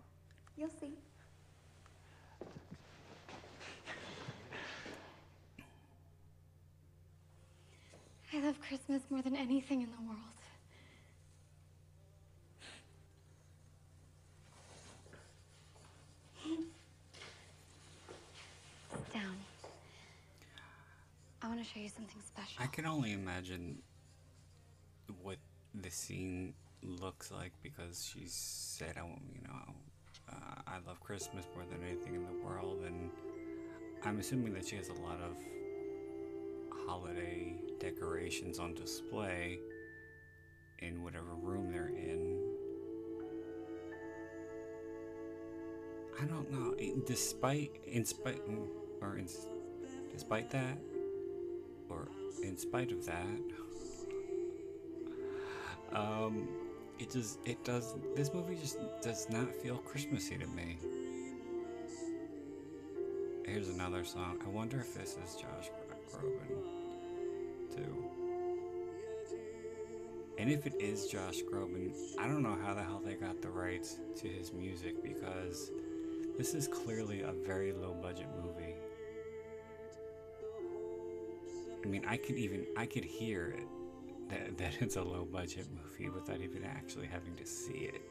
You'll 0.56 0.70
see. 0.80 0.96
I 8.32 8.40
love 8.40 8.60
Christmas 8.60 9.02
more 9.10 9.22
than 9.22 9.34
anything 9.36 9.82
in 9.82 9.90
the 9.90 10.00
world. 10.02 10.20
Sit 18.90 19.12
down. 19.12 19.36
I 21.42 21.48
want 21.48 21.60
to 21.60 21.64
show 21.64 21.80
you 21.80 21.88
something 21.88 22.20
special. 22.26 22.56
I 22.62 22.66
can 22.66 22.86
only 22.86 23.12
imagine 23.12 23.78
what 25.22 25.36
the 25.74 25.90
scene 25.90 26.54
looks 26.82 27.30
like 27.30 27.52
because 27.62 28.04
she 28.12 28.24
said, 28.26 28.96
"I, 28.96 29.02
won't- 29.02 29.22
you 29.34 29.42
know, 29.46 29.74
uh, 30.30 30.62
I 30.66 30.78
love 30.86 31.00
Christmas 31.00 31.46
more 31.54 31.64
than 31.70 31.86
anything 31.86 32.14
in 32.14 32.24
the 32.24 32.44
world," 32.44 32.82
and 32.86 33.10
I'm 34.04 34.18
assuming 34.18 34.52
that 34.54 34.66
she 34.66 34.76
has 34.76 34.88
a 34.88 34.94
lot 34.94 35.20
of 35.20 35.36
holiday 36.86 37.56
decorations 37.80 38.58
on 38.58 38.74
display 38.74 39.58
in 40.78 41.02
whatever 41.02 41.34
room 41.42 41.70
they're 41.72 41.88
in. 41.88 42.38
I 46.20 46.24
don't 46.24 46.50
know. 46.50 46.74
Despite, 47.06 47.72
in 47.86 48.04
spite, 48.04 48.40
or 49.02 49.18
in, 49.18 49.28
despite 50.12 50.50
that, 50.50 50.78
or 51.90 52.08
in 52.42 52.56
spite 52.56 52.92
of 52.92 53.04
that, 53.06 53.40
um, 55.92 56.48
it 56.98 57.10
just, 57.10 57.38
it 57.44 57.62
does, 57.64 57.94
this 58.14 58.32
movie 58.32 58.56
just 58.56 58.78
does 59.02 59.28
not 59.30 59.54
feel 59.54 59.76
Christmassy 59.78 60.36
to 60.38 60.46
me. 60.48 60.78
Here's 63.44 63.68
another 63.68 64.04
song. 64.04 64.38
I 64.44 64.48
wonder 64.48 64.80
if 64.80 64.94
this 64.94 65.16
is 65.24 65.36
Josh 65.36 65.70
Groban, 66.10 67.74
too. 67.74 68.04
And 70.38 70.50
if 70.50 70.66
it 70.66 70.74
is 70.80 71.06
Josh 71.06 71.40
Groban, 71.50 71.92
I 72.18 72.26
don't 72.26 72.42
know 72.42 72.56
how 72.62 72.74
the 72.74 72.82
hell 72.82 73.00
they 73.04 73.14
got 73.14 73.40
the 73.40 73.48
rights 73.48 73.98
to 74.16 74.28
his 74.28 74.52
music 74.52 75.02
because 75.02 75.70
this 76.36 76.54
is 76.54 76.68
clearly 76.68 77.22
a 77.22 77.32
very 77.32 77.72
low 77.72 77.94
budget 77.94 78.26
movie. 78.42 78.74
I 81.82 81.88
mean, 81.88 82.04
I 82.06 82.16
could 82.16 82.36
even 82.36 82.66
I 82.76 82.84
could 82.84 83.04
hear 83.04 83.46
it 83.48 83.66
that, 84.28 84.58
that 84.58 84.74
it's 84.80 84.96
a 84.96 85.02
low 85.02 85.24
budget 85.24 85.66
movie 85.70 86.10
without 86.10 86.40
even 86.40 86.64
actually 86.64 87.06
having 87.06 87.34
to 87.36 87.46
see 87.46 87.90
it. 87.92 88.02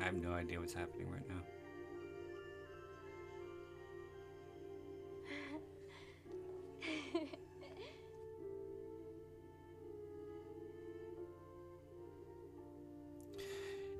I 0.00 0.04
have 0.04 0.14
no 0.14 0.32
idea 0.32 0.60
what's 0.60 0.72
happening 0.72 1.10
right 1.10 1.28
now. 1.28 1.42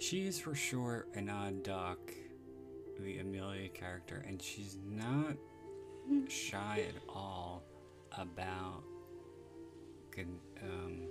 She 0.08 0.26
is 0.26 0.38
for 0.38 0.54
sure 0.54 1.06
an 1.12 1.28
odd 1.28 1.62
duck, 1.62 1.98
the 2.98 3.18
Amelia 3.18 3.68
character, 3.68 4.24
and 4.26 4.40
she's 4.40 4.78
not 4.82 5.36
shy 6.30 6.82
at 6.88 6.94
all 7.14 7.62
about 8.16 8.84
um, 10.62 11.02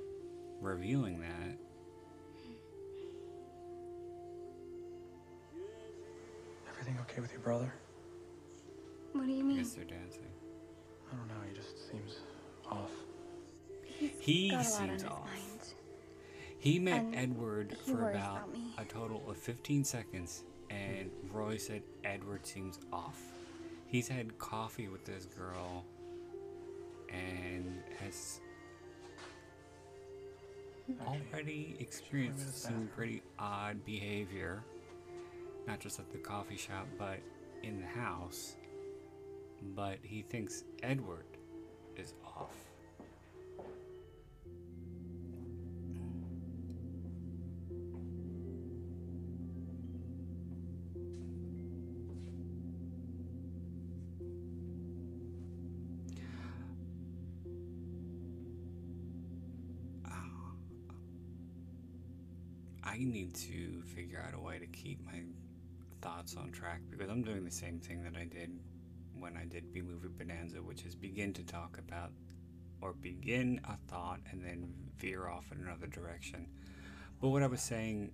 revealing 0.59 1.19
that. 1.19 1.59
Everything 6.71 6.97
okay 7.01 7.21
with 7.21 7.31
your 7.31 7.41
brother? 7.41 7.71
What 9.11 9.27
do 9.27 9.31
you 9.31 9.41
I 9.41 9.43
mean? 9.43 9.57
guess 9.57 9.73
they're 9.73 9.85
dancing. 9.85 10.25
I 11.13 11.17
don't 11.17 11.27
know. 11.27 11.35
He 11.47 11.55
just 11.55 11.91
seems 11.91 12.15
off. 12.67 12.89
He 14.19 14.49
got 14.49 14.65
a 14.65 14.69
lot 14.71 14.81
on 14.81 14.87
seems 14.87 15.03
his 15.03 15.11
off. 15.11 15.29
Mind. 16.57 16.73
He 16.73 16.79
met 16.79 17.01
And 17.01 17.15
Edward 17.15 17.77
he 17.85 17.91
for 17.91 18.09
about 18.09 18.49
about 18.49 18.49
a 18.77 18.85
total 18.85 19.23
of 19.29 19.37
15 19.37 19.83
seconds, 19.83 20.43
and 20.69 21.09
Roy 21.31 21.57
said 21.57 21.83
Edward 22.03 22.45
seems 22.45 22.79
off. 22.91 23.21
He's 23.87 24.07
had 24.07 24.37
coffee 24.37 24.87
with 24.87 25.05
this 25.05 25.25
girl 25.25 25.85
and 27.09 27.81
has 27.99 28.41
already 31.05 31.75
experienced 31.79 32.61
some 32.63 32.89
pretty 32.95 33.21
odd 33.39 33.83
behavior, 33.85 34.63
not 35.67 35.79
just 35.79 35.99
at 35.99 36.09
the 36.11 36.17
coffee 36.17 36.57
shop, 36.57 36.87
but 36.97 37.19
in 37.63 37.79
the 37.79 37.87
house. 37.87 38.55
But 39.75 39.99
he 40.03 40.21
thinks 40.21 40.63
Edward 40.83 41.25
is 41.95 42.13
off. 42.25 42.66
I 62.97 63.03
need 63.03 63.35
to 63.35 63.83
figure 63.95 64.23
out 64.25 64.33
a 64.33 64.39
way 64.39 64.57
to 64.57 64.65
keep 64.67 65.05
my 65.05 65.21
thoughts 66.01 66.35
on 66.35 66.51
track 66.51 66.81
because 66.89 67.09
I'm 67.09 67.21
doing 67.21 67.45
the 67.45 67.51
same 67.51 67.79
thing 67.79 68.03
that 68.03 68.19
I 68.19 68.25
did 68.25 68.51
when 69.19 69.37
I 69.37 69.45
did 69.45 69.71
B 69.71 69.81
Movie 69.81 70.07
Bonanza, 70.07 70.57
which 70.57 70.83
is 70.83 70.95
begin 70.95 71.31
to 71.33 71.43
talk 71.43 71.77
about 71.77 72.11
or 72.81 72.93
begin 72.93 73.61
a 73.65 73.77
thought 73.91 74.19
and 74.31 74.43
then 74.43 74.73
veer 74.97 75.27
off 75.27 75.51
in 75.51 75.63
another 75.63 75.87
direction. 75.87 76.47
But 77.21 77.29
what 77.29 77.43
I 77.43 77.47
was 77.47 77.61
saying, 77.61 78.11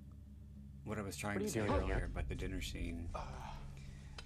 what 0.83 0.97
I 0.97 1.01
was 1.01 1.15
trying 1.15 1.39
to 1.39 1.47
say 1.47 1.61
here? 1.61 1.71
earlier 1.71 2.09
about 2.11 2.27
the 2.27 2.35
dinner 2.35 2.61
scene, 2.61 3.07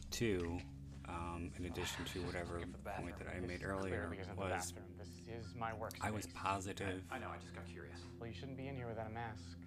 too, 0.09 0.59
um, 1.07 1.51
in 1.57 1.65
addition 1.65 2.03
to 2.13 2.19
whatever 2.25 2.61
point 2.99 3.17
that 3.19 3.27
I 3.27 3.39
made 3.45 3.63
earlier, 3.63 4.07
because 4.09 4.27
of 4.27 4.35
the 4.35 4.41
was. 4.41 4.73
This 4.97 5.09
is 5.27 5.53
my. 5.55 5.71
I 6.01 6.09
was 6.09 6.27
positive. 6.27 7.03
I 7.11 7.19
know. 7.19 7.27
I 7.27 7.37
just 7.41 7.53
got 7.53 7.67
curious. 7.67 7.99
Well, 8.19 8.27
you 8.27 8.35
shouldn't 8.35 8.57
be 8.57 8.67
in 8.67 8.75
here 8.75 8.87
without 8.87 9.07
a 9.07 9.13
mask. 9.13 9.57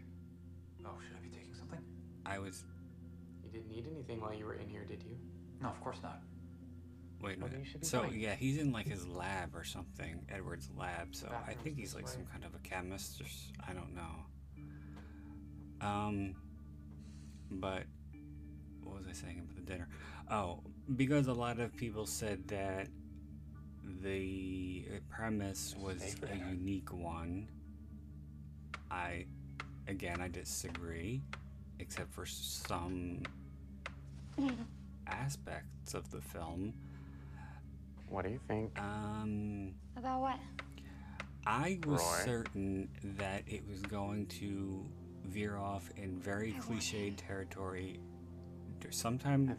Oh, 0.85 0.91
should 1.07 1.17
I 1.17 1.21
be 1.23 1.29
taking 1.35 1.55
something? 1.55 1.81
I 2.27 2.39
was. 2.39 2.65
You 3.45 3.51
didn't 3.51 3.69
need 3.71 3.87
anything 3.91 4.21
while 4.21 4.35
you 4.35 4.45
were 4.45 4.55
in 4.55 4.69
here, 4.69 4.85
did 4.85 5.03
you? 5.03 5.17
No, 5.61 5.69
of 5.69 5.81
course 5.81 5.99
not. 6.03 6.21
Wait 7.23 7.37
a 7.37 7.41
minute. 7.41 7.59
you 7.59 7.65
should 7.67 7.81
be 7.83 7.87
So 7.87 8.01
fine. 8.03 8.19
yeah, 8.19 8.35
he's 8.35 8.57
in 8.59 8.73
like 8.73 8.87
his 8.89 9.07
lab 9.07 9.55
or 9.55 9.63
something, 9.65 10.25
Edward's 10.31 10.71
lab. 10.77 11.15
So 11.15 11.29
I 11.47 11.53
think 11.53 11.77
he's 11.77 11.95
like 11.95 12.07
way. 12.07 12.13
some 12.13 12.25
kind 12.27 12.45
of 12.45 12.55
a 12.55 12.59
chemist 12.61 13.21
or 13.21 13.25
s- 13.25 13.53
I 13.69 13.73
don't 13.75 13.95
know. 13.95 15.87
Um, 15.87 16.35
but 17.51 17.85
what 18.83 18.97
was 18.99 19.07
I 19.09 19.13
saying 19.13 19.39
about 19.41 19.57
the 19.57 19.63
dinner? 19.63 19.89
Oh, 20.31 20.61
because 20.97 21.27
a 21.27 21.33
lot 21.35 21.59
of 21.61 21.77
people 21.77 22.07
said 22.07 22.47
that 22.49 22.89
the 24.03 24.87
premise 25.11 25.75
was 25.79 26.03
a 26.31 26.37
unique 26.37 26.93
one. 26.93 27.49
I, 28.91 29.27
again, 29.89 30.21
I 30.21 30.29
disagree, 30.29 31.23
except 31.79 32.13
for 32.13 32.27
some 32.27 33.23
aspects 35.07 35.95
of 35.95 36.11
the 36.11 36.21
film. 36.21 36.73
What 38.09 38.25
do 38.25 38.31
you 38.31 38.41
think? 38.49 38.79
Um, 38.79 39.73
About 39.97 40.21
what? 40.21 40.37
I 41.47 41.79
was 41.87 42.01
Roy? 42.01 42.25
certain 42.25 42.89
that 43.17 43.43
it 43.47 43.67
was 43.69 43.81
going 43.83 44.27
to 44.27 44.85
veer 45.25 45.57
off 45.57 45.89
in 45.97 46.19
very 46.19 46.53
cliched 46.53 47.17
territory 47.17 47.99
d- 48.81 48.89
sometime 48.91 49.57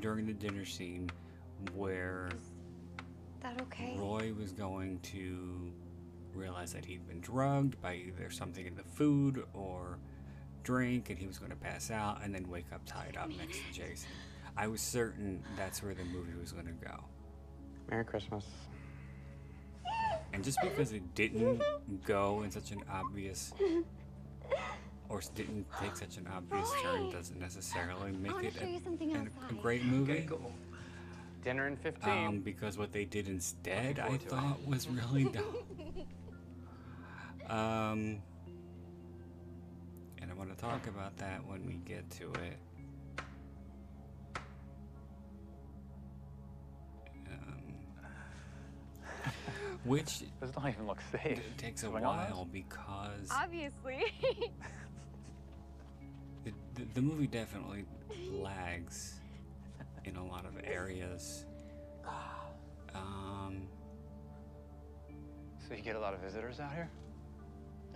during 0.00 0.26
the 0.26 0.32
dinner 0.32 0.64
scene 0.64 1.10
where 1.74 2.28
That 3.40 3.60
okay? 3.62 3.96
Roy 3.98 4.32
was 4.38 4.52
going 4.52 5.00
to 5.00 5.72
realize 6.36 6.72
that 6.72 6.84
he'd 6.84 7.06
been 7.08 7.20
drugged 7.20 7.80
by 7.80 7.94
either 7.94 8.30
something 8.30 8.66
in 8.66 8.74
the 8.76 8.82
food 8.82 9.44
or 9.54 9.98
drink 10.62 11.10
and 11.10 11.18
he 11.18 11.26
was 11.26 11.38
going 11.38 11.50
to 11.50 11.56
pass 11.56 11.90
out 11.90 12.20
and 12.24 12.34
then 12.34 12.48
wake 12.48 12.66
up 12.72 12.80
tied 12.86 13.16
up 13.16 13.28
next 13.36 13.58
to 13.58 13.72
Jason. 13.72 14.08
I 14.56 14.66
was 14.66 14.80
certain 14.80 15.42
that's 15.56 15.82
where 15.82 15.94
the 15.94 16.04
movie 16.04 16.32
was 16.40 16.52
going 16.52 16.66
to 16.66 16.72
go. 16.72 17.04
Merry 17.90 18.04
Christmas. 18.04 18.44
And 20.32 20.44
just 20.44 20.58
because 20.62 20.92
it 20.92 21.14
didn't 21.14 21.62
go 22.04 22.42
in 22.42 22.50
such 22.50 22.70
an 22.70 22.82
obvious 22.90 23.52
or 25.08 25.20
didn't 25.34 25.66
take 25.80 25.96
such 25.96 26.16
an 26.16 26.26
obvious 26.34 26.68
turn 26.82 27.10
doesn't 27.10 27.38
necessarily 27.38 28.12
make 28.12 28.32
it 28.42 28.54
show 28.54 28.64
you 28.64 29.30
a, 29.50 29.52
a 29.52 29.54
great 29.62 29.84
movie. 29.84 30.28
Dinner 31.44 31.68
in 31.68 31.76
15. 31.76 32.12
Um, 32.12 32.40
because 32.40 32.76
what 32.76 32.92
they 32.92 33.04
did 33.04 33.28
instead, 33.28 34.00
I 34.00 34.04
forward 34.04 34.20
to 34.20 34.26
it. 34.26 34.30
thought 34.30 34.66
was 34.66 34.88
really 34.88 35.24
dumb. 35.32 35.44
Um, 37.48 38.20
and 40.20 40.30
I 40.30 40.34
want 40.34 40.50
to 40.50 40.56
talk 40.60 40.86
about 40.88 41.16
that 41.18 41.46
when 41.46 41.64
we 41.66 41.74
get 41.74 42.08
to 42.12 42.32
it. 42.32 42.58
Um, 47.28 47.74
which 49.84 50.22
Does 50.40 50.54
not 50.56 50.68
even 50.68 50.86
look 50.86 51.00
safe. 51.12 51.38
It 51.38 51.58
takes 51.58 51.84
a 51.84 51.86
Am 51.86 51.96
I 51.96 52.02
on 52.02 52.18
this? 52.24 52.30
while 52.34 52.44
because 52.46 53.28
Obviously. 53.30 54.02
the, 56.44 56.52
the, 56.74 56.82
the 56.94 57.02
movie 57.02 57.26
definitely 57.26 57.84
lags 58.32 59.20
in 60.04 60.16
a 60.16 60.24
lot 60.26 60.44
of 60.46 60.52
areas. 60.64 61.44
Um, 62.94 63.68
So 65.68 65.74
you 65.74 65.82
get 65.82 65.96
a 65.96 66.00
lot 66.00 66.14
of 66.14 66.20
visitors 66.20 66.60
out 66.60 66.72
here? 66.72 66.88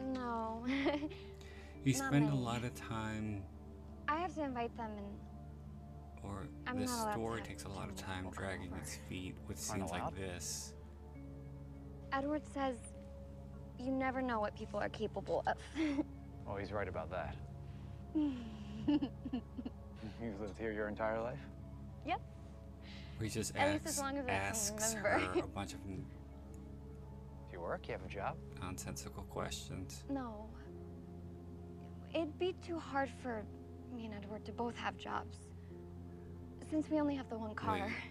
No. 0.01 0.65
you 1.85 1.93
Not 1.95 2.09
spend 2.09 2.31
a 2.31 2.35
lot 2.35 2.65
of 2.65 2.75
time, 2.75 3.43
I 4.09 4.17
have 4.17 4.35
to 4.35 4.43
invite 4.45 4.77
them 4.77 4.91
and 4.97 5.07
or 6.23 6.47
I'm 6.67 6.79
the 6.81 6.87
not 6.87 7.13
story 7.13 7.41
takes 7.43 7.65
a 7.65 7.69
lot 7.69 7.89
of 7.89 7.97
time 7.97 8.25
many 8.25 8.31
people 8.31 8.33
come 8.33 8.45
dragging 8.45 8.73
its 8.75 8.97
feet 9.09 9.35
with 9.49 9.57
Aren't 9.71 9.89
scenes 9.89 9.91
like 9.91 10.15
this. 10.17 10.75
Edward 12.13 12.43
says 12.53 12.77
you 13.79 13.91
never 13.91 14.21
know 14.21 14.41
what 14.41 14.55
people 14.57 14.81
are 14.81 14.89
capable 14.89 15.43
of. 15.47 15.57
Oh, 16.49 16.57
he's 16.57 16.73
right 16.73 16.89
about 16.89 17.11
that. 17.13 17.37
You've 18.17 18.33
lived 20.41 20.59
here 20.59 20.73
your 20.73 20.89
entire 20.89 21.21
life? 21.21 21.39
yep. 22.05 22.21
We 23.21 23.29
just 23.29 23.55
At 23.55 23.73
least 23.73 23.85
asks, 23.85 23.99
as 23.99 24.03
long 24.03 24.17
as 24.17 24.25
I 24.25 24.29
can 24.29 24.37
asks 24.37 24.95
remember. 24.97 25.09
her 25.27 25.41
a 25.41 25.47
bunch 25.47 25.75
of 25.75 25.87
n- 27.61 27.65
you 27.65 27.69
work? 27.69 27.89
You 27.89 27.93
have 27.93 28.05
a 28.05 28.09
job? 28.09 28.37
nonsensical 28.61 29.23
questions. 29.25 30.05
No. 30.11 30.49
It'd 32.15 32.39
be 32.39 32.55
too 32.67 32.79
hard 32.79 33.11
for 33.23 33.45
me 33.95 34.07
and 34.07 34.15
Edward 34.15 34.45
to 34.47 34.53
both 34.53 34.77
have 34.77 34.97
jobs. 34.97 35.37
Since 36.71 36.89
we 36.91 37.01
only 37.01 37.17
have 37.17 37.29
the 37.29 37.37
one 37.39 37.55
car. 37.55 37.87
Wait. 37.87 37.93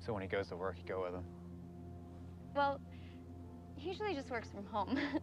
So 0.00 0.12
when 0.12 0.20
he 0.20 0.28
goes 0.28 0.48
to 0.48 0.56
work, 0.56 0.76
you 0.76 0.84
go 0.86 1.02
with 1.04 1.14
him? 1.14 1.24
Well, 2.54 2.78
he 3.74 3.88
usually 3.88 4.14
just 4.14 4.28
works 4.28 4.50
from 4.50 4.66
home. 4.66 4.98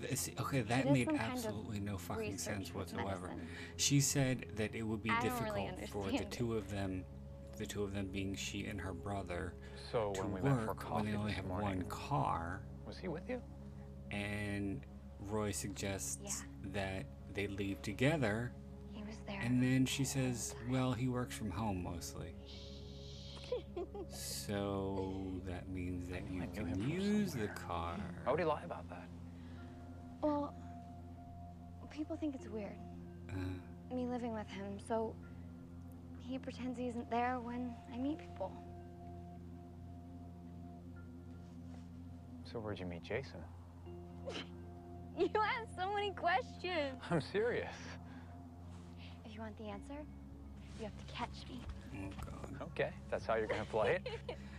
This, 0.00 0.30
okay, 0.40 0.60
that 0.60 0.92
made 0.92 1.06
some 1.06 1.18
kind 1.18 1.32
of 1.32 1.44
absolutely 1.44 1.80
no 1.80 1.98
fucking 1.98 2.38
sense 2.38 2.72
whatsoever. 2.72 3.26
medicine. 3.26 3.48
She 3.76 4.00
said 4.00 4.46
that 4.54 4.72
it 4.72 4.82
would 4.82 5.02
be 5.02 5.10
I 5.10 5.20
don't 5.20 5.42
really 5.42 5.70
difficult 5.80 6.12
for 6.12 6.16
the 6.16 6.24
two 6.26 6.56
of 6.56 6.70
them, 6.70 7.04
the 7.60 7.66
two 7.66 7.82
of 7.84 7.92
them 7.92 8.06
being 8.06 8.34
she 8.34 8.64
and 8.66 8.80
her 8.80 8.94
brother, 8.94 9.54
So 9.92 10.12
to 10.14 10.22
when 10.22 10.32
we 10.32 10.40
went 10.40 10.60
for 10.62 10.68
work 10.68 10.78
coffee 10.80 10.94
when 11.04 11.12
they 11.12 11.18
only 11.18 11.32
have 11.32 11.44
morning, 11.44 11.80
one 11.80 11.88
car. 11.90 12.62
Was 12.86 12.98
he 12.98 13.06
with 13.08 13.28
you? 13.28 13.40
And 14.10 14.80
Roy 15.20 15.50
suggests 15.50 16.18
Yeah. 16.24 16.70
that 16.72 17.06
they 17.34 17.46
leave 17.48 17.80
together, 17.82 18.52
he 18.92 19.02
was 19.04 19.16
there. 19.26 19.38
and 19.42 19.62
then 19.62 19.84
she 19.84 20.04
says, 20.04 20.54
"Well, 20.70 20.92
he 20.94 21.06
works 21.08 21.36
from 21.36 21.50
home 21.50 21.82
mostly." 21.82 22.34
So 24.08 25.40
that 25.46 25.68
means 25.68 26.08
that 26.08 26.22
you 26.30 26.40
can 26.54 26.66
him 26.66 26.80
from 26.80 26.88
use 26.90 27.32
the 27.34 27.48
car. 27.48 27.96
How 28.24 28.32
would 28.32 28.40
he 28.40 28.46
lie 28.46 28.62
about 28.64 28.88
that? 28.88 29.08
Well, 30.22 30.54
people 31.90 32.16
think 32.16 32.34
it's 32.34 32.48
weird, 32.48 32.76
Uh, 33.28 33.94
me 33.94 34.06
living 34.06 34.32
with 34.32 34.48
him, 34.48 34.78
so 34.78 35.14
he 36.30 36.38
pretends 36.38 36.78
he 36.78 36.86
isn't 36.86 37.10
there 37.10 37.40
when 37.40 37.72
I 37.92 37.98
meet 37.98 38.18
people. 38.18 38.52
So 42.44 42.60
where'd 42.60 42.78
you 42.78 42.86
meet 42.86 43.02
Jason? 43.02 43.40
You 45.18 45.28
ask 45.34 45.76
so 45.76 45.92
many 45.92 46.12
questions. 46.12 46.96
I'm 47.10 47.20
serious. 47.20 47.74
If 49.26 49.34
you 49.34 49.40
want 49.40 49.58
the 49.58 49.64
answer, 49.64 50.00
you 50.78 50.84
have 50.84 50.96
to 50.96 51.12
catch 51.12 51.28
me. 51.50 51.60
oh 51.94 52.08
God. 52.24 52.68
Okay, 52.68 52.90
that's 53.10 53.26
how 53.26 53.34
you're 53.34 53.48
gonna 53.48 53.66
play 53.70 53.96
it? 53.96 54.08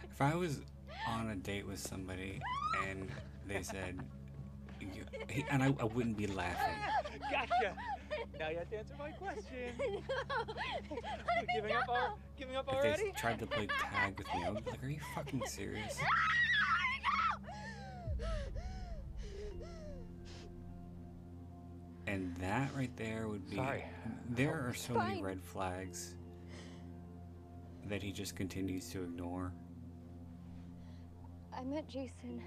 If 0.04 0.22
I 0.22 0.36
was 0.36 0.60
on 1.08 1.30
a 1.30 1.36
date 1.36 1.66
with 1.66 1.80
somebody 1.80 2.40
and 2.88 3.10
they 3.48 3.64
said, 3.64 3.96
you, 3.96 4.02
he- 5.30 5.46
and 5.50 5.62
I, 5.64 5.68
I 5.80 5.84
wouldn't 5.86 6.18
be 6.18 6.28
laughing. 6.28 6.76
Gotcha. 7.32 7.76
Now 8.40 8.50
you 8.50 8.58
have 8.58 8.70
to 8.70 8.78
answer 8.78 8.96
my 8.98 9.12
question. 9.12 9.74
We're 10.90 11.46
giving 11.54 11.76
up 11.76 11.90
our 11.90 12.14
giving 12.38 12.56
up 12.56 12.68
If 12.70 12.74
already? 12.76 13.04
they 13.04 13.12
tried 13.12 13.40
to 13.40 13.48
play 13.48 13.68
tag 13.92 14.18
with 14.18 14.28
me, 14.34 14.44
I 14.46 14.50
would 14.52 14.64
be 14.66 14.72
like, 14.72 14.84
"Are 14.84 14.90
you 14.90 15.00
fucking 15.16 15.44
serious?" 15.48 15.98
And 22.08 22.36
that 22.38 22.72
right 22.76 22.96
there 22.98 23.28
would 23.28 23.50
be. 23.50 23.56
Sorry. 23.56 23.86
There 24.30 24.54
are 24.68 24.74
so 24.74 24.96
many 24.96 25.22
red 25.22 25.42
flags 25.42 26.16
that 27.88 28.02
he 28.04 28.12
just 28.12 28.36
continues 28.36 28.90
to 28.90 29.04
ignore. 29.04 29.54
I 31.58 31.64
met 31.64 31.88
Jason 31.88 32.42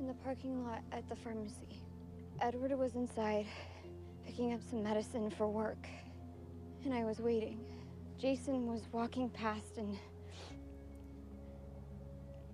in 0.00 0.06
the 0.06 0.14
parking 0.14 0.64
lot 0.66 0.80
at 0.92 1.08
the 1.08 1.16
pharmacy. 1.16 1.82
Edward 2.40 2.76
was 2.78 2.94
inside 2.94 3.46
picking 4.26 4.54
up 4.54 4.60
some 4.68 4.82
medicine 4.82 5.30
for 5.30 5.46
work, 5.46 5.86
and 6.84 6.94
I 6.94 7.04
was 7.04 7.20
waiting. 7.20 7.60
Jason 8.18 8.66
was 8.66 8.82
walking 8.92 9.28
past 9.30 9.78
and 9.78 9.96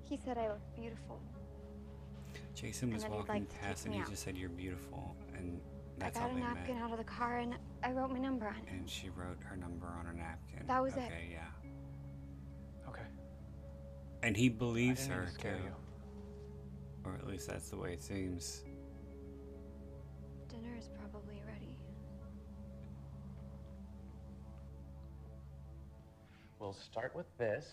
he 0.09 0.17
said 0.17 0.39
I 0.39 0.49
looked 0.49 0.77
beautiful. 0.77 1.21
Jason 2.55 2.93
was 2.93 3.05
walking 3.05 3.27
like 3.27 3.61
past 3.61 3.85
and 3.87 3.95
he 3.95 4.01
out. 4.01 4.09
just 4.09 4.23
said, 4.23 4.37
"You're 4.37 4.49
beautiful," 4.49 5.17
and 5.37 5.61
that's 5.99 6.17
I 6.17 6.21
that's 6.21 6.33
got 6.33 6.41
how 6.43 6.53
a 6.53 6.55
napkin 6.55 6.75
met. 6.77 6.85
out 6.85 6.93
of 6.93 6.99
the 6.99 7.05
car 7.05 7.39
and 7.39 7.55
I 7.83 7.93
wrote 7.93 8.11
my 8.11 8.19
number 8.19 8.47
on 8.47 8.55
it. 8.57 8.69
And 8.71 8.89
she 8.89 9.09
wrote 9.11 9.39
her 9.43 9.57
number 9.57 9.87
on 9.87 10.07
her 10.07 10.13
napkin. 10.13 10.67
That 10.67 10.83
was 10.83 10.95
it. 10.95 11.01
okay, 11.01 11.29
yeah. 11.33 12.89
Okay. 12.89 13.03
And 14.23 14.37
he 14.37 14.49
believes 14.49 15.03
didn't 15.07 15.19
her 15.19 15.25
to 15.27 15.33
scare 15.33 15.57
too. 15.57 15.63
you. 15.65 15.86
Or 17.07 17.15
at 17.15 17.27
least 17.27 17.49
that's 17.49 17.71
the 17.71 17.77
way 17.77 17.93
it 17.93 18.03
seems. 18.03 18.65
Dinner 20.49 20.77
is 20.77 20.89
probably 20.99 21.41
ready. 21.47 21.79
We'll 26.59 26.73
start 26.73 27.15
with 27.15 27.27
this. 27.39 27.67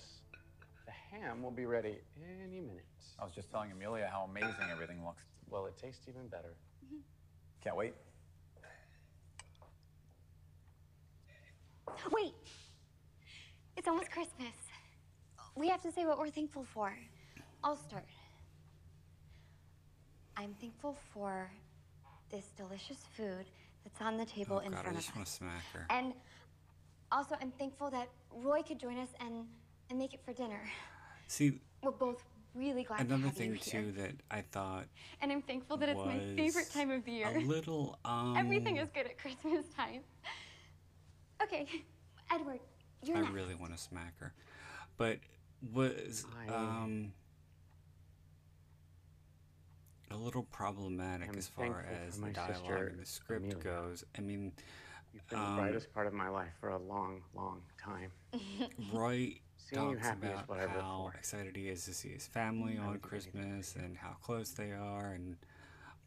The 0.85 0.91
ham 0.91 1.41
will 1.41 1.51
be 1.51 1.65
ready 1.65 1.97
any 2.17 2.61
minute. 2.61 2.85
I 3.19 3.23
was 3.23 3.33
just 3.33 3.49
telling 3.49 3.71
Amelia 3.71 4.07
how 4.11 4.27
amazing 4.29 4.69
everything 4.71 5.03
looks. 5.03 5.23
Well, 5.49 5.65
it 5.65 5.77
tastes 5.77 6.07
even 6.07 6.27
better. 6.27 6.55
Mm-hmm. 6.85 6.97
Can't 7.63 7.75
wait. 7.75 7.93
Wait! 12.11 12.33
It's 13.77 13.87
almost 13.87 14.11
Christmas. 14.11 14.55
We 15.55 15.69
have 15.69 15.81
to 15.83 15.91
say 15.91 16.05
what 16.05 16.17
we're 16.19 16.29
thankful 16.29 16.65
for. 16.73 16.93
I'll 17.63 17.77
start. 17.77 18.03
I'm 20.37 20.53
thankful 20.59 20.95
for 21.13 21.49
this 22.29 22.45
delicious 22.57 22.97
food 23.15 23.45
that's 23.83 24.01
on 24.01 24.17
the 24.17 24.25
table 24.25 24.57
oh 24.61 24.65
in 24.65 24.71
God, 24.71 24.79
I 24.79 24.81
front 24.83 24.97
of 24.97 25.03
just 25.03 25.15
want 25.15 25.27
us. 25.27 25.31
to 25.31 25.37
smack 25.37 25.63
her. 25.73 25.85
And 25.89 26.13
also, 27.11 27.35
I'm 27.41 27.51
thankful 27.51 27.89
that 27.91 28.09
Roy 28.31 28.61
could 28.63 28.79
join 28.79 28.97
us 28.97 29.09
and, 29.19 29.45
and 29.89 29.99
make 29.99 30.13
it 30.13 30.21
for 30.25 30.33
dinner. 30.33 30.61
See, 31.27 31.59
We're 31.83 31.91
both 31.91 32.23
really 32.55 32.83
glad 32.83 32.97
to 32.97 33.03
another 33.03 33.23
have 33.25 33.33
thing 33.35 33.49
you 33.51 33.59
here. 33.61 33.81
too 33.83 33.91
that 33.93 34.11
I 34.31 34.41
thought 34.41 34.85
And 35.21 35.31
I'm 35.31 35.41
thankful 35.41 35.77
that 35.77 35.89
it's 35.89 35.99
my 35.99 36.19
favorite 36.35 36.69
time 36.71 36.91
of 36.91 37.03
the 37.05 37.11
year. 37.11 37.27
a 37.35 37.39
little 37.41 37.97
um. 38.05 38.35
Everything 38.37 38.77
is 38.77 38.89
good 38.93 39.05
at 39.05 39.17
Christmas 39.17 39.65
time. 39.75 40.01
Okay, 41.41 41.67
Edward, 42.31 42.59
you're 43.03 43.17
I 43.17 43.21
next. 43.21 43.33
really 43.33 43.55
want 43.55 43.73
to 43.75 43.77
smack 43.77 44.17
her, 44.19 44.33
but 44.97 45.19
was 45.73 46.25
I- 46.47 46.53
um 46.53 47.11
a 50.13 50.17
little 50.17 50.43
problematic 50.43 51.29
am 51.29 51.37
as 51.37 51.47
far 51.47 51.85
as 52.07 52.15
the 52.15 52.21
my 52.21 52.29
dialogue 52.31 52.87
and 52.89 52.99
the 52.99 53.05
script 53.05 53.43
Amelia. 53.45 53.63
goes. 53.63 54.03
I 54.17 54.21
mean, 54.21 54.51
You've 55.13 55.27
been 55.27 55.37
Um, 55.39 55.55
the 55.55 55.61
brightest 55.61 55.93
part 55.93 56.07
of 56.07 56.13
my 56.13 56.27
life 56.29 56.53
for 56.59 56.69
a 56.69 56.77
long, 56.77 57.21
long 57.35 57.61
time. 57.77 58.11
Roy 58.91 59.39
Seeing 59.57 59.89
you 59.91 59.95
talks 59.95 60.07
happy 60.07 60.25
is 60.27 60.33
about 60.33 60.49
what 60.49 60.59
how 60.69 61.09
for. 61.11 61.17
excited 61.19 61.55
he 61.55 61.69
is 61.69 61.85
to 61.85 61.93
see 61.93 62.09
his 62.09 62.25
family 62.25 62.77
on 62.79 62.93
would 62.93 63.01
do 63.03 63.09
anything 63.11 63.31
Christmas 63.31 63.75
and 63.75 63.95
how 63.97 64.13
close 64.23 64.49
they 64.51 64.71
are 64.71 65.11
and 65.13 65.37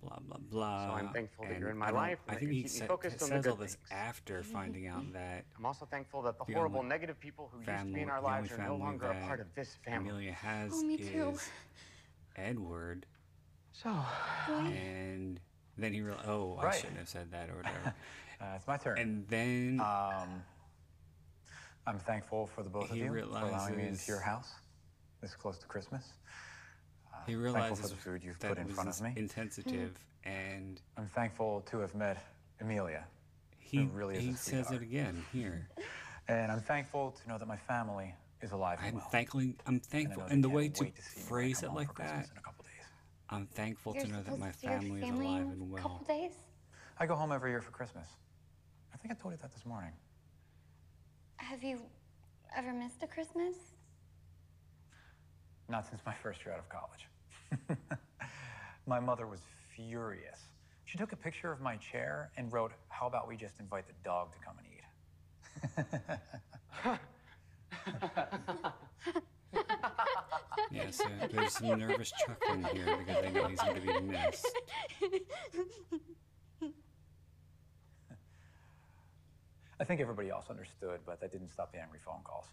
blah 0.02 0.18
blah 0.26 0.38
blah. 0.50 0.88
So 0.88 0.92
I'm 0.94 1.08
thankful 1.12 1.44
that 1.48 1.58
you're 1.60 1.70
in 1.70 1.78
my 1.78 1.86
I 1.86 1.90
life 1.90 2.18
I 2.28 2.34
think 2.34 2.48
you 2.50 2.56
he 2.56 2.62
keep 2.64 2.72
sa- 2.72 2.86
focused 2.86 3.22
on 3.22 3.30
the 3.30 3.36
says 3.36 3.46
all 3.46 3.54
this 3.56 3.74
things. 3.76 3.88
after 3.92 4.42
finding 4.42 4.88
out 4.88 5.12
that 5.12 5.44
I'm 5.56 5.66
also 5.66 5.86
thankful 5.86 6.22
that 6.22 6.36
the, 6.38 6.44
The 6.44 6.52
horrible 6.54 6.82
negative 6.82 7.18
people 7.20 7.48
who 7.52 7.58
used 7.60 7.86
to 7.86 7.92
be 7.94 8.00
in 8.02 8.10
our 8.10 8.20
lives 8.20 8.50
are 8.50 8.58
no 8.58 8.74
longer 8.76 9.06
a 9.06 9.24
part 9.26 9.38
of 9.40 9.46
this 9.54 9.76
family. 9.84 10.10
Amelia 10.10 10.32
has 10.32 10.72
Oh, 10.74 10.82
me 10.82 10.96
too. 10.96 11.30
is 11.34 11.48
Edward, 12.36 13.06
So, 13.82 13.90
and 14.48 15.38
then 15.76 15.92
he 15.92 16.00
realized, 16.00 16.28
oh, 16.28 16.58
I 16.62 16.74
shouldn't 16.74 16.98
have 16.98 17.08
said 17.08 17.30
that 17.32 17.50
or 17.50 17.56
whatever. 17.56 17.94
Uh, 18.38 18.44
it's 18.54 18.66
my 18.66 18.76
turn. 18.76 18.98
and 18.98 19.26
then 19.28 19.80
Um, 19.80 20.42
I'm 21.86 21.98
thankful 21.98 22.46
for 22.46 22.62
the 22.62 22.68
both 22.68 22.90
of 22.90 22.96
you 22.98 23.08
for 23.08 23.16
allowing 23.20 23.78
me 23.78 23.86
into 23.86 24.04
your 24.08 24.20
house 24.20 24.52
this 25.22 25.34
close 25.34 25.56
to 25.56 25.66
Christmas. 25.66 26.04
Uh, 27.10 27.16
he 27.26 27.32
thankful 27.32 27.42
realizes 27.42 27.80
for 27.80 27.88
the 27.88 28.02
food 28.02 28.22
you've 28.22 28.38
put 28.38 28.58
in 28.58 28.68
front 28.68 28.90
of 28.90 29.00
me. 29.00 29.14
insensitive, 29.16 29.96
and 30.24 30.82
I'm 30.98 31.06
thankful 31.06 31.62
to 31.70 31.78
have 31.78 31.94
met 31.94 32.22
Amelia. 32.60 33.04
he 33.58 33.88
really 33.90 34.16
is 34.16 34.22
he 34.22 34.34
says 34.34 34.70
it 34.70 34.82
again 34.82 35.24
here. 35.32 35.68
And 36.28 36.52
I'm 36.52 36.60
thankful 36.60 37.12
to 37.22 37.28
know 37.30 37.38
that 37.38 37.48
my 37.48 37.56
family 37.56 38.12
is 38.42 38.52
alive 38.52 38.80
and 38.80 38.88
I'm 38.88 38.94
well. 38.96 39.08
thankful. 39.10 39.40
I'm 39.66 39.80
thankful, 39.80 40.24
know 40.24 40.28
and 40.28 40.44
the 40.44 40.50
way 40.50 40.68
to 40.68 40.74
to 40.74 40.78
see 40.80 40.84
me 40.84 40.92
when 40.92 41.24
I 41.24 41.28
phrase 41.28 41.62
it 41.62 41.72
like 41.72 41.94
that, 41.94 42.24
in 42.32 42.36
a 42.36 42.40
couple 42.42 42.64
days. 42.64 42.84
I'm 43.28 43.46
thankful 43.46 43.94
You're 43.94 44.04
to 44.04 44.12
know 44.12 44.22
that 44.22 44.38
my 44.38 44.50
to 44.50 44.58
see 44.58 44.66
your 44.66 44.80
family 44.80 45.02
is 45.02 45.10
alive 45.10 45.42
and 45.42 45.70
well. 45.70 45.82
couple 45.82 46.06
days. 46.06 46.32
I 46.98 47.06
go 47.06 47.14
home 47.14 47.32
every 47.32 47.50
year 47.50 47.60
for 47.60 47.70
Christmas. 47.70 48.06
I 48.94 48.96
think 48.96 49.12
I 49.12 49.20
told 49.20 49.34
you 49.34 49.38
that 49.42 49.52
this 49.52 49.66
morning. 49.66 49.92
Have 51.36 51.62
you 51.62 51.80
ever 52.56 52.72
missed 52.72 53.02
a 53.02 53.06
Christmas? 53.06 53.56
Not 55.68 55.86
since 55.88 56.00
my 56.06 56.14
first 56.22 56.44
year 56.44 56.54
out 56.54 56.60
of 56.60 56.68
college. 56.68 57.08
my 58.86 59.00
mother 59.00 59.26
was 59.26 59.40
furious. 59.74 60.38
She 60.84 60.96
took 60.96 61.12
a 61.12 61.16
picture 61.16 61.50
of 61.50 61.60
my 61.60 61.76
chair 61.76 62.30
and 62.36 62.52
wrote, 62.52 62.72
How 62.88 63.08
about 63.08 63.26
we 63.26 63.36
just 63.36 63.58
invite 63.58 63.86
the 63.88 63.94
dog 64.04 64.28
to 64.32 64.38
come 64.38 64.56
and 64.58 64.66
eat? 64.68 64.82
Yeah, 70.70 70.82
uh, 70.84 70.90
so 70.90 71.04
there's 71.32 71.52
some 71.52 71.78
nervous 71.78 72.12
chuckling 72.12 72.64
here 72.72 72.96
because 72.98 73.22
they 73.22 73.30
know 73.30 73.48
he's 73.48 73.60
going 73.60 73.74
to 73.74 73.80
be 73.80 74.00
missed. 74.00 74.46
I 79.78 79.84
think 79.84 80.00
everybody 80.00 80.30
else 80.30 80.46
understood, 80.48 81.00
but 81.04 81.20
that 81.20 81.30
didn't 81.30 81.50
stop 81.50 81.72
the 81.72 81.78
angry 81.78 81.98
phone 82.04 82.20
calls. 82.24 82.46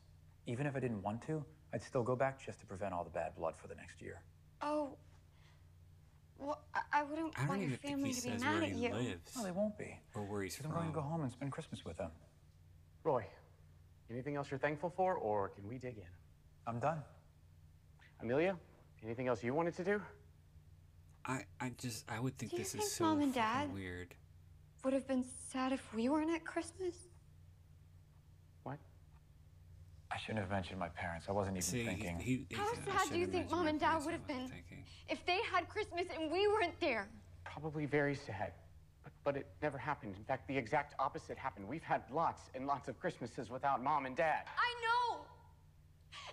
Even 0.46 0.68
if 0.68 0.76
I 0.76 0.80
didn't 0.80 1.02
want 1.02 1.22
to, 1.28 1.44
I'd 1.74 1.82
still 1.84 2.04
go 2.04 2.16
back 2.16 2.44
just 2.46 2.60
to 2.60 2.66
prevent 2.66 2.94
all 2.94 3.04
the 3.04 3.10
bad 3.10 3.36
blood 3.36 3.56
for 3.62 3.68
the 3.68 3.76
next 3.76 4.02
year. 4.02 4.22
Oh. 4.62 4.98
Well, 6.38 6.60
I, 6.76 6.82
I 6.92 7.04
wouldn't 7.04 7.34
I 7.40 7.46
want 7.48 7.62
your 7.62 7.68
even 7.70 7.80
think 7.80 7.94
family 7.94 8.10
he 8.10 8.16
to 8.16 8.22
be 8.24 8.30
mad 8.44 8.54
where 8.56 8.64
at 8.64 8.70
he 8.70 8.86
you. 8.88 8.94
lives 8.94 9.36
No, 9.38 9.44
they 9.44 9.52
won't 9.52 9.78
be. 9.78 9.98
or 10.14 10.24
where 10.24 10.44
he's 10.44 10.56
Because 10.58 10.70
I'm 10.70 10.76
going 10.78 10.88
to 10.90 10.94
go 10.94 11.02
home 11.02 11.24
and 11.24 11.32
spend 11.32 11.52
Christmas 11.54 11.86
with 11.86 11.96
them. 11.98 12.12
Roy, 13.06 13.26
anything 14.12 14.36
else 14.36 14.52
you're 14.52 14.60
thankful 14.60 14.90
for, 14.96 15.16
or 15.16 15.50
can 15.50 15.68
we 15.68 15.78
dig 15.78 15.98
in? 15.98 16.04
I'm 16.68 16.80
done. 16.80 17.02
Amelia, 18.24 18.56
anything 19.04 19.28
else 19.28 19.44
you 19.44 19.54
wanted 19.54 19.76
to 19.76 19.84
do? 19.84 20.02
I, 21.26 21.42
I 21.60 21.72
just, 21.78 22.10
I 22.10 22.20
would 22.20 22.38
think 22.38 22.52
Do 22.52 22.58
you 22.58 22.64
this 22.64 22.72
think 22.72 22.86
is 22.86 22.94
so 22.94 23.04
Mom 23.04 23.22
and 23.22 23.34
Dad- 23.34 23.74
weird. 23.74 24.16
Would 24.84 24.94
have 24.94 25.08
been 25.08 25.26
sad 25.52 25.72
if 25.72 25.94
we 25.94 26.10
weren't 26.10 26.32
at 26.32 26.44
Christmas. 26.46 26.96
What? 28.64 28.78
I 30.12 30.18
shouldn't 30.18 30.40
have 30.40 30.50
mentioned 30.50 30.80
my 30.80 30.90
parents. 30.90 31.28
I 31.30 31.32
wasn't 31.32 31.56
even 31.58 31.62
See, 31.64 31.86
thinking. 31.86 32.20
he, 32.20 32.46
he, 32.50 32.56
How 32.56 32.66
he- 32.74 32.80
I 32.92 32.98
sad 32.98 33.10
do 33.14 33.18
you 33.20 33.28
think 33.28 33.50
Mom 33.52 33.68
and 33.68 33.80
Dad 33.80 34.04
would 34.06 34.12
have 34.14 34.28
been 34.28 34.48
thinking. 34.48 34.84
if 35.10 35.26
they 35.26 35.40
had 35.52 35.68
Christmas 35.70 36.06
and 36.18 36.32
we 36.32 36.48
weren't 36.48 36.78
there? 36.82 37.08
Probably 37.46 37.86
very 37.86 38.16
sad. 38.16 38.54
But, 39.04 39.12
but 39.24 39.38
it 39.38 39.48
never 39.62 39.78
happened. 39.78 40.16
In 40.18 40.24
fact, 40.26 40.48
the 40.48 40.58
exact 40.58 40.96
opposite 41.00 41.38
happened. 41.38 41.68
We've 41.68 41.84
had 41.84 42.04
lots 42.12 42.42
and 42.56 42.68
lots 42.68 42.88
of 42.90 43.00
Christmases 43.00 43.50
without 43.50 43.82
mom 43.84 44.06
and 44.06 44.16
dad. 44.16 44.44
I 44.58 44.74
know! 44.82 45.26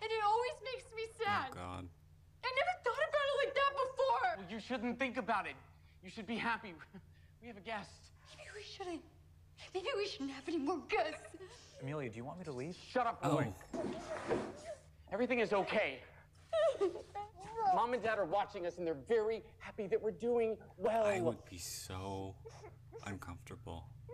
And 0.03 0.11
it 0.11 0.23
always 0.25 0.57
makes 0.65 0.89
me 0.97 1.03
oh, 1.07 1.25
sad. 1.25 1.49
Oh 1.53 1.55
God. 1.55 1.85
I 2.45 2.51
never 2.57 2.75
thought 2.85 3.05
about 3.09 3.27
it 3.29 3.37
like 3.45 3.55
that 3.55 3.73
before! 3.77 4.31
Well, 4.39 4.51
you 4.51 4.61
shouldn't 4.61 4.99
think 4.99 5.17
about 5.17 5.47
it. 5.47 5.55
You 6.03 6.11
should 6.11 6.27
be 6.27 6.37
happy. 6.37 6.73
We 7.43 7.49
have 7.49 7.57
a 7.57 7.61
guest. 7.61 7.91
Maybe 8.37 8.49
we 8.55 8.63
shouldn't. 8.63 9.03
Maybe 9.75 9.89
we 9.97 10.07
shouldn't 10.07 10.31
have 10.31 10.49
any 10.49 10.59
more 10.59 10.81
guests. 10.89 11.37
Amelia, 11.83 12.11
do 12.11 12.17
you 12.17 12.25
want 12.25 12.39
me 12.39 12.45
to 12.45 12.53
leave? 12.53 12.77
Shut 12.91 13.07
up, 13.07 13.21
Oh, 13.23 13.43
Everything 15.13 15.41
is 15.41 15.53
okay. 15.53 16.01
Mom 17.75 17.95
and 17.95 18.03
Dad 18.03 18.19
are 18.19 18.25
watching 18.25 18.67
us, 18.67 18.79
and 18.79 18.87
they're 18.87 18.95
very 19.09 19.43
happy 19.59 19.87
that 19.87 20.01
we're 20.01 20.11
doing 20.11 20.57
well. 20.77 21.05
I 21.05 21.21
would 21.21 21.45
be 21.49 21.59
so 21.59 22.35
uncomfortable. 23.07 23.85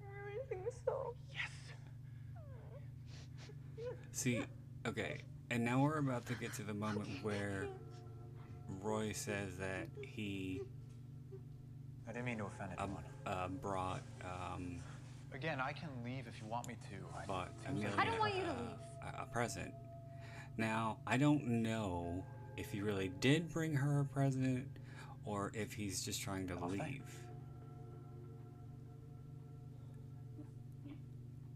I 0.00 0.48
think 0.48 0.64
so. 0.84 1.14
Yes. 1.32 1.50
See, 4.18 4.42
okay, 4.84 5.20
and 5.48 5.64
now 5.64 5.80
we're 5.80 5.98
about 5.98 6.26
to 6.26 6.34
get 6.34 6.52
to 6.54 6.64
the 6.64 6.74
moment 6.74 7.06
where 7.22 7.68
Roy 8.82 9.12
says 9.12 9.56
that 9.58 9.86
he 10.02 10.60
I 12.08 12.10
didn't 12.12 12.24
mean 12.24 12.38
to 12.38 12.46
offend 12.46 12.72
uh, 12.76 12.82
anyone. 12.82 13.04
uh, 13.26 13.46
brought 13.46 14.02
um, 14.24 14.80
Again, 15.32 15.60
I 15.60 15.70
can 15.72 15.90
leave 16.04 16.26
if 16.26 16.40
you 16.40 16.48
want 16.48 16.66
me 16.66 16.74
to. 16.90 16.96
I, 17.16 17.26
bought 17.26 17.50
seems 17.64 17.84
like- 17.84 17.92
Amelia 17.94 18.00
I 18.00 18.04
don't 18.06 18.18
want 18.18 18.34
you 18.34 18.42
to 18.42 18.48
uh, 18.50 18.54
leave. 18.54 19.14
a, 19.20 19.22
a 19.22 19.26
present. 19.26 19.72
Now 20.56 20.98
I 21.06 21.16
don't 21.16 21.46
know 21.62 22.24
if 22.56 22.72
he 22.72 22.80
really 22.80 23.12
did 23.20 23.48
bring 23.52 23.72
her 23.76 24.00
a 24.00 24.04
present 24.04 24.66
or 25.24 25.52
if 25.54 25.72
he's 25.74 26.04
just 26.04 26.20
trying 26.20 26.48
to 26.48 26.66
leave. 26.66 27.04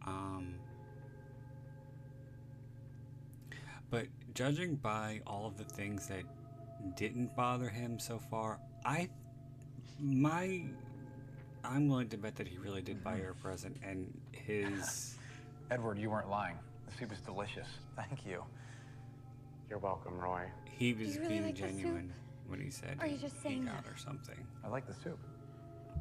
Um, 0.06 0.54
but 3.92 4.06
judging 4.34 4.74
by 4.76 5.20
all 5.26 5.46
of 5.46 5.58
the 5.58 5.64
things 5.64 6.08
that 6.08 6.22
didn't 6.96 7.36
bother 7.36 7.68
him 7.68 7.98
so 7.98 8.18
far, 8.18 8.58
I 8.84 9.08
my 10.00 10.62
I'm 11.62 11.88
willing 11.88 12.08
to 12.08 12.16
bet 12.16 12.34
that 12.36 12.48
he 12.48 12.58
really 12.58 12.80
did 12.82 13.04
buy 13.04 13.12
mm-hmm. 13.12 13.24
her 13.24 13.30
a 13.30 13.34
present 13.34 13.76
and 13.84 14.12
his 14.32 15.16
Edward, 15.70 15.98
you 15.98 16.10
weren't 16.10 16.30
lying. 16.30 16.58
The 16.86 16.98
soup 16.98 17.12
is 17.12 17.20
delicious. 17.20 17.68
Thank 17.94 18.26
you. 18.26 18.42
You're 19.68 19.78
welcome, 19.78 20.18
Roy. 20.18 20.44
he 20.64 20.92
was 20.94 21.16
really 21.16 21.28
being 21.28 21.44
like 21.44 21.54
genuine 21.54 22.12
when 22.48 22.60
he 22.60 22.70
said 22.70 22.96
Or 22.98 23.04
are 23.04 23.06
you 23.06 23.16
he- 23.16 23.22
just 23.22 23.36
he 23.36 23.42
saying 23.42 23.66
got 23.66 23.84
that? 23.84 23.90
her 23.90 23.96
something. 23.96 24.46
I 24.64 24.68
like 24.68 24.86
the 24.86 24.94
soup. 24.94 25.18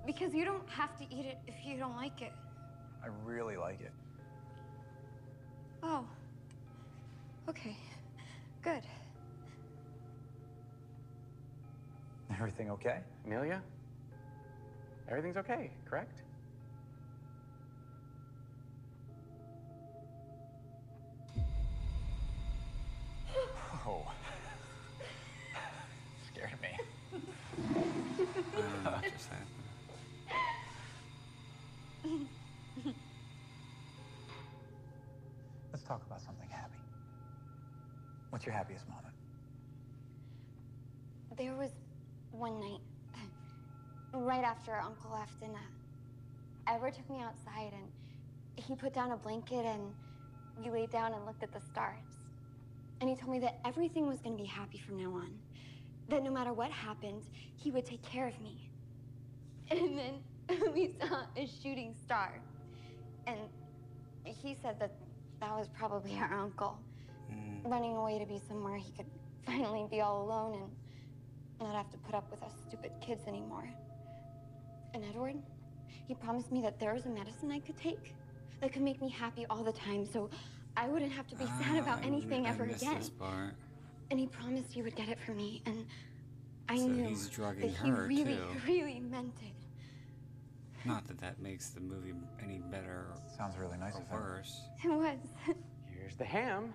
Because 0.06 0.34
you 0.34 0.46
don't 0.46 0.68
have 0.70 0.98
to 0.98 1.04
eat 1.14 1.26
it 1.26 1.39
if 1.46 1.66
you 1.66 1.78
don't 1.78 1.96
like 1.96 2.22
it. 2.22 2.32
I 3.04 3.08
really 3.26 3.58
like 3.58 3.82
it. 3.82 3.92
Oh. 5.84 6.06
Okay. 7.50 7.76
Good. 8.62 8.84
Everything 12.32 12.72
okay? 12.72 13.00
Amelia? 13.26 13.62
Everything's 15.10 15.38
okay, 15.38 15.72
correct? 15.86 16.22
Oh. 23.86 24.06
Scared 26.34 26.52
me. 26.62 26.70
I 28.58 28.92
don't 28.92 29.12
just 29.12 29.30
happened. 29.30 29.61
What's 38.42 38.48
your 38.48 38.56
happiest 38.56 38.89
moment? 38.89 39.14
There 41.38 41.54
was 41.54 41.70
one 42.32 42.60
night, 42.60 42.80
right 44.16 44.44
after 44.44 44.74
Uncle 44.80 45.12
left, 45.12 45.44
and 45.44 45.54
uh, 45.54 46.74
Edward 46.74 46.96
took 46.96 47.08
me 47.08 47.22
outside 47.22 47.72
and 47.72 47.86
he 48.56 48.74
put 48.74 48.96
down 48.96 49.12
a 49.12 49.18
blanket 49.18 49.64
and 49.64 49.94
we 50.58 50.72
laid 50.72 50.89
down 50.89 51.14
and 51.14 51.24
looked 51.24 51.44
at 51.44 51.54
the 51.54 51.60
stars. 51.60 52.18
And 53.00 53.08
he 53.08 53.16
told 53.16 53.32
me 53.32 53.38
that 53.42 53.60
everything 53.64 54.08
was 54.08 54.22
going 54.22 54.36
to 54.36 54.42
be 54.42 54.50
happy 54.50 54.80
from 54.80 54.98
now 54.98 55.12
on. 55.12 55.30
That 56.10 56.24
no 56.24 56.32
matter 56.32 56.52
what 56.52 56.72
happened, 56.72 57.22
he 57.58 57.70
would 57.70 57.86
take 57.86 58.02
care 58.02 58.28
of 58.28 58.42
me. 58.42 58.58
And 59.70 60.00
then 60.00 60.14
we 60.74 60.96
saw 61.00 61.26
a 61.38 61.48
shooting 61.62 61.94
star. 61.94 62.42
And 63.28 63.38
he 64.24 64.58
said 64.64 64.80
that 64.80 64.96
that 65.42 65.56
was 65.56 65.68
probably 65.78 66.18
our 66.18 66.34
uncle 66.34 66.80
running 67.64 67.96
away 67.96 68.20
to 68.20 68.26
be 68.26 68.40
somewhere 68.48 68.78
he 68.78 68.92
could 68.92 69.06
finally 69.46 69.88
be 69.90 70.02
all 70.02 70.24
alone 70.24 70.54
and 71.60 71.68
not 71.68 71.76
have 71.76 71.90
to 71.92 71.98
put 72.00 72.16
up 72.16 72.30
with 72.32 72.42
us 72.44 72.54
stupid 72.68 72.92
kids 73.02 73.28
anymore. 73.28 73.68
And 74.94 75.04
Edward, 75.06 75.36
he 76.08 76.14
promised 76.16 76.52
me 76.52 76.62
that 76.64 76.80
there 76.80 76.94
was 76.94 77.06
a 77.06 77.10
medicine 77.10 77.52
I 77.52 77.60
could 77.60 77.78
take 77.78 78.14
that 78.62 78.74
could 78.74 78.82
make 78.82 79.02
me 79.02 79.10
happy 79.10 79.46
all 79.50 79.64
the 79.64 79.72
time 79.72 80.06
so 80.06 80.30
I 80.78 80.88
wouldn't 80.88 81.12
have 81.12 81.28
to 81.28 81.36
be 81.36 81.46
sad 81.46 81.78
Ah, 81.78 81.80
about 81.80 82.00
I 82.04 82.08
anything 82.08 82.44
mi- 82.44 82.50
I 82.50 82.52
ever 82.52 82.66
missed 82.66 82.82
again. 82.82 83.00
This 83.00 83.10
part. 83.10 83.56
And 84.10 84.20
he 84.20 84.28
promised 84.28 84.72
he 84.74 84.82
would 84.82 84.96
get 84.96 85.08
it 85.10 85.18
for 85.26 85.32
me, 85.32 85.62
and 85.66 85.86
I 86.68 86.78
So 86.78 86.88
knew 86.88 87.10
he's 87.10 87.30
drugging 87.30 87.72
that 87.72 87.78
he 87.84 87.90
her, 87.90 88.06
really, 88.08 88.36
too. 88.36 88.48
really 88.68 89.00
meant 89.00 89.36
it. 89.42 90.88
Not 90.88 91.08
that 91.08 91.18
that 91.20 91.40
makes 91.42 91.70
the 91.70 91.80
movie 91.80 92.14
any 92.44 92.58
better 92.58 93.06
Sounds 93.38 93.56
really 93.58 93.78
nice 93.78 93.96
or 93.96 94.00
of 94.02 94.08
him. 94.10 94.20
worse. 94.20 94.62
It 94.84 94.90
was. 94.90 95.18
Here's 95.94 96.16
the 96.16 96.26
ham. 96.26 96.74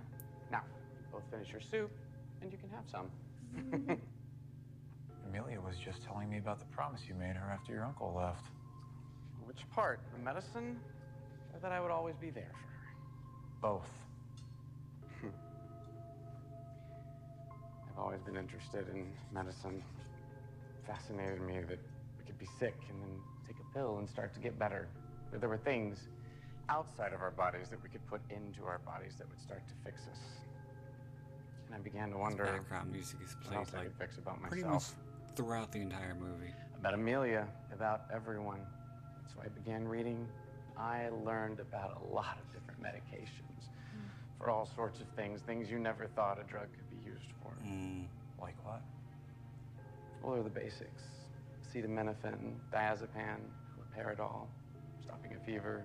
Now, 0.50 0.62
both 1.12 1.24
finish 1.30 1.50
your 1.52 1.60
soup, 1.60 1.90
and 2.42 2.52
you 2.52 2.58
can 2.58 2.70
have 2.70 2.84
some. 2.90 3.10
Amelia 5.28 5.60
was 5.60 5.76
just 5.84 6.02
telling 6.04 6.28
me 6.30 6.38
about 6.38 6.58
the 6.60 6.66
promise 6.66 7.00
you 7.08 7.14
made 7.14 7.36
her 7.36 7.50
after 7.50 7.72
your 7.72 7.84
uncle 7.84 8.14
left. 8.16 8.46
Which 9.44 9.68
part? 9.74 10.00
The 10.12 10.18
medicine? 10.18 10.80
Or 11.52 11.60
that 11.60 11.72
I 11.72 11.80
would 11.80 11.90
always 11.90 12.16
be 12.16 12.30
there 12.30 12.52
for 12.52 12.68
her? 12.68 12.92
Both. 13.62 13.88
I've 17.90 17.98
always 17.98 18.20
been 18.20 18.36
interested 18.36 18.88
in 18.88 19.06
medicine. 19.32 19.82
Fascinated 20.86 21.40
me 21.40 21.60
that 21.68 21.80
we 22.18 22.24
could 22.24 22.38
be 22.38 22.48
sick 22.58 22.76
and 22.88 23.00
then 23.02 23.18
take 23.46 23.56
a 23.58 23.76
pill 23.76 23.98
and 23.98 24.08
start 24.08 24.34
to 24.34 24.40
get 24.40 24.58
better. 24.58 24.88
That 25.32 25.40
there 25.40 25.48
were 25.48 25.58
things 25.58 25.98
outside 26.68 27.12
of 27.12 27.22
our 27.22 27.30
bodies 27.30 27.68
that 27.70 27.82
we 27.82 27.88
could 27.88 28.04
put 28.06 28.20
into 28.30 28.64
our 28.64 28.78
bodies 28.78 29.14
that 29.18 29.28
would 29.28 29.40
start 29.40 29.62
to 29.68 29.74
fix 29.84 30.02
us. 30.10 30.18
And 31.66 31.74
I 31.74 31.78
began 31.78 32.10
to 32.10 32.14
His 32.16 32.20
wonder 32.22 32.44
background 32.44 32.92
music 32.92 33.18
is 33.24 33.34
what 33.34 33.44
played 33.44 33.58
else 33.58 33.70
I 33.74 33.78
like 33.78 33.86
could 33.88 33.98
fix 33.98 34.18
about 34.18 34.40
pretty 34.42 34.62
myself. 34.64 34.94
much 34.96 35.36
throughout 35.36 35.72
the 35.72 35.80
entire 35.80 36.14
movie. 36.14 36.52
about 36.78 36.94
Amelia, 36.94 37.46
about 37.72 38.02
everyone. 38.12 38.60
So 39.32 39.40
I 39.44 39.48
began 39.48 39.86
reading. 39.86 40.26
I 40.76 41.08
learned 41.24 41.60
about 41.60 42.02
a 42.02 42.14
lot 42.14 42.38
of 42.38 42.52
different 42.52 42.82
medications 42.82 43.68
for 44.38 44.50
all 44.50 44.66
sorts 44.76 45.00
of 45.00 45.06
things, 45.16 45.40
things 45.40 45.70
you 45.70 45.78
never 45.78 46.06
thought 46.06 46.38
a 46.38 46.44
drug 46.44 46.66
could 46.72 46.90
be 46.90 47.10
used 47.10 47.30
for. 47.42 47.50
Mm. 47.66 48.06
Like 48.40 48.54
what? 48.64 48.82
Well, 50.22 50.34
they're 50.34 50.42
the 50.42 50.50
basics 50.50 51.02
acetaminophen, 51.76 52.54
diazepam, 52.72 53.38
haloperidol, 53.96 54.46
stopping 55.02 55.34
a 55.34 55.44
fever, 55.44 55.84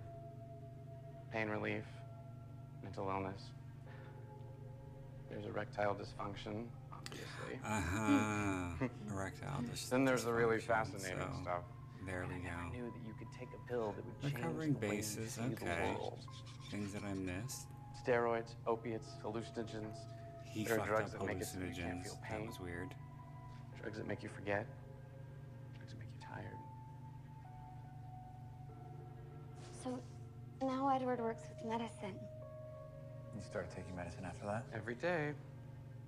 pain 1.32 1.50
relief, 1.50 1.84
mental 2.84 3.10
illness. 3.10 3.42
There's 5.30 5.46
erectile 5.46 5.96
dysfunction, 5.96 6.66
obviously. 6.92 7.60
Uh-huh. 7.66 8.88
Erectile 9.14 9.62
dysfunction. 9.62 9.90
Then 9.90 10.06
there's 10.06 10.26
the 10.26 10.34
really 10.34 10.60
fascinating 10.60 11.20
so 11.20 11.42
stuff. 11.42 11.64
There 12.06 12.26
we 12.28 12.42
go. 12.42 12.50
I 12.50 12.70
knew 12.76 12.86
that 12.86 13.08
you 13.08 13.14
could 13.18 13.32
take 13.40 13.50
a 13.54 13.70
pill 13.70 13.94
that 13.96 14.06
would 14.06 14.14
We're 14.24 14.30
change 14.30 14.42
covering 14.44 14.74
the 14.74 14.80
way 14.80 14.88
you 14.88 15.02
bases, 15.02 15.32
see 15.34 15.42
the 15.42 15.54
okay. 15.54 15.94
world. 15.98 16.20
Things 16.70 16.94
that 16.94 17.04
I 17.04 17.14
missed. 17.14 17.68
Steroids, 18.06 18.56
opiates, 18.68 19.08
hallucinogens. 19.24 19.98
He 20.46 20.66
there 20.66 20.76
are 20.76 20.78
fucked 20.80 20.90
drugs 20.90 21.14
up 21.14 21.20
that 21.20 21.28
make 21.28 21.42
it 21.42 21.46
so 21.46 21.60
you 21.60 21.66
can't 21.68 22.00
hallucinogens. 22.00 22.04
feel 22.04 22.20
That 22.30 22.48
was 22.48 22.60
weird. 22.60 22.96
Drugs 23.82 23.98
that 23.98 24.08
make 24.08 24.24
you 24.24 24.30
forget. 24.30 24.66
Now 30.62 30.90
Edward 30.94 31.20
works 31.20 31.44
with 31.50 31.70
medicine. 31.72 32.16
You 33.36 33.42
started 33.50 33.72
taking 33.76 33.96
medicine 33.96 34.26
after 34.26 34.46
that? 34.46 34.66
Every 34.76 34.96
day. 34.96 35.32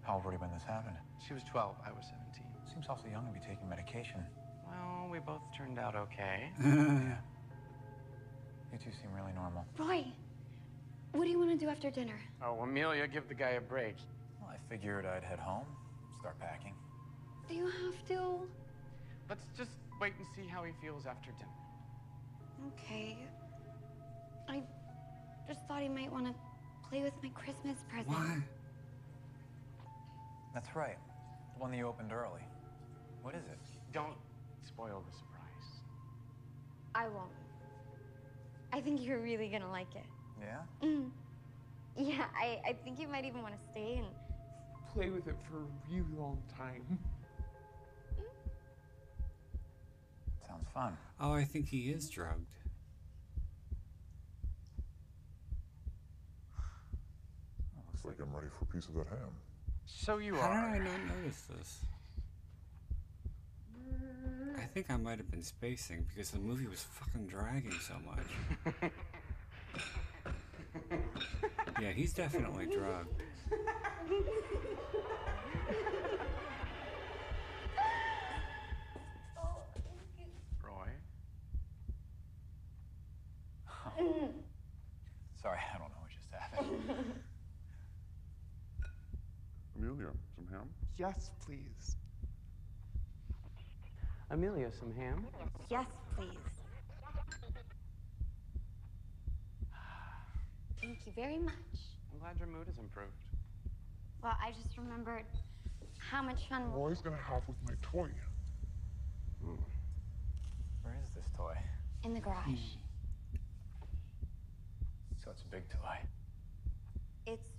How 0.02 0.16
old 0.16 0.26
were 0.26 0.34
you 0.34 0.38
when 0.40 0.52
this 0.52 0.64
happened? 0.64 0.98
She 1.26 1.34
was 1.34 1.44
12, 1.50 1.76
I 1.86 1.92
was 1.92 2.04
17. 2.36 2.44
Seems 2.74 2.86
awfully 2.90 3.12
young 3.12 3.26
to 3.28 3.32
be 3.34 3.40
taking 3.40 3.68
medication. 3.70 4.24
Well, 4.68 5.08
we 5.12 5.20
both 5.20 5.42
turned 5.58 5.80
out 5.80 5.96
okay. 5.96 6.50
yeah. 6.64 7.18
You 8.74 8.80
two 8.80 8.90
seem 9.04 9.14
really 9.14 9.34
normal. 9.34 9.68
Roy, 9.78 10.04
what 11.12 11.26
do 11.26 11.30
you 11.30 11.38
want 11.38 11.52
to 11.52 11.56
do 11.58 11.70
after 11.70 11.92
dinner? 11.92 12.20
Oh, 12.44 12.60
Amelia, 12.62 13.08
give 13.08 13.28
the 13.28 13.36
guy 13.36 13.52
a 13.52 13.62
break. 13.62 13.96
Well, 14.42 14.50
I 14.52 14.58
figured 14.68 15.06
I'd 15.06 15.24
head 15.24 15.38
home, 15.38 15.68
start 16.20 16.40
packing. 16.40 16.74
Do 17.48 17.54
you 17.54 17.68
have 17.68 18.08
to? 18.08 18.48
Let's 19.30 19.46
just 19.56 19.70
wait 20.02 20.14
and 20.18 20.26
see 20.36 20.50
how 20.50 20.64
he 20.64 20.72
feels 20.82 21.06
after 21.06 21.30
dinner. 21.38 21.52
Okay. 22.74 23.16
I 24.48 24.62
just 25.48 25.62
thought 25.68 25.82
he 25.82 25.90
might 25.90 26.12
want 26.12 26.28
to 26.28 26.34
play 26.90 27.02
with 27.02 27.14
my 27.22 27.30
Christmas 27.30 27.78
present. 27.90 28.10
Why? 28.10 28.38
That's 30.54 30.76
right. 30.76 30.98
The 31.56 31.62
one 31.62 31.72
that 31.72 31.78
you 31.78 31.88
opened 31.88 32.12
early. 32.12 32.42
What 33.22 33.36
is 33.36 33.44
it? 33.46 33.60
Don't 33.92 34.16
spoil 34.66 35.04
the 35.10 35.18
surprise. 35.18 35.82
I 36.96 37.08
won't. 37.08 37.32
I 38.72 38.82
think 38.82 39.04
you're 39.04 39.20
really 39.20 39.50
gonna 39.50 39.72
like 39.72 39.96
it. 39.96 40.06
Yeah? 40.42 40.88
Mm. 40.88 41.10
Yeah, 41.96 42.26
I, 42.36 42.60
I 42.68 42.74
think 42.84 43.00
you 43.00 43.08
might 43.08 43.24
even 43.26 43.44
want 43.44 43.54
to 43.54 43.70
stay 43.72 43.98
and 43.98 44.08
Play 44.94 45.10
with 45.10 45.28
it 45.28 45.36
for 45.50 45.58
a 45.58 45.66
really 45.92 46.06
long 46.16 46.38
time. 46.56 47.00
Sounds 50.48 50.68
fun. 50.72 50.96
Oh, 51.20 51.34
I 51.34 51.46
think 51.46 51.68
he 51.68 51.90
is 51.90 52.10
drugged. 52.10 52.46
Oh, 58.04 58.10
like 58.10 58.20
I'm 58.22 58.34
ready 58.36 58.48
for 58.58 58.66
a 58.66 58.68
piece 58.74 58.88
of 58.88 58.96
that 58.96 59.08
ham. 59.08 59.30
So 59.86 60.18
you 60.18 60.36
How 60.36 60.42
are. 60.50 60.54
How 60.54 60.74
did 60.74 60.82
I 60.82 60.86
not 60.86 61.18
notice 61.18 61.42
this? 61.58 61.80
I 64.58 64.66
think 64.74 64.90
I 64.90 64.98
might 64.98 65.18
have 65.18 65.30
been 65.30 65.44
spacing 65.44 66.06
because 66.10 66.32
the 66.32 66.40
movie 66.40 66.68
was 66.68 66.82
fucking 66.82 67.28
dragging 67.28 67.72
so 67.72 67.96
much. 68.06 68.92
yeah, 71.82 71.92
he's 71.92 72.14
definitely 72.14 72.66
drugged. 72.68 73.22
Roy? 80.64 80.90
Sorry, 85.42 85.60
I 85.74 85.78
don't 85.78 85.90
know 85.90 86.00
what 86.00 86.10
just 86.10 86.32
happened. 86.32 87.24
Amelia, 89.76 90.08
some 90.36 90.48
ham? 90.52 90.70
Yes, 90.98 91.32
please. 91.46 91.96
Amelia, 94.30 94.72
some 94.80 94.94
ham? 94.96 95.26
Yes, 95.70 95.86
please. 96.16 96.30
Thank 100.82 101.00
you 101.06 101.12
very 101.16 101.40
much. 101.40 101.54
I'm 102.12 102.20
glad 102.20 102.38
your 102.38 102.48
mood 102.48 102.68
has 102.68 102.78
improved. 102.78 103.12
Well, 104.22 104.34
I 104.42 104.52
just 104.52 104.78
remembered 104.78 105.26
how 105.98 106.22
much 106.22 106.48
fun. 106.50 106.72
Roy's 106.72 107.02
gonna 107.02 107.18
have 107.18 107.42
with 107.48 107.58
my 107.66 107.74
toy. 107.82 108.10
Hmm. 109.44 109.56
Where 110.84 110.96
is 111.04 111.14
this 111.16 111.26
toy? 111.36 111.56
In 112.04 112.14
the 112.14 112.20
garage. 112.20 112.78
So 115.24 115.32
it's 115.32 115.42
a 115.42 115.48
big 115.48 115.64
toy. 115.70 115.98
It's 117.26 117.50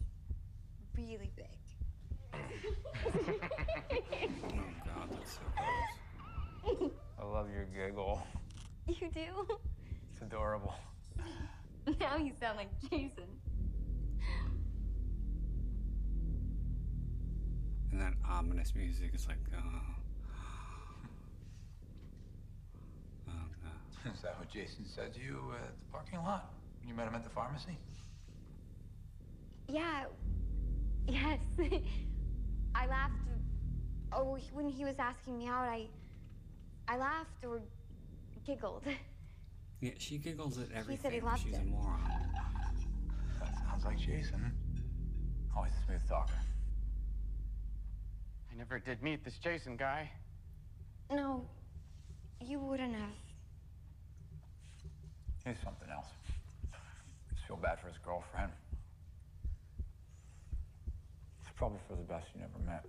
really 0.96 1.30
big. 1.34 1.46
Oh 3.06 4.60
god, 4.86 5.08
that's 5.10 5.32
so 5.34 5.40
gross. 5.56 6.90
I 7.20 7.24
love 7.24 7.48
your 7.50 7.64
giggle. 7.66 8.22
You 8.86 9.08
do? 9.10 9.58
It's 10.12 10.20
adorable. 10.22 10.74
Now 12.00 12.16
you 12.16 12.32
sound 12.38 12.56
like 12.56 12.68
Jason. 12.90 13.24
And 17.92 18.00
that 18.00 18.14
ominous 18.28 18.74
music 18.74 19.10
is 19.14 19.28
like, 19.28 19.38
oh. 19.54 19.80
Oh 23.28 23.32
no. 23.62 24.12
Is 24.12 24.22
that 24.22 24.38
what 24.38 24.48
Jason 24.50 24.84
said 24.84 25.14
to 25.14 25.20
you 25.20 25.52
at 25.62 25.78
the 25.78 25.86
parking 25.92 26.18
lot 26.20 26.52
when 26.80 26.88
you 26.88 26.94
met 26.94 27.06
him 27.06 27.14
at 27.14 27.22
the 27.22 27.30
pharmacy? 27.30 27.78
Yeah. 29.68 30.04
Yes. 31.06 31.38
I 32.74 32.86
laughed. 32.86 33.14
Oh, 34.12 34.38
when 34.52 34.68
he 34.68 34.84
was 34.84 34.96
asking 34.98 35.38
me 35.38 35.48
out, 35.48 35.66
I. 35.68 35.86
I 36.86 36.98
laughed 36.98 37.44
or 37.46 37.62
giggled. 38.46 38.84
Yeah, 39.80 39.92
she 39.98 40.18
giggles 40.18 40.58
at 40.58 40.70
everything. 40.70 40.96
He 40.96 41.02
said 41.02 41.12
he 41.12 41.20
but 41.20 41.26
loved 41.26 41.42
she's 41.44 41.58
a 41.58 41.64
moron. 41.64 42.00
That 43.40 43.54
sounds 43.68 43.84
like 43.84 43.98
Jason. 43.98 44.52
Always 45.56 45.72
a 45.72 45.86
smooth 45.86 46.08
talker. 46.08 46.32
I 48.52 48.56
never 48.56 48.78
did 48.78 49.02
meet 49.02 49.24
this 49.24 49.38
Jason 49.38 49.76
guy. 49.76 50.10
No, 51.10 51.44
you 52.40 52.58
wouldn't 52.58 52.94
have. 52.94 53.10
He's 55.44 55.56
something 55.62 55.88
else. 55.90 56.06
Just 57.34 57.46
feel 57.46 57.56
bad 57.56 57.78
for 57.80 57.88
his 57.88 57.98
girlfriend. 57.98 58.52
It's 61.42 61.50
probably 61.64 61.80
for 61.88 61.96
the 61.96 62.02
best 62.02 62.26
you 62.34 62.40
never 62.42 62.58
met. 62.66 62.84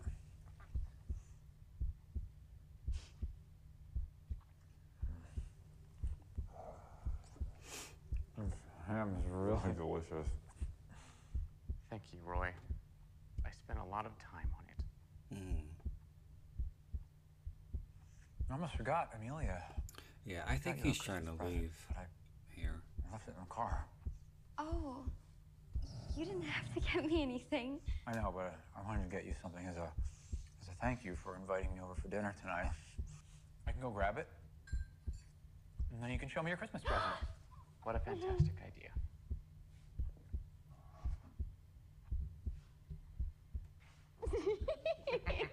This 8.38 8.51
ham 8.86 9.15
is 9.17 9.32
really 9.32 9.73
delicious. 9.78 10.28
Thank 11.89 12.01
you, 12.11 12.19
Roy. 12.26 12.49
I 13.45 13.49
spent 13.63 13.80
a 13.80 13.86
lot 13.86 14.05
of 14.05 14.11
time 14.19 14.49
on 14.57 14.65
it. 14.67 14.84
Mm. 15.36 15.61
I 18.49 18.53
almost 18.55 18.76
forgot 18.76 19.11
Amelia. 19.17 19.63
Yeah, 20.26 20.41
I 20.49 20.57
think 20.57 20.80
got 20.80 20.86
he's 20.88 20.97
trying 20.99 21.21
to 21.21 21.28
Christmas 21.28 21.38
present, 21.38 21.61
leave 21.61 21.86
but 21.88 21.97
I 21.97 22.59
here. 22.59 22.82
left 23.09 23.26
it 23.30 23.36
in 23.38 23.39
the 23.39 23.49
car. 23.49 23.86
Oh, 24.57 24.97
you 26.18 26.26
didn't 26.26 26.43
have 26.43 26.74
to 26.74 26.80
get 26.80 27.05
me 27.05 27.22
anything. 27.22 27.80
I 28.07 28.13
know, 28.13 28.32
but 28.34 28.55
I 28.76 28.88
wanted 28.88 29.03
to 29.03 29.16
get 29.16 29.26
you 29.26 29.34
something 29.41 29.66
as 29.66 29.76
a 29.76 29.91
as 30.61 30.68
a 30.70 30.76
thank 30.82 31.03
you 31.03 31.16
for 31.24 31.36
inviting 31.36 31.74
me 31.74 31.82
over 31.84 31.99
for 32.01 32.07
dinner 32.07 32.34
tonight. 32.41 32.72
I 33.68 33.72
can 33.72 33.82
go 33.82 33.89
grab 33.89 34.18
it, 34.18 34.28
and 35.91 36.01
then 36.01 36.11
you 36.11 36.20
can 36.20 36.30
show 36.30 36.41
me 36.41 36.49
your 36.49 36.57
Christmas 36.57 36.84
present. 36.86 37.03
What 37.84 37.95
a 37.95 37.99
fantastic 37.99 38.55
idea. 38.66 38.89
Okay. 45.07 45.47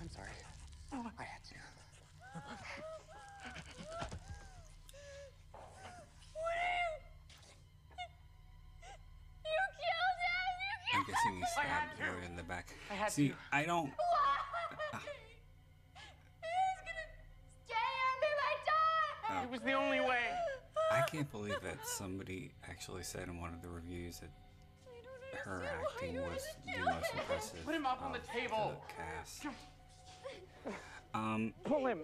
I'm 0.00 0.10
sorry. 0.10 0.28
I 0.92 0.96
had 1.22 1.42
to. 1.44 1.54
I'm 10.94 11.04
guessing 11.06 11.36
he 11.36 11.42
I 11.56 11.62
had 11.62 11.88
stabbed 11.88 11.98
to. 11.98 12.04
Roy 12.04 12.26
in 12.26 12.36
the 12.36 12.42
back. 12.66 12.76
I 12.90 12.94
had 12.94 13.08
to 13.08 13.14
See, 13.14 13.28
to. 13.28 13.34
I 13.52 13.64
don't. 13.64 13.90
It 19.42 19.50
was 19.50 19.60
the 19.62 19.72
only 19.72 19.98
way. 20.00 20.20
I 20.90 21.00
can't 21.02 21.30
believe 21.32 21.60
that 21.62 21.86
somebody 21.86 22.52
actually 22.68 23.02
said 23.02 23.28
in 23.28 23.40
one 23.40 23.52
of 23.52 23.62
the 23.62 23.68
reviews 23.68 24.20
that 24.20 24.30
her 25.44 25.64
acting 25.64 26.16
was 26.16 26.46
the 26.64 26.78
most 26.84 27.10
impressive. 27.14 27.64
Put 27.64 27.74
him 27.74 27.86
up 27.86 28.02
on 28.02 28.12
the 28.12 28.18
table. 28.18 28.74
The 28.88 28.94
cast. 28.94 29.46
Um. 31.14 31.54
Pull 31.64 31.86
him. 31.86 32.00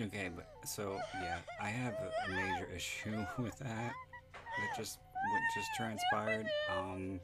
Okay, 0.00 0.30
but 0.34 0.48
so 0.64 0.98
yeah, 1.14 1.38
I 1.60 1.68
have 1.68 1.94
a, 1.94 2.30
a 2.30 2.34
major 2.34 2.68
issue 2.76 3.24
with 3.38 3.58
that. 3.58 3.92
That 4.32 4.76
just 4.76 4.98
what 5.12 5.42
just 5.54 5.68
transpired. 5.76 6.46
Um. 6.78 7.20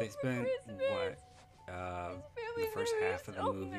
They 0.00 0.08
spent 0.08 0.48
what? 0.66 1.18
Uh, 1.72 2.12
the 2.56 2.66
first 2.74 2.92
half 3.00 3.28
of 3.28 3.36
the 3.36 3.42
movie 3.42 3.76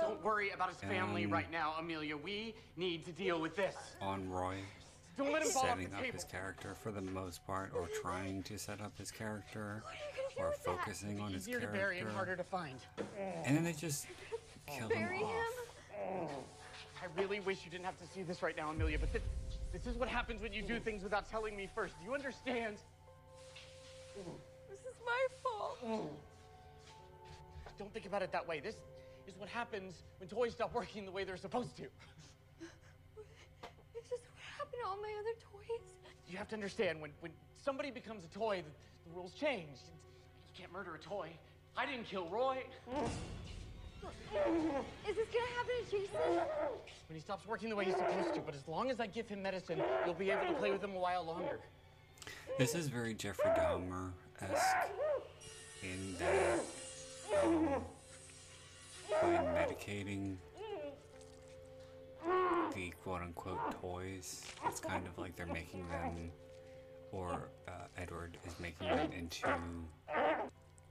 Don't 0.00 0.22
worry 0.22 0.50
about 0.50 0.68
his 0.70 0.78
family 0.78 1.24
Um, 1.24 1.30
right 1.32 1.50
now, 1.50 1.74
Amelia. 1.78 2.16
We 2.16 2.54
need 2.76 3.04
to 3.06 3.12
deal 3.12 3.40
with 3.40 3.56
this. 3.56 3.76
on 4.00 4.28
Roy. 4.30 4.56
Don't 5.16 5.32
let 5.32 5.42
him 5.42 5.48
setting 5.48 5.86
up 5.94 6.00
table. 6.00 6.12
his 6.12 6.24
character 6.24 6.74
for 6.82 6.90
the 6.90 7.00
most 7.00 7.46
part, 7.46 7.70
or 7.72 7.88
trying 8.02 8.42
to 8.44 8.58
set 8.58 8.80
up 8.80 8.98
his 8.98 9.12
character, 9.12 9.84
or 10.36 10.50
focusing 10.64 11.20
on 11.20 11.32
his 11.32 11.46
Easier 11.48 11.60
to 11.60 11.68
bury 11.68 12.00
and 12.00 12.10
harder 12.10 12.34
character. 12.34 12.42
to 12.42 12.50
find. 12.50 12.78
And 13.44 13.56
then 13.56 13.62
they 13.62 13.72
just 13.74 14.06
kill 14.66 14.88
him 14.88 15.06
Bury 15.06 15.20
off. 15.22 16.30
I 17.00 17.20
really 17.20 17.38
wish 17.40 17.64
you 17.64 17.70
didn't 17.70 17.84
have 17.84 17.98
to 17.98 18.06
see 18.08 18.22
this 18.22 18.42
right 18.42 18.56
now, 18.56 18.70
Amelia, 18.70 18.98
but 18.98 19.12
this, 19.12 19.22
this 19.72 19.86
is 19.86 19.96
what 19.96 20.08
happens 20.08 20.42
when 20.42 20.52
you 20.52 20.62
do 20.62 20.80
things 20.80 21.04
without 21.04 21.30
telling 21.30 21.56
me 21.56 21.68
first. 21.72 21.94
Do 22.00 22.04
you 22.04 22.14
understand? 22.14 22.78
This 25.04 25.30
is 25.30 25.42
my 25.44 25.50
fault. 25.50 26.10
Don't 27.78 27.92
think 27.92 28.06
about 28.06 28.22
it 28.22 28.32
that 28.32 28.46
way. 28.46 28.60
This 28.60 28.76
is 29.26 29.34
what 29.38 29.48
happens 29.48 29.94
when 30.18 30.28
toys 30.28 30.52
stop 30.52 30.74
working 30.74 31.04
the 31.04 31.10
way 31.10 31.24
they're 31.24 31.36
supposed 31.36 31.76
to. 31.76 31.82
This 32.60 34.04
is 34.06 34.10
what 34.10 34.38
happened 34.58 34.80
to 34.82 34.88
all 34.88 34.96
my 34.96 35.12
other 35.20 35.34
toys. 35.52 35.82
You 36.28 36.38
have 36.38 36.48
to 36.48 36.54
understand 36.54 37.00
when, 37.00 37.10
when 37.20 37.32
somebody 37.64 37.90
becomes 37.90 38.24
a 38.24 38.28
toy, 38.28 38.62
the, 38.62 39.10
the 39.10 39.16
rules 39.16 39.32
change. 39.34 39.78
You 40.48 40.60
can't 40.60 40.72
murder 40.72 40.94
a 40.94 40.98
toy. 40.98 41.30
I 41.76 41.86
didn't 41.86 42.04
kill 42.04 42.28
Roy. 42.28 42.58
Is 45.08 45.16
this 45.16 45.28
gonna 45.32 45.46
happen 45.56 45.74
to 45.84 45.90
Jason? 45.90 46.20
When 47.08 47.14
he 47.14 47.20
stops 47.20 47.46
working 47.46 47.70
the 47.70 47.76
way 47.76 47.86
he's 47.86 47.96
supposed 47.96 48.34
to, 48.34 48.40
but 48.40 48.54
as 48.54 48.66
long 48.68 48.90
as 48.90 49.00
I 49.00 49.06
give 49.06 49.28
him 49.28 49.42
medicine, 49.42 49.82
you'll 50.04 50.14
be 50.14 50.30
able 50.30 50.46
to 50.46 50.54
play 50.54 50.70
with 50.70 50.82
him 50.82 50.94
a 50.94 50.98
while 50.98 51.24
longer. 51.24 51.58
This 52.58 52.74
is 52.74 52.88
very 52.88 53.14
Jeffrey 53.14 53.50
Dahmer 53.50 54.12
esque 54.40 54.76
in 55.82 56.16
that 56.18 56.60
um, 57.44 57.68
by 59.10 59.28
medicating 59.28 60.36
the 62.74 62.90
quote 63.02 63.22
unquote 63.22 63.80
toys. 63.80 64.42
It's 64.66 64.80
kind 64.80 65.06
of 65.06 65.16
like 65.18 65.36
they're 65.36 65.46
making 65.46 65.88
them, 65.88 66.30
or 67.12 67.48
uh, 67.68 67.72
Edward 67.96 68.36
is 68.46 68.54
making 68.60 68.88
them 68.88 69.10
into 69.16 69.48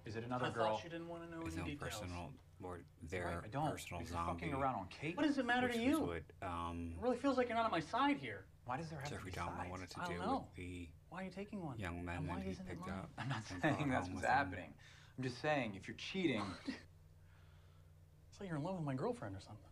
Is 0.05 0.15
it 0.15 0.23
another 0.25 0.45
I 0.47 0.49
girl? 0.51 0.75
thought 0.75 0.83
you 0.83 0.89
didn't 0.89 1.07
want 1.09 1.23
to 1.29 1.35
know 1.37 1.43
his 1.45 1.55
any 1.55 1.61
own 1.63 1.67
details. 1.69 1.91
personal, 1.95 2.29
or 2.63 2.79
their 3.09 3.25
Right, 3.25 3.35
I 3.45 3.47
don't, 3.47 3.71
personal 3.71 3.99
because 3.99 4.13
zombie. 4.13 4.41
fucking 4.45 4.53
around 4.53 4.75
on 4.75 4.87
Kate. 5.01 5.17
What 5.17 5.25
does 5.25 5.37
it 5.37 5.45
matter 5.45 5.67
to 5.67 5.77
you? 5.77 5.99
what, 5.99 6.21
um, 6.47 6.93
It 6.97 7.03
really 7.03 7.17
feels 7.17 7.37
like 7.37 7.47
you're 7.49 7.57
not 7.57 7.65
on 7.65 7.71
my 7.71 7.79
side 7.81 8.17
here. 8.17 8.45
Why 8.65 8.77
does 8.77 8.89
there 8.89 8.99
have 8.99 9.09
to 9.09 9.15
Jeffrey 9.15 9.31
be 9.31 9.37
Dahmer 9.37 9.57
sides? 9.57 9.69
wanted 9.71 9.89
to 9.89 9.99
I 10.01 10.05
do 10.07 10.13
don't 10.13 10.25
know. 10.25 10.45
with 10.47 10.55
the 10.55 10.87
Why 11.13 11.21
are 11.21 11.25
you 11.25 11.29
taking 11.29 11.63
one? 11.63 11.77
young 11.77 12.03
men 12.03 12.17
And 12.17 12.27
why 12.27 12.41
he 12.41 12.49
isn't 12.49 12.65
it 12.65 12.69
picked 12.69 12.81
mine? 12.81 12.89
up. 12.89 13.11
I'm 13.19 13.29
not 13.29 13.43
saying 13.45 13.61
that's 13.87 14.07
what's 14.07 14.15
with 14.15 14.23
him. 14.23 14.31
happening. 14.31 14.73
I'm 15.15 15.23
just 15.23 15.39
saying 15.43 15.75
if 15.75 15.87
you're 15.87 15.95
cheating, 16.11 16.41
It's 16.65 18.39
like 18.39 18.49
you're 18.49 18.57
in 18.57 18.63
love 18.63 18.77
with 18.77 18.83
my 18.83 18.95
girlfriend 18.95 19.35
or 19.35 19.39
something. 19.39 19.69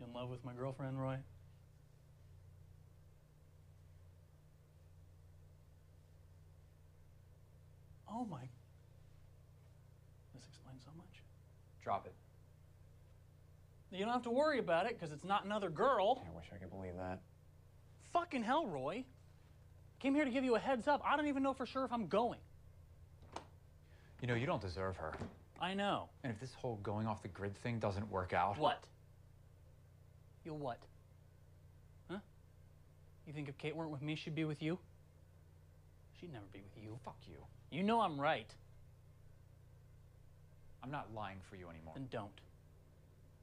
You 0.00 0.06
in 0.06 0.14
love 0.14 0.30
with 0.30 0.42
my 0.42 0.54
girlfriend, 0.54 0.98
Roy? 0.98 1.18
Oh 8.08 8.24
my. 8.24 8.40
This 10.34 10.44
explains 10.48 10.82
so 10.84 10.90
much. 10.96 11.22
drop 11.82 12.06
it. 12.06 12.14
You 13.90 14.04
don't 14.04 14.14
have 14.14 14.22
to 14.22 14.30
worry 14.30 14.58
about 14.58 14.86
it 14.86 14.98
because 14.98 15.12
it's 15.12 15.24
not 15.24 15.44
another 15.44 15.68
girl. 15.68 16.24
I 16.26 16.34
wish 16.34 16.46
I 16.54 16.56
could 16.56 16.70
believe 16.70 16.96
that. 16.96 17.20
Fucking 18.12 18.42
hell, 18.42 18.66
Roy. 18.66 19.04
Came 20.00 20.14
here 20.14 20.24
to 20.24 20.30
give 20.30 20.44
you 20.44 20.54
a 20.54 20.58
heads 20.58 20.86
up. 20.86 21.02
I 21.04 21.16
don't 21.16 21.26
even 21.28 21.42
know 21.42 21.54
for 21.54 21.66
sure 21.66 21.84
if 21.84 21.92
I'm 21.92 22.06
going. 22.08 22.40
You 24.20 24.28
know, 24.28 24.34
you 24.34 24.46
don't 24.46 24.60
deserve 24.60 24.96
her. 24.96 25.12
I 25.60 25.74
know. 25.74 26.08
And 26.22 26.32
if 26.32 26.40
this 26.40 26.52
whole 26.54 26.76
going 26.82 27.06
off 27.06 27.22
the 27.22 27.28
grid 27.28 27.56
thing 27.62 27.78
doesn't 27.78 28.10
work 28.10 28.32
out, 28.32 28.58
What? 28.58 28.84
You'll 30.44 30.58
what? 30.58 30.78
Huh? 32.10 32.18
You 33.26 33.32
think 33.32 33.48
if 33.48 33.56
Kate 33.56 33.74
weren't 33.74 33.90
with 33.90 34.02
me, 34.02 34.14
she'd 34.14 34.34
be 34.34 34.44
with 34.44 34.62
you? 34.62 34.78
She'd 36.20 36.32
never 36.32 36.44
be 36.52 36.60
with 36.60 36.82
you. 36.82 36.98
Fuck 37.04 37.16
you. 37.26 37.36
You 37.70 37.82
know 37.82 38.00
I'm 38.00 38.20
right. 38.20 38.50
I'm 40.82 40.90
not 40.90 41.14
lying 41.14 41.38
for 41.48 41.56
you 41.56 41.70
anymore. 41.70 41.94
Then 41.96 42.08
don't. 42.10 42.40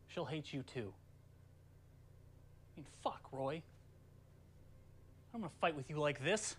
She'll 0.09 0.25
hate 0.25 0.53
you 0.53 0.61
too. 0.61 0.93
I 2.73 2.77
mean, 2.77 2.85
fuck, 3.03 3.21
Roy. 3.31 3.63
I'm 5.33 5.41
gonna 5.41 5.51
fight 5.61 5.75
with 5.75 5.89
you 5.89 5.97
like 5.97 6.23
this. 6.23 6.55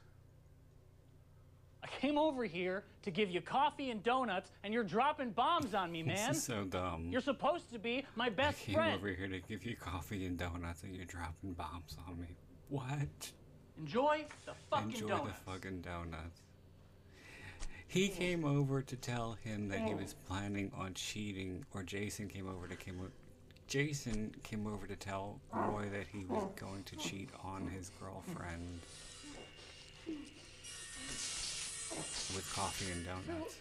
I 1.83 1.89
came 1.89 2.17
over 2.17 2.45
here 2.45 2.85
to 3.03 3.11
give 3.11 3.29
you 3.29 3.41
coffee 3.41 3.91
and 3.91 4.03
donuts, 4.03 4.51
and 4.63 4.73
you're 4.73 4.85
dropping 4.85 5.31
bombs 5.31 5.75
on 5.75 5.91
me, 5.91 6.03
man. 6.03 6.29
This 6.29 6.39
is 6.39 6.45
so 6.45 6.65
dumb. 6.65 7.09
You're 7.11 7.21
supposed 7.21 7.73
to 7.73 7.79
be 7.79 8.05
my 8.15 8.29
best 8.29 8.59
friend. 8.59 8.61
I 8.61 8.65
came 8.65 8.75
friend. 8.75 8.99
over 8.99 9.09
here 9.09 9.29
to 9.29 9.41
give 9.41 9.65
you 9.65 9.77
coffee 9.77 10.25
and 10.27 10.39
donuts, 10.39 10.85
and 10.85 10.95
you're 10.95 11.05
dropping 11.05 11.55
bombs 11.55 11.97
on 12.07 12.21
me. 12.21 12.37
What? 12.69 13.33
Enjoy 13.79 14.25
the 14.47 14.53
fucking 14.71 14.93
Enjoy 14.93 15.09
donuts. 15.09 15.39
the 15.45 15.51
fucking 15.51 15.81
donuts. 15.81 16.43
He 17.89 18.09
came 18.09 18.45
over 18.45 18.81
to 18.81 18.97
tell 18.97 19.37
him 19.45 19.69
that 19.69 19.81
he 19.81 19.93
oh. 19.93 19.97
was 19.97 20.15
planning 20.27 20.73
on 20.75 20.95
cheating, 20.95 21.67
or 21.75 21.83
Jason 21.83 22.29
came 22.29 22.49
over 22.49 22.67
to 22.67 22.77
came. 22.77 23.11
O- 23.63 23.69
Jason 23.69 24.35
came 24.43 24.67
over 24.67 24.87
to 24.87 24.97
tell 24.97 25.41
Roy 25.53 25.89
that 25.93 26.07
he 26.13 26.25
was 26.25 26.45
going 26.57 26.83
to 26.85 26.97
cheat 26.97 27.31
on 27.45 27.67
his 27.69 27.91
girlfriend 28.01 28.81
with 32.35 32.51
coffee 32.55 32.91
and 32.93 33.05
donuts. 33.05 33.57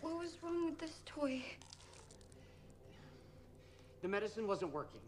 What 0.00 0.18
was 0.18 0.36
wrong 0.42 0.66
with 0.66 0.78
this 0.78 1.00
toy? 1.06 1.42
The 4.02 4.08
medicine 4.08 4.46
wasn't 4.46 4.72
working. 4.72 5.00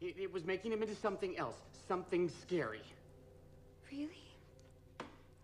It, 0.00 0.16
it 0.18 0.32
was 0.32 0.44
making 0.44 0.72
him 0.72 0.82
into 0.82 0.94
something 0.96 1.36
else, 1.38 1.56
something 1.86 2.30
scary. 2.42 2.80
Really? 3.92 4.08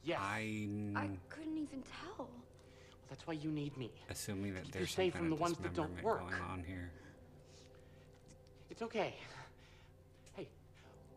Yes. 0.03 0.19
I'm 0.23 0.95
I 0.97 1.09
couldn't 1.29 1.59
even 1.59 1.83
tell. 1.83 2.17
Well, 2.27 2.29
that's 3.11 3.27
why 3.27 3.35
you 3.35 3.51
need 3.51 3.77
me. 3.77 3.91
assuming 4.11 4.55
that 4.55 4.65
Keep 4.65 4.73
there's 4.73 4.83
you 4.91 4.95
some 4.95 5.05
safe 5.05 5.15
from 5.15 5.31
the 5.31 5.37
ones 5.37 5.59
that 5.59 5.75
don't 5.75 5.95
dismemberment 5.95 6.05
work. 6.05 6.31
going 6.31 6.43
on 6.51 6.65
here. 6.67 6.91
It's 8.71 8.83
okay. 8.83 9.15
Hey, 10.35 10.47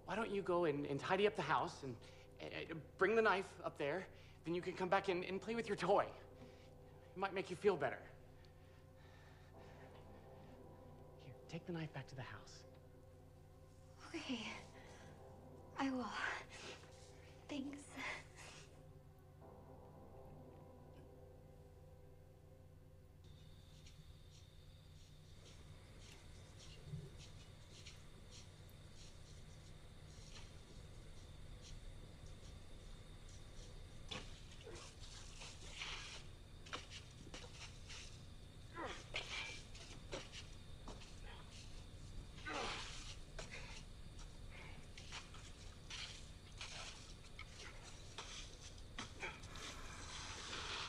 why 0.05 0.15
don't 0.15 0.31
you 0.31 0.41
go 0.41 0.65
and, 0.65 0.85
and 0.85 0.99
tidy 0.99 1.27
up 1.27 1.35
the 1.35 1.41
house 1.41 1.75
and 1.83 1.95
uh, 2.41 2.75
bring 2.97 3.15
the 3.15 3.21
knife 3.21 3.45
up 3.65 3.77
there? 3.77 4.05
Then 4.45 4.55
you 4.55 4.61
can 4.61 4.73
come 4.73 4.89
back 4.89 5.09
and, 5.09 5.23
and 5.25 5.41
play 5.41 5.55
with 5.55 5.67
your 5.67 5.75
toy. 5.77 6.05
It 7.15 7.19
might 7.19 7.33
make 7.33 7.49
you 7.49 7.55
feel 7.55 7.75
better. 7.75 7.99
Here, 11.25 11.33
take 11.51 11.65
the 11.67 11.73
knife 11.73 11.93
back 11.93 12.07
to 12.07 12.15
the 12.15 12.21
house. 12.21 12.63
Okay. 14.15 14.39
I 15.79 15.89
will. 15.89 16.05
Thanks. 17.49 17.77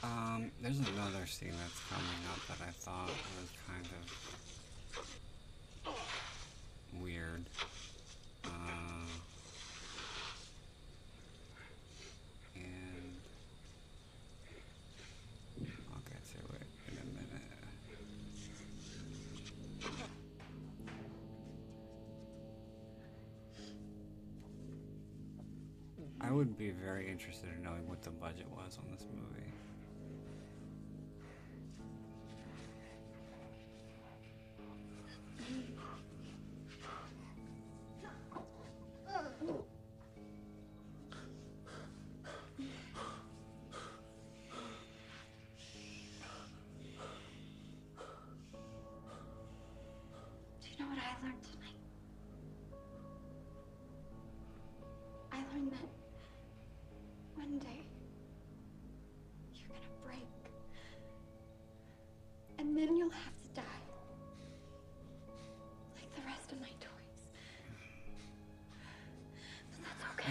Um, 0.03 0.51
there's 0.63 0.79
scene 1.31 1.55
that's 1.63 1.81
coming 1.89 2.27
up 2.33 2.41
that 2.49 2.59
I 2.67 2.71
thought 2.73 3.07
was 3.07 3.51
kind 3.69 3.87
of 5.87 5.95
weird. 7.01 7.45
Uh, 8.45 8.49
and 12.57 13.17
I'll 15.93 16.03
get 16.09 16.21
to 16.33 16.39
it 16.57 16.67
in 16.89 16.95
a 16.99 17.05
minute. 17.15 17.47
I 26.21 26.33
would 26.33 26.59
be 26.59 26.71
very 26.71 27.09
interested 27.09 27.49
in 27.57 27.63
knowing 27.63 27.89
what 27.89 28.03
the 28.03 28.11
budget 28.11 28.49
was 28.51 28.79
on 28.79 28.91
this 28.91 29.07
movie. 29.15 29.53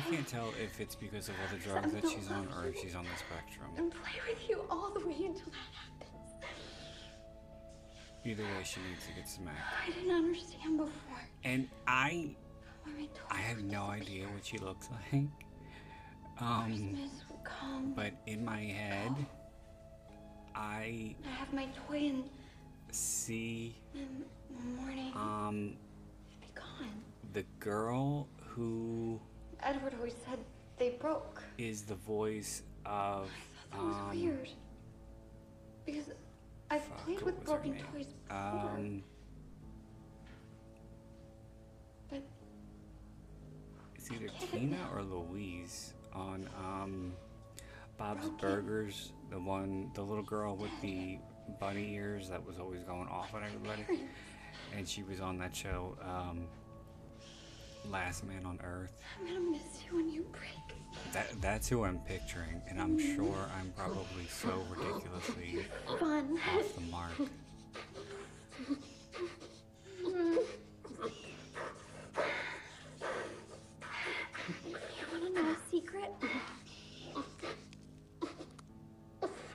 Can't 0.09 0.27
tell 0.27 0.49
if 0.61 0.79
it's 0.79 0.95
because 0.95 1.29
of 1.29 1.35
all 1.35 1.57
the 1.57 1.63
drugs 1.63 1.91
that 1.93 2.09
she's 2.09 2.29
on 2.31 2.47
or 2.57 2.67
if 2.67 2.79
she's 2.79 2.95
on 2.95 3.03
the 3.03 3.17
spectrum. 3.17 3.69
And 3.77 3.91
play 3.91 4.19
with 4.27 4.49
you 4.49 4.61
all 4.69 4.91
the 4.91 5.05
way 5.05 5.13
until 5.13 5.51
that 5.51 5.69
happens. 5.73 6.33
Either 8.25 8.43
way, 8.43 8.63
she 8.63 8.79
needs 8.89 9.05
to 9.07 9.13
get 9.15 9.27
smacked. 9.29 9.57
I 9.87 9.91
didn't 9.91 10.11
understand 10.15 10.77
before. 10.77 10.91
And 11.43 11.67
I, 11.87 12.35
When 12.83 12.95
my 12.95 13.01
toys 13.05 13.09
I 13.31 13.37
have 13.37 13.59
no 13.63 13.83
idea 13.83 14.25
what 14.27 14.45
she 14.45 14.57
looks 14.57 14.87
like. 15.11 15.23
Um, 16.41 16.97
come. 17.43 17.93
but 17.95 18.13
in 18.25 18.43
my 18.45 18.61
head, 18.61 19.13
I 20.55 21.15
I 21.25 21.29
have 21.37 21.51
my 21.53 21.67
toy 21.87 21.97
and 22.09 22.23
see 22.91 23.75
in 23.93 24.23
the 24.49 24.81
morning 24.81 25.11
um 25.15 25.75
be 26.41 26.47
gone. 26.55 27.03
the 27.33 27.43
girl 27.59 28.27
who 28.37 29.19
Edward 29.63 29.93
always 29.97 30.15
said 30.27 30.39
they 30.77 30.91
broke. 30.91 31.43
is 31.57 31.81
the 31.83 31.95
voice 31.95 32.63
of 32.85 33.29
I 33.71 33.75
thought 33.75 33.81
That 33.81 33.83
was 33.83 33.95
um, 33.95 34.09
weird. 34.11 34.49
Because 35.85 36.09
I've 36.71 36.83
fuck, 36.83 37.05
played 37.05 37.21
with 37.21 37.43
broken 37.45 37.73
toys 37.91 38.07
before. 38.27 38.37
Um, 38.37 39.03
but 42.09 42.23
It's 43.95 44.11
either 44.11 44.27
Tina 44.51 44.77
or 44.93 45.03
Louise 45.03 45.93
on 46.13 46.47
um, 46.57 47.13
Bob's 47.97 48.29
Burgers. 48.29 49.11
The 49.29 49.39
one, 49.39 49.91
the 49.93 50.01
little 50.01 50.23
girl 50.23 50.55
with 50.55 50.71
the 50.81 51.19
bunny 51.59 51.93
ears 51.95 52.29
that 52.29 52.45
was 52.45 52.59
always 52.59 52.83
going 52.83 53.07
off 53.07 53.33
on 53.33 53.43
everybody, 53.43 54.07
and 54.75 54.87
she 54.87 55.03
was 55.03 55.19
on 55.19 55.37
that 55.39 55.55
show, 55.55 55.95
um, 56.03 56.47
Last 57.87 58.25
Man 58.25 58.45
on 58.45 58.59
Earth. 58.63 58.95
I'm 59.19 59.27
gonna 59.27 59.39
miss 59.51 59.83
you 59.87 59.97
when 59.97 60.09
you 60.11 60.25
break. 60.31 60.77
That 61.13 61.41
that's 61.41 61.67
who 61.69 61.83
I'm 61.83 61.99
picturing, 61.99 62.61
and 62.67 62.79
I'm 62.79 62.99
sure 62.99 63.49
I'm 63.59 63.71
probably 63.75 64.25
so 64.27 64.63
ridiculously 64.69 65.65
Fun. 65.99 66.39
off 66.55 66.75
the 66.75 66.81
mark. 66.91 67.11
You 74.67 74.75
wanna 75.11 75.29
know 75.33 75.51
a 75.51 75.57
secret? 75.71 76.11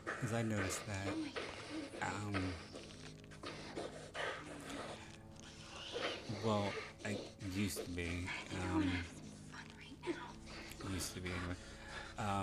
Because 0.04 0.32
I 0.32 0.42
noticed 0.42 0.80
that. 0.86 1.08
Um, 2.02 2.42
well, 6.44 6.72
I 7.04 7.16
used 7.54 7.84
to 7.84 7.90
be. 7.90 8.28
Um, 8.62 8.90
used 10.92 11.14
to 11.14 11.20
be 11.20 11.30
anyway. 11.30 11.56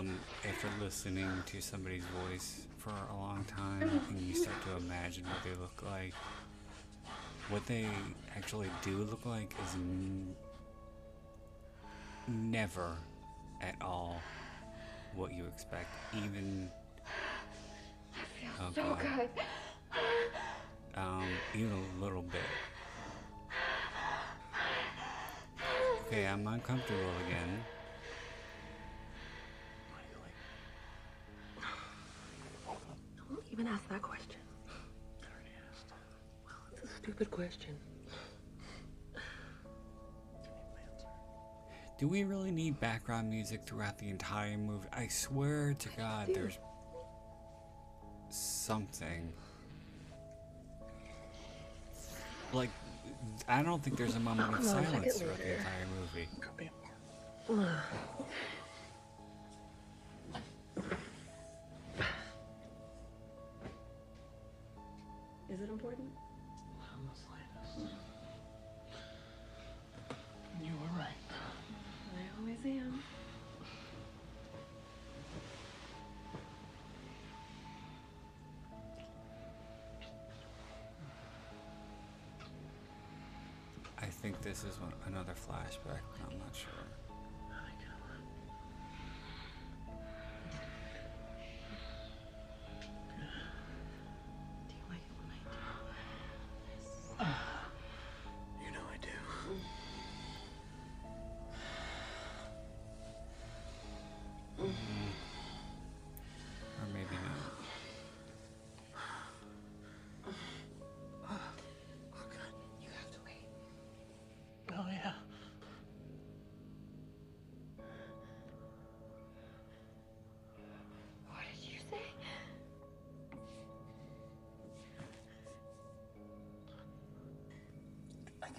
Um, 0.01 0.17
after 0.49 0.67
listening 0.83 1.29
to 1.45 1.61
somebody's 1.61 2.03
voice 2.05 2.61
for 2.79 2.89
a 2.89 3.15
long 3.15 3.45
time, 3.45 4.01
and 4.09 4.19
you 4.19 4.33
start 4.33 4.55
to 4.65 4.75
imagine 4.77 5.23
what 5.25 5.43
they 5.43 5.51
look 5.61 5.83
like, 5.85 6.15
what 7.49 7.63
they 7.67 7.85
actually 8.35 8.69
do 8.81 8.97
look 8.97 9.27
like 9.27 9.53
is 9.63 9.75
n- 9.75 10.35
never 12.27 12.95
at 13.61 13.75
all 13.79 14.19
what 15.13 15.33
you 15.33 15.45
expect. 15.45 15.93
Even 16.25 16.71
I 18.41 18.63
oh 18.63 18.71
so 18.73 18.81
god, 18.81 18.97
good. 18.97 19.29
um, 20.95 21.27
even 21.53 21.73
a 21.99 22.03
little 22.03 22.23
bit. 22.23 22.41
Okay, 26.07 26.25
I'm 26.25 26.47
uncomfortable 26.47 27.11
again. 27.27 27.63
Even 33.61 33.73
ask 33.73 33.88
that 33.89 34.01
question. 34.01 34.39
Well, 36.45 36.55
it's 36.73 36.91
a 36.91 36.95
stupid 36.95 37.29
question. 37.29 37.75
Do 41.99 42.07
we 42.07 42.23
really 42.23 42.49
need 42.49 42.79
background 42.79 43.29
music 43.29 43.61
throughout 43.65 43.99
the 43.99 44.09
entire 44.09 44.57
movie? 44.57 44.88
I 44.91 45.07
swear 45.07 45.75
to 45.77 45.89
God, 45.89 46.27
do. 46.27 46.33
there's 46.33 46.57
something. 48.29 49.31
Like, 52.53 52.71
I 53.47 53.61
don't 53.61 53.83
think 53.83 53.97
there's 53.97 54.15
a 54.15 54.19
moment 54.19 54.55
of 54.55 54.65
No, 54.65 54.73
check 54.73 54.83
it 54.83 54.89
silence 54.89 55.19
throughout 55.19 55.38
the 55.38 55.57
entire 55.57 55.88
movie. 57.47 57.69
Is 65.61 65.69
it 65.69 65.73
important? 65.73 66.09
On 66.91 67.05
the 67.05 67.13
slightest. 67.13 67.93
You 70.59 70.71
were 70.81 70.97
right. 70.97 71.21
I 72.17 72.39
always 72.39 72.65
am. 72.65 73.03
I 83.99 84.05
think 84.07 84.41
this 84.41 84.63
is 84.63 84.79
one, 84.79 84.93
another 85.05 85.33
flashback, 85.33 85.77
but 85.85 86.27
I'm 86.27 86.39
not 86.39 86.55
sure. 86.55 87.00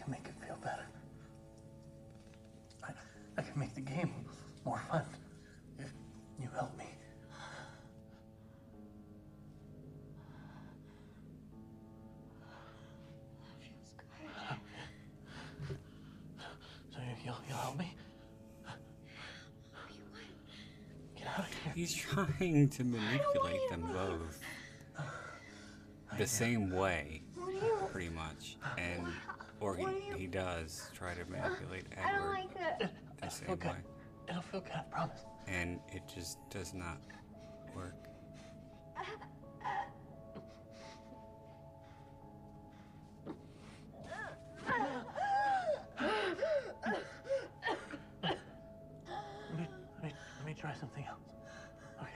Can 0.01 0.10
make 0.10 0.27
it 0.27 0.35
feel 0.44 0.56
better. 0.62 0.86
I, 2.85 2.93
I 3.39 3.43
can 3.43 3.59
make 3.59 3.74
the 3.74 3.81
game 3.81 4.12
more 4.64 4.81
fun 4.90 5.05
if 5.78 5.93
you 6.40 6.48
help 6.55 6.77
me. 6.78 6.85
Feels 13.60 13.94
good. 13.97 15.77
So 16.93 16.98
you'll, 17.24 17.36
you'll 17.48 17.56
help 17.56 17.78
me? 17.78 17.94
Get 21.16 21.27
out 21.27 21.40
of 21.40 21.47
here. 21.47 21.73
He's 21.74 21.94
trying 21.94 22.69
to 22.70 22.85
manipulate 22.85 23.70
them 23.70 23.82
both 23.93 24.40
the 26.19 26.27
same 26.27 26.70
way, 26.70 27.23
pretty 27.90 28.10
much, 28.10 28.56
and 28.77 29.01
or 29.01 29.06
he, 29.06 29.12
he 29.12 29.22
does 30.33 30.91
try 30.95 31.15
to 31.15 31.25
manipulate 31.31 31.85
Edward. 31.93 32.07
I 32.09 32.17
don't 32.19 32.29
like 32.31 32.59
that. 32.59 32.93
the 33.21 33.29
same 33.29 33.51
Okay. 33.51 33.69
way, 33.69 33.75
It'll 34.29 34.43
feel 34.43 34.61
good, 34.61 34.73
I 34.73 34.83
promise. 34.91 35.21
and 35.47 35.79
it 35.93 36.03
just 36.13 36.39
does 36.51 36.75
not 36.75 36.99
work. 37.77 37.95
Let 48.23 49.59
me, 49.59 49.69
let 49.97 50.05
me, 50.05 50.13
let 50.39 50.47
me 50.47 50.55
try 50.59 50.73
something 50.79 51.05
else. 51.05 51.19
Okay. 52.01 52.11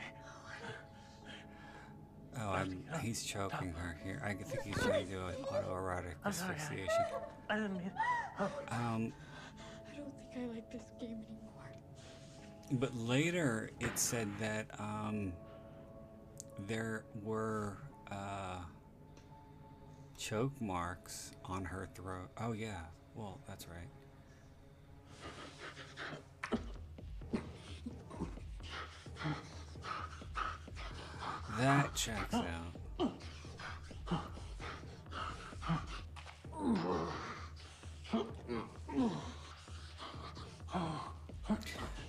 Oh, 2.38 2.51
I'm, 2.51 2.84
he's 3.01 3.24
choking 3.24 3.72
her 3.72 3.98
here. 4.05 4.20
I 4.24 4.34
think 4.34 4.62
he's 4.62 4.76
trying 4.82 5.06
to 5.06 5.12
do 5.12 5.20
an 5.26 5.34
autoerotic 5.44 6.14
I'm 6.24 6.28
asphyxiation. 6.30 7.05
I 7.56 7.60
didn't 7.60 7.78
mean. 7.78 7.90
Oh. 8.38 8.50
Um, 8.68 9.12
I 9.90 9.96
don't 9.96 10.12
think 10.34 10.44
I 10.44 10.54
like 10.54 10.70
this 10.70 10.82
game 11.00 11.24
anymore. 11.30 11.70
But 12.72 12.94
later 12.94 13.70
it 13.80 13.98
said 13.98 14.28
that 14.38 14.66
um, 14.78 15.32
there 16.66 17.06
were 17.22 17.78
uh, 18.12 18.58
choke 20.18 20.60
marks 20.60 21.32
on 21.46 21.64
her 21.64 21.88
throat. 21.94 22.28
Oh, 22.38 22.52
yeah. 22.52 22.80
Well, 23.14 23.40
that's 23.48 23.66
right. 23.68 23.88
That 31.58 31.94
checks 31.94 32.34
out. 32.34 33.12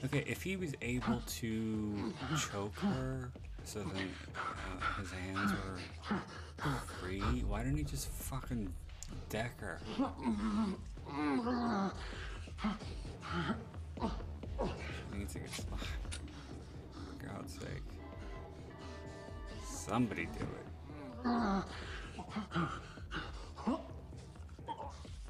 Okay, 0.03 0.23
if 0.25 0.43
he 0.43 0.55
was 0.55 0.73
able 0.81 1.21
to 1.27 2.13
choke 2.51 2.77
her 2.79 3.31
so 3.67 3.79
then 3.79 4.09
uh, 4.33 5.01
his 5.01 5.11
hands 5.11 5.51
were 5.51 5.77
free, 7.01 7.19
why 7.45 7.63
didn't 7.63 7.77
he 7.77 7.83
just 7.83 8.07
fucking 8.09 8.73
deck 9.27 9.59
her? 9.59 9.81
She 15.11 15.17
needs 15.17 15.33
to 15.33 15.39
get 15.39 15.51
slapped. 15.51 16.19
For 16.93 17.25
God's 17.27 17.53
sake. 17.55 17.83
Somebody 19.65 20.27
do 20.27 20.45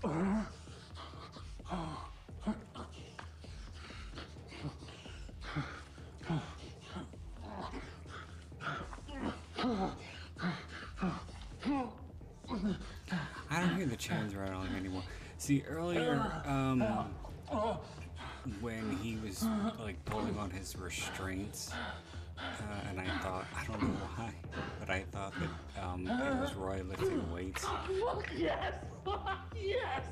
it. 0.05 0.53
I 14.09 14.13
don't 14.13 14.19
hear 14.19 14.29
chains 14.29 14.35
rattling 14.35 14.75
anymore. 14.75 15.03
See, 15.37 15.63
earlier, 15.67 16.41
um, 16.45 16.83
when 18.61 18.97
he 19.01 19.17
was 19.17 19.45
like 19.79 20.03
pulling 20.05 20.37
on 20.37 20.49
his 20.49 20.75
restraints, 20.75 21.71
uh, 22.37 22.89
and 22.89 22.99
I 22.99 23.07
thought, 23.19 23.45
I 23.55 23.65
don't 23.65 23.81
know 23.81 23.89
why, 24.15 24.31
but 24.79 24.89
I 24.89 25.01
thought 25.11 25.33
that 25.39 25.83
um, 25.83 26.07
it 26.07 26.39
was 26.39 26.53
Roy 26.55 26.81
lifting 26.87 27.31
weights. 27.31 27.65
Yes! 28.35 28.73
Yes! 29.55 30.05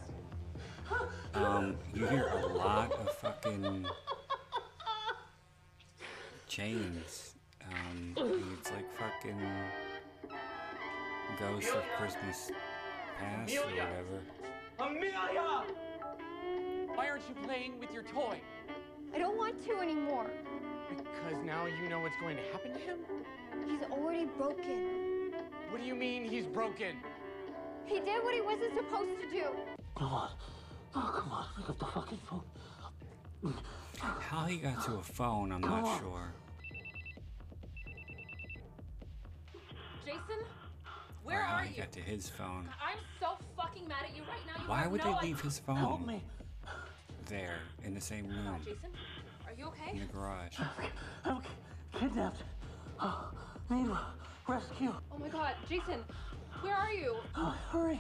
Um, 1.34 1.76
you 1.94 2.06
hear 2.08 2.28
a 2.28 2.46
lot 2.48 2.92
of 2.94 3.10
fucking 3.16 3.86
chains. 6.48 7.34
Um, 7.68 8.16
it's 8.60 8.72
like 8.72 8.86
fucking 8.98 9.42
Ghost 11.40 11.70
of 11.76 11.84
Christmas 11.98 12.52
Past 13.20 13.56
or 13.56 13.66
whatever. 13.66 14.22
Amelia! 14.80 15.64
Why 16.96 17.10
aren't 17.10 17.24
you 17.28 17.36
playing 17.44 17.80
with 17.80 17.94
your 17.94 18.04
toy? 18.04 18.40
I 19.14 19.18
don't 19.18 19.38
want 19.38 19.64
to 19.66 19.80
anymore. 19.80 20.30
Because 20.90 21.44
now 21.46 21.66
you 21.66 21.90
know 21.90 22.00
what's 22.00 22.16
going 22.22 22.38
to 22.38 22.44
happen 22.52 22.74
to 22.74 22.80
him? 22.80 23.00
He's 23.68 23.82
already 23.90 24.26
broken. 24.26 25.32
What 25.70 25.82
do 25.82 25.88
you 25.88 25.96
mean 25.96 26.26
he's 26.26 26.46
broken? 26.46 26.98
He 27.86 28.00
did 28.00 28.24
what 28.24 28.34
he 28.34 28.42
wasn't 28.42 28.76
supposed 28.76 29.20
to 29.22 29.30
do. 29.30 29.46
Come 29.98 30.08
on. 30.08 30.30
Oh, 30.96 31.22
come 31.22 31.32
on. 31.32 31.46
Pick 31.58 31.70
up 31.70 31.80
the 31.80 31.86
fucking 31.86 32.20
phone. 32.30 33.54
How 34.00 34.46
he 34.46 34.58
got 34.58 34.84
to 34.86 34.96
a 34.96 35.02
phone, 35.04 35.52
I'm 35.52 35.62
Come 35.62 35.82
not 35.82 35.86
on. 35.86 36.00
sure. 36.00 36.34
Jason, 40.06 40.46
where 41.26 41.42
or 41.42 41.44
are 41.44 41.64
he 41.64 41.76
you? 41.76 41.82
got 41.82 41.92
to 41.94 42.00
his 42.00 42.30
phone. 42.30 42.70
I'm 42.82 42.98
so 43.20 43.38
fucking 43.58 43.88
mad 43.88 43.98
at 44.10 44.16
you 44.16 44.22
right 44.24 44.40
now. 44.48 44.62
You 44.64 44.70
Why 44.70 44.88
would 44.88 45.04
no 45.04 45.18
they 45.22 45.28
leave 45.28 45.42
his 45.42 45.60
phone 45.60 45.76
Help 45.78 46.06
me. 46.06 46.22
there 47.28 47.58
in 47.84 47.94
the 47.94 48.02
same 48.02 48.28
room 48.28 48.56
Jason, 48.64 48.92
are 49.48 49.54
you 49.58 49.66
okay? 49.68 49.92
in 49.92 50.00
the 50.00 50.14
garage? 50.14 50.54
I'm 51.26 51.42
kidnapped. 51.92 52.44
Uh, 53.00 53.12
oh, 53.12 53.76
need 53.76 53.90
rescue. 54.48 54.94
Oh 55.12 55.18
my 55.20 55.28
god, 55.30 55.54
Jason, 55.68 56.04
where 56.62 56.76
are 56.76 56.94
you? 56.94 57.16
Oh, 57.36 57.56
hurry. 57.72 58.00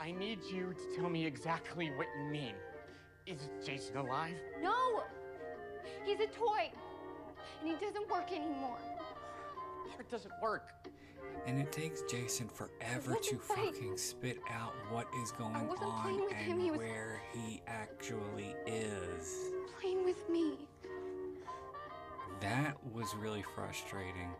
I 0.00 0.12
need 0.12 0.38
you 0.52 0.74
to 0.74 1.00
tell 1.00 1.08
me 1.08 1.24
exactly 1.26 1.90
what 1.96 2.06
you 2.18 2.24
mean. 2.30 2.54
Is 3.26 3.48
Jason 3.64 3.96
alive? 3.96 4.34
No! 4.62 5.02
He's 6.04 6.20
a 6.20 6.26
toy. 6.26 6.70
And 7.60 7.70
he 7.70 7.84
doesn't 7.84 8.08
work 8.10 8.30
anymore. 8.32 8.78
Heart 9.94 10.10
doesn't 10.10 10.32
work. 10.42 10.68
And 11.46 11.58
it 11.60 11.72
takes 11.72 12.02
Jason 12.02 12.46
forever 12.48 13.14
to 13.14 13.36
wasn't 13.36 13.42
fucking 13.42 13.96
spit 13.96 14.38
out 14.50 14.74
what 14.90 15.06
is 15.22 15.32
going 15.32 15.54
on 15.54 15.68
playing 16.02 16.20
with 16.20 16.32
him, 16.32 16.52
and 16.52 16.60
he 16.62 16.70
was- 16.70 16.78
where 16.78 17.22
he 17.32 17.62
actually 17.66 18.54
is. 18.66 19.52
Playing 19.80 20.04
with 20.04 20.28
me. 20.28 20.68
That 22.40 22.76
was 22.92 23.14
really 23.16 23.42
frustrating. 23.54 24.30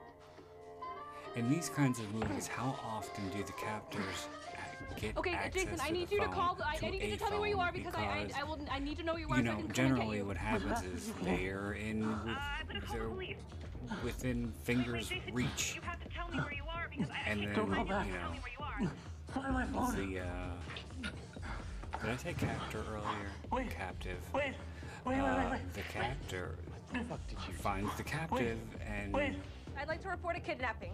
In 1.35 1.49
these 1.51 1.69
kinds 1.69 1.99
of 1.99 2.13
movies, 2.15 2.47
how 2.47 2.79
often 2.85 3.29
do 3.31 3.43
the 3.43 3.53
captors 3.53 4.27
a- 4.97 5.01
get 5.01 5.17
Okay, 5.17 5.33
uh, 5.33 5.37
access 5.37 5.65
Jason, 5.65 5.81
I 5.81 5.91
need 5.91 6.11
you 6.11 6.21
to 6.21 6.29
call. 6.29 6.59
I, 6.65 6.79
I 6.85 6.91
need 6.91 7.03
you 7.03 7.11
to 7.13 7.17
tell 7.17 7.31
me 7.31 7.39
where 7.39 7.49
you 7.51 7.61
are 7.61 7.71
because, 7.73 7.95
I, 7.95 8.01
I 8.03 8.41
I 8.41 8.45
will 8.45 8.59
I 8.71 8.79
need 8.81 8.97
to 8.99 9.03
know 9.05 9.13
where 9.15 9.21
you 9.21 9.29
are. 9.29 9.39
you 9.39 9.45
so 9.45 9.51
I 9.51 9.55
know, 9.55 9.57
can 9.57 9.57
come 9.61 9.65
and 9.67 9.75
get 9.75 9.75
generally 9.77 10.17
you. 10.19 10.27
what 10.27 10.37
happens 10.37 10.83
is 10.85 11.13
they're 11.23 11.73
in 11.73 12.09
with, 12.09 12.25
they're 12.27 12.39
within 12.69 12.81
fingers 12.83 13.19
reach, 13.19 13.37
You 13.61 13.68
have 15.83 16.03
to 16.03 16.09
tell 16.15 16.29
me 16.29 16.39
where 16.39 16.53
you 16.53 16.63
are 16.69 16.89
because 16.91 17.09
I 17.11 17.31
and 17.31 17.41
then 17.43 17.55
Don't 17.55 17.71
go 17.71 17.79
you 17.83 17.85
back. 17.85 18.07
know 18.09 18.89
Find 19.35 19.53
my 19.53 19.67
phone. 19.67 19.95
the 20.11 20.21
uh, 20.21 20.25
did 22.01 22.11
I 22.11 22.17
say 22.17 22.33
captor 22.35 22.83
earlier? 22.91 23.31
Wait. 23.53 23.71
Captive. 23.71 24.17
Wait. 24.33 24.55
Wait, 25.05 25.15
wait, 25.15 25.19
Uh, 25.21 25.37
wait, 25.43 25.51
wait. 25.53 25.75
The 25.75 25.81
captor 25.83 26.55
finds 26.93 27.09
the 27.09 27.09
fuck 27.09 27.27
did 27.29 27.39
you 27.49 27.55
find 27.55 27.89
the 27.97 28.03
captive 28.03 28.59
and 28.87 29.13
Wait. 29.13 29.35
I'd 29.79 29.89
like 29.89 30.03
to 30.03 30.09
report 30.09 30.37
a 30.37 30.41
kidnapping. 30.41 30.93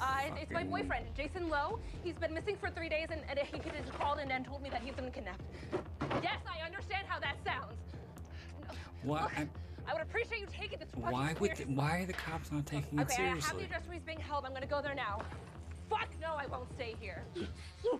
Uh, 0.00 0.22
it's 0.40 0.50
my 0.50 0.64
boyfriend, 0.64 1.06
Jason 1.16 1.48
Lowe. 1.48 1.78
He's 2.02 2.16
been 2.16 2.34
missing 2.34 2.56
for 2.60 2.68
three 2.70 2.88
days, 2.88 3.06
and, 3.10 3.20
and 3.28 3.38
he 3.38 3.58
just 3.58 3.92
called 3.98 4.18
in 4.18 4.30
and 4.32 4.44
told 4.44 4.60
me 4.62 4.68
that 4.70 4.82
he's 4.82 4.94
been 4.94 5.10
kidnapped. 5.12 5.40
Yes, 6.22 6.38
I 6.46 6.66
understand 6.66 7.06
how 7.06 7.20
that 7.20 7.36
sounds. 7.46 7.72
why? 9.04 9.22
Look, 9.38 9.48
I 9.88 9.92
would 9.92 10.02
appreciate 10.02 10.40
you 10.40 10.46
taking 10.52 10.78
this. 10.78 10.88
fucking 10.90 11.10
Why 11.10 11.34
would? 11.40 11.56
serious- 11.56 11.58
The, 11.58 11.74
why 11.74 11.98
are 12.00 12.06
the 12.06 12.12
cops 12.12 12.50
not 12.52 12.66
taking 12.66 12.98
it 12.98 13.10
seriously? 13.10 13.14
Okay, 13.14 13.22
I 13.22 13.26
have 13.26 13.36
the 13.36 13.42
seriously? 13.42 13.64
address 13.64 13.82
where 13.86 13.94
he's 13.94 14.02
being 14.04 14.20
held. 14.20 14.44
I'm 14.46 14.52
gonna 14.52 14.66
go 14.66 14.80
there 14.82 14.94
now. 14.94 15.20
Fuck 15.90 16.08
no, 16.22 16.34
I 16.38 16.46
won't 16.46 16.72
stay 16.74 16.94
here. 17.00 17.22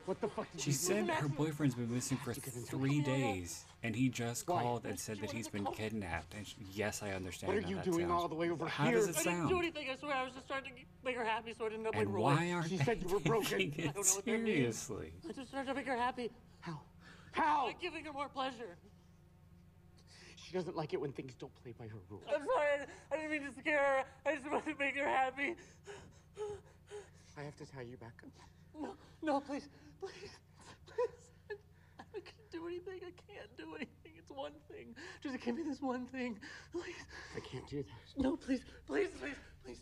What 0.07 0.21
the 0.23 0.29
fuck? 0.29 0.47
You 0.55 0.61
She 0.61 0.73
said 0.73 1.09
her 1.11 1.29
boyfriend's 1.29 1.75
been 1.75 1.93
missing 1.93 2.17
for 2.19 2.33
three 2.33 3.03
days, 3.03 3.67
and 3.83 3.95
he 3.95 4.09
just 4.09 4.49
Why? 4.49 4.63
called 4.63 4.87
and 4.87 4.99
said 4.99 5.21
that 5.21 5.31
he's 5.31 5.49
been 5.49 5.67
kidnapped. 5.67 6.33
And 6.35 6.47
she, 6.47 6.57
yes, 6.73 7.03
I 7.03 7.11
understand. 7.11 7.49
What 7.53 7.59
are 7.59 7.63
how 7.63 7.69
you 7.69 7.75
that 7.77 7.85
doing 7.85 8.09
sounds. 8.09 8.13
all 8.13 8.29
the 8.29 8.35
way 8.35 8.49
over 8.49 8.67
How 8.67 8.85
here? 8.85 8.95
does 8.95 9.09
it 9.09 9.19
I 9.19 9.23
didn't 9.25 9.49
do 9.49 9.59
anything. 9.59 9.89
I 9.91 9.97
swear. 9.97 10.15
I 10.15 10.25
was 10.25 10.33
just 10.33 10.49
trying 10.49 10.63
to 10.65 10.71
make 11.05 11.17
her 11.17 11.25
happy 11.25 11.53
so 11.59 11.67
I 11.67 11.69
didn't 11.71 11.87
end 11.87 11.89
up 11.89 11.95
And 11.97 12.07
like 12.07 12.15
Roy. 12.15 12.23
why 12.23 12.53
aren't 12.53 12.69
She 12.71 12.77
they 12.79 12.85
said 12.85 13.03
you 13.03 13.09
were 13.09 13.21
broken. 13.21 13.59
taking 13.59 13.85
I 13.85 13.89
it 13.89 13.95
don't 13.95 14.07
know 14.07 14.15
what 14.15 14.25
that 14.25 14.31
means. 14.33 14.47
seriously? 14.47 15.13
I 15.29 15.33
just 15.33 15.51
tried 15.53 15.67
to 15.67 15.75
make 15.75 15.87
her 15.87 15.97
happy. 15.97 16.31
How? 16.61 16.81
How? 17.33 17.67
By 17.67 17.75
giving 17.81 18.05
her 18.07 18.13
more 18.13 18.29
pleasure. 18.29 18.77
She 20.53 20.59
doesn't 20.59 20.77
like 20.77 20.93
it 20.93 21.01
when 21.01 21.13
things 21.13 21.33
don't 21.41 21.55
play 21.63 21.73
by 21.73 21.87
her 21.87 21.97
rules. 22.11 22.25
I'm 22.29 22.45
sorry. 22.45 22.87
I 23.11 23.17
didn't 23.17 23.31
mean 23.31 23.51
to 23.51 23.59
scare 23.59 23.79
her. 23.79 24.05
I 24.31 24.35
just 24.37 24.51
wanted 24.51 24.73
to 24.73 24.79
make 24.79 24.95
her 24.99 25.09
happy. 25.09 25.57
I 27.39 27.43
have 27.43 27.57
to 27.57 27.65
tie 27.65 27.81
you 27.81 27.97
back 27.97 28.21
up. 28.23 28.31
No, 28.79 28.95
no, 29.23 29.41
please, 29.41 29.67
please, 29.99 30.37
please. 30.85 31.57
I 31.99 32.21
can't 32.21 32.51
do 32.53 32.67
anything. 32.67 33.01
I 33.01 33.13
can't 33.33 33.57
do 33.57 33.65
anything. 33.77 34.13
It's 34.19 34.29
one 34.29 34.53
thing. 34.71 34.95
Just 35.23 35.41
give 35.43 35.57
me 35.57 35.63
this 35.63 35.81
one 35.81 36.05
thing, 36.05 36.39
please. 36.71 37.01
I 37.35 37.41
can't 37.41 37.67
do 37.71 37.83
that. 37.83 38.23
No, 38.23 38.37
please, 38.37 38.61
please, 38.87 39.09
please, 39.19 39.37
please. 39.65 39.81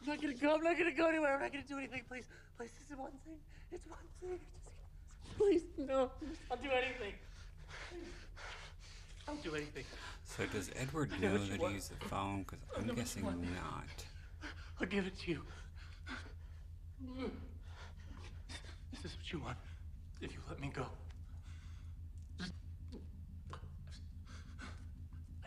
I'm 0.00 0.06
not 0.06 0.22
gonna 0.22 0.34
go. 0.34 0.54
I'm 0.54 0.62
not 0.62 0.78
gonna 0.78 0.94
go 0.94 1.08
anywhere. 1.08 1.34
I'm 1.34 1.42
not 1.42 1.52
gonna 1.52 1.64
do 1.66 1.78
anything. 1.78 2.02
Please, 2.08 2.28
please. 2.56 2.70
This 2.78 2.92
is 2.92 2.96
one 2.96 3.18
thing. 3.26 3.38
It's 3.72 3.86
one 3.88 4.06
thing. 4.20 4.38
Just, 4.62 5.38
please, 5.38 5.62
no. 5.76 6.12
I'll 6.52 6.56
do 6.56 6.70
anything. 6.70 7.14
I'll 9.28 9.36
do 9.36 9.54
anything. 9.54 9.84
So 10.24 10.46
does 10.46 10.70
Edward 10.74 11.10
know 11.20 11.34
know 11.34 11.38
that 11.38 11.60
want. 11.60 11.74
he's 11.74 11.88
the 11.88 11.96
phone? 12.06 12.44
Because 12.44 12.60
I'm 12.76 12.86
know 12.86 12.94
what 12.94 12.96
you 12.96 13.02
guessing 13.02 13.24
not. 13.24 14.04
I'll 14.80 14.86
give 14.86 15.06
it 15.06 15.18
to 15.20 15.30
you. 15.30 15.42
This 18.92 19.04
is 19.04 19.16
what 19.16 19.32
you 19.32 19.40
want. 19.40 19.58
If 20.20 20.32
you 20.32 20.38
let 20.48 20.60
me 20.60 20.70
go. 20.74 20.86
I 22.40 22.44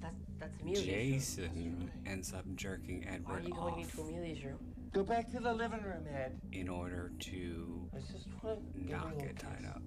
That's 0.01 0.15
that's 0.39 0.61
Amelia's 0.61 0.85
room. 0.87 0.95
Jason 0.95 1.91
ends 2.05 2.33
up 2.33 2.45
jerking 2.55 3.05
Edward 3.07 3.27
Why 3.27 3.33
are 3.33 3.37
Edward 3.39 3.47
you 3.47 3.53
going 3.53 3.73
off 3.85 3.97
into 3.97 4.01
Amelia's 4.01 4.43
room? 4.43 4.59
Go 4.93 5.03
back 5.03 5.29
to 5.31 5.39
the 5.39 5.53
living 5.53 5.83
room, 5.83 6.05
Ed. 6.13 6.39
in 6.51 6.67
order 6.67 7.11
to 7.19 7.89
just 8.11 8.27
want 8.43 8.59
to 8.73 8.79
give 8.79 8.89
her 8.89 8.95
a 8.95 8.99
not 8.99 9.05
little 9.15 9.27
get 9.27 9.39
tied 9.39 9.65
up. 9.67 9.81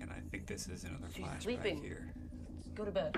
And 0.00 0.10
I 0.10 0.20
think 0.30 0.46
this 0.46 0.68
is 0.68 0.84
another 0.84 1.06
She's 1.14 1.24
flashback 1.24 1.42
sleeping. 1.42 1.82
here. 1.82 2.08
Go 2.74 2.84
to 2.84 2.90
bed. 2.92 3.16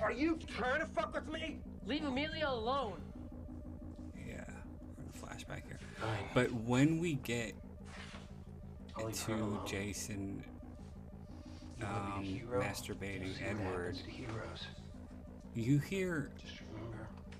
Are 0.00 0.12
you 0.12 0.36
trying 0.48 0.80
to 0.80 0.86
fuck 0.86 1.14
with 1.14 1.28
me? 1.32 1.58
Leave 1.86 2.04
Amelia 2.04 2.46
alone. 2.48 3.00
Flashback 5.32 5.62
here. 5.66 5.78
But 6.34 6.52
when 6.52 6.98
we 6.98 7.14
get 7.14 7.54
to 8.98 9.60
Jason 9.66 10.44
um, 11.82 12.22
be 12.22 12.28
a 12.28 12.30
hero? 12.38 12.62
masturbating 12.62 13.34
Edward, 13.42 13.96
happens 13.96 14.02
to 14.02 14.10
heroes. 14.10 14.66
you 15.54 15.78
hear 15.78 16.30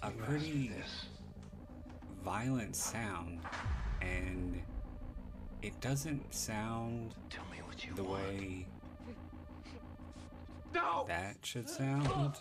a 0.02 0.06
you 0.09 0.14
asked 0.14 0.19
for 0.19 0.24
pretty 0.24 0.70
violent 2.24 2.74
sound, 2.74 3.40
and 4.01 4.60
it 5.62 5.81
doesn't 5.81 6.35
sound 6.35 7.14
the 7.94 8.02
way 8.02 8.66
No! 10.74 11.05
that 11.06 11.36
should 11.43 11.69
sound. 11.69 12.35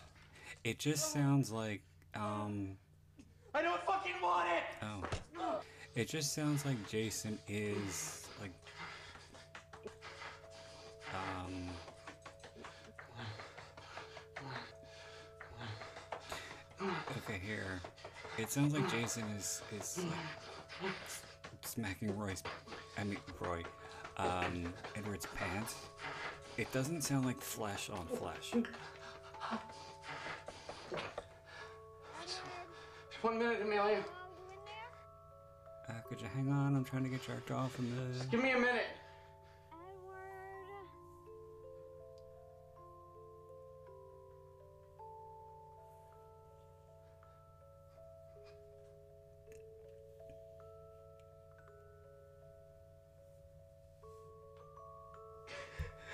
It 0.63 0.79
just 0.79 1.11
sounds 1.11 1.51
like 1.51 1.81
um 2.15 2.77
I 3.53 3.61
don't 3.61 3.81
fucking 3.83 4.13
want 4.21 4.47
it! 4.49 4.63
oh. 4.83 5.03
It 5.95 6.07
just 6.07 6.33
sounds 6.33 6.65
like 6.65 6.89
Jason 6.89 7.37
is 7.47 8.27
like 8.39 8.51
um 11.13 11.69
Okay, 17.17 17.39
here. 17.45 17.81
It 18.37 18.51
sounds 18.51 18.73
like 18.73 18.89
Jason 18.89 19.23
is 19.37 19.61
is 19.77 19.99
like 20.81 20.93
smacking 21.61 22.17
Roy's. 22.17 22.41
I 22.97 23.03
mean 23.03 23.19
Roy, 23.39 23.63
um, 24.17 24.73
Edward's 24.95 25.27
pants. 25.35 25.75
It 26.57 26.71
doesn't 26.71 27.01
sound 27.01 27.25
like 27.25 27.41
flesh 27.41 27.89
on 27.89 28.05
flesh. 28.07 28.53
One 33.21 33.37
minute, 33.37 33.61
Amelia. 33.61 34.03
Uh, 35.91 35.99
could 36.07 36.21
you 36.21 36.27
hang 36.33 36.49
on? 36.49 36.75
I'm 36.75 36.85
trying 36.85 37.03
to 37.03 37.09
get 37.09 37.21
jerked 37.25 37.51
off 37.51 37.77
in 37.77 37.93
the. 37.93 38.17
Just 38.17 38.31
give 38.31 38.41
me 38.41 38.51
a 38.51 38.57
minute. 38.57 38.85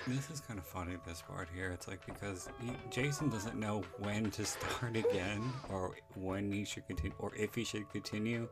This 0.07 0.31
is 0.31 0.39
kind 0.39 0.57
of 0.57 0.65
funny, 0.65 0.95
this 1.05 1.21
part 1.21 1.49
here. 1.53 1.69
It's 1.71 1.87
like 1.89 2.03
because 2.05 2.47
he, 2.61 2.71
Jason 2.89 3.29
doesn't 3.29 3.55
know 3.59 3.83
when 3.99 4.31
to 4.31 4.45
start 4.45 4.95
again, 4.95 5.43
or 5.69 5.97
when 6.15 6.51
he 6.51 6.65
should 6.65 6.87
continue, 6.87 7.15
or 7.19 7.35
if 7.35 7.53
he 7.53 7.63
should 7.63 7.87
continue. 7.91 8.47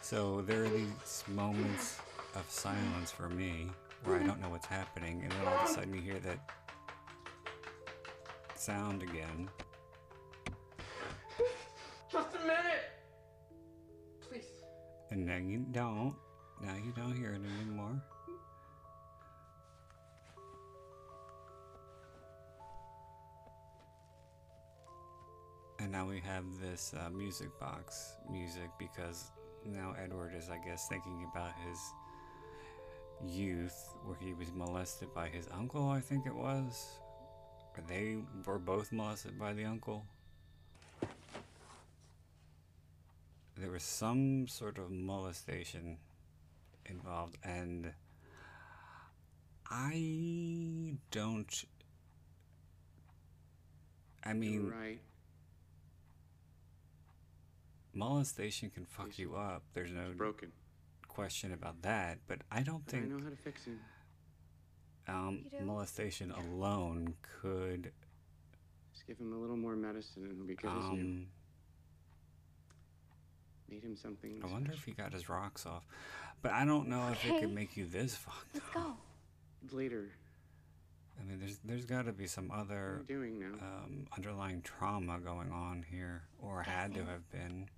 So 0.00 0.42
there 0.46 0.64
are 0.64 0.68
these 0.68 1.24
moments 1.28 1.98
of 2.34 2.44
silence 2.48 3.10
for 3.10 3.28
me 3.28 3.68
where 4.04 4.18
I 4.18 4.22
don't 4.22 4.40
know 4.40 4.48
what's 4.48 4.66
happening, 4.66 5.20
and 5.22 5.32
then 5.32 5.46
all 5.46 5.64
of 5.64 5.70
a 5.70 5.72
sudden 5.72 5.92
you 5.92 6.00
hear 6.00 6.18
that 6.20 6.50
sound 8.56 9.02
again. 9.02 9.48
Just 12.10 12.34
a 12.34 12.38
minute. 12.40 12.90
Please. 14.28 14.46
And 15.10 15.28
then 15.28 15.48
you 15.48 15.66
don't. 15.72 16.14
Now 16.62 16.74
you 16.74 16.92
don't 16.96 17.16
hear 17.16 17.32
it 17.32 17.40
anymore. 17.60 18.00
And 25.80 25.92
now 25.92 26.08
we 26.08 26.20
have 26.20 26.44
this 26.60 26.94
uh, 26.98 27.08
music 27.10 27.48
box 27.60 28.14
music 28.30 28.68
because 28.78 29.30
now 29.68 29.94
Edward 30.02 30.32
is, 30.36 30.50
I 30.50 30.58
guess, 30.58 30.88
thinking 30.88 31.26
about 31.32 31.52
his 31.68 31.78
youth 33.26 33.94
where 34.04 34.16
he 34.20 34.32
was 34.34 34.52
molested 34.52 35.12
by 35.14 35.28
his 35.28 35.48
uncle, 35.52 35.88
I 35.88 36.00
think 36.00 36.26
it 36.26 36.34
was. 36.34 36.86
Or 37.76 37.82
they 37.86 38.18
were 38.46 38.58
both 38.58 38.92
molested 38.92 39.38
by 39.38 39.52
the 39.52 39.64
uncle. 39.64 40.04
There 43.56 43.70
was 43.70 43.82
some 43.82 44.46
sort 44.46 44.78
of 44.78 44.90
molestation 44.90 45.98
involved, 46.86 47.38
and 47.42 47.92
I 49.68 50.96
don't. 51.10 51.64
I 54.24 54.32
mean, 54.32 54.70
right. 54.70 55.00
Molestation 57.98 58.70
can 58.70 58.84
fuck 58.84 59.18
you 59.18 59.34
up. 59.36 59.62
There's 59.74 59.90
no 59.92 60.12
broken. 60.16 60.52
question 61.08 61.52
about 61.52 61.82
that. 61.82 62.18
But 62.26 62.38
I 62.50 62.62
don't 62.62 62.84
But 62.86 62.94
I 62.94 62.98
think 63.00 63.10
know 63.12 63.22
how 63.24 63.30
to 63.30 63.36
fix 63.36 63.64
him. 63.64 63.80
um, 65.08 65.44
molestation 65.62 66.30
alone 66.30 67.14
could. 67.40 67.92
Just 68.92 69.06
give 69.06 69.18
him 69.18 69.32
a 69.32 69.36
little 69.36 69.56
more 69.56 69.76
medicine 69.76 70.24
and 70.24 70.36
he'll 70.36 70.46
be 70.46 70.54
good 70.54 70.70
as 70.70 70.84
new. 70.92 71.00
Um, 71.00 71.26
Made 73.70 73.82
him 73.84 73.96
something. 73.96 74.40
I 74.42 74.46
wonder 74.46 74.72
if 74.72 74.84
he 74.84 74.92
got 74.92 75.12
his 75.12 75.28
rocks 75.28 75.66
off. 75.66 75.86
But 76.40 76.52
I 76.52 76.64
don't 76.64 76.88
know 76.88 77.08
if 77.12 77.22
it 77.26 77.38
could 77.40 77.52
make 77.52 77.76
you 77.76 77.84
this 77.84 78.14
fucked. 78.16 78.56
Up. 78.56 78.62
Let's 79.62 79.72
go. 79.72 79.76
later. 79.76 80.10
I 81.20 81.24
mean, 81.28 81.38
there's 81.40 81.58
there's 81.64 81.84
got 81.84 82.06
to 82.06 82.12
be 82.12 82.26
some 82.28 82.50
other 82.50 83.02
doing 83.08 83.40
now? 83.40 83.58
um, 83.60 84.06
underlying 84.16 84.62
trauma 84.62 85.18
going 85.18 85.50
on 85.50 85.84
here, 85.90 86.22
or 86.40 86.62
had 86.62 86.94
to 86.94 87.04
have 87.04 87.28
been 87.30 87.68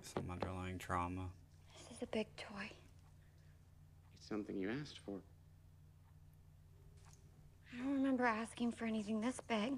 some 0.00 0.30
underlying 0.30 0.78
trauma. 0.78 1.28
This 1.76 1.96
is 1.96 2.02
a 2.02 2.06
big 2.06 2.26
toy. 2.36 2.70
It's 4.18 4.28
something 4.28 4.58
you 4.58 4.70
asked 4.70 4.98
for. 4.98 5.20
I 7.72 7.78
don't 7.78 7.94
remember 7.94 8.24
asking 8.24 8.72
for 8.72 8.84
anything 8.84 9.20
this 9.20 9.40
big. 9.48 9.74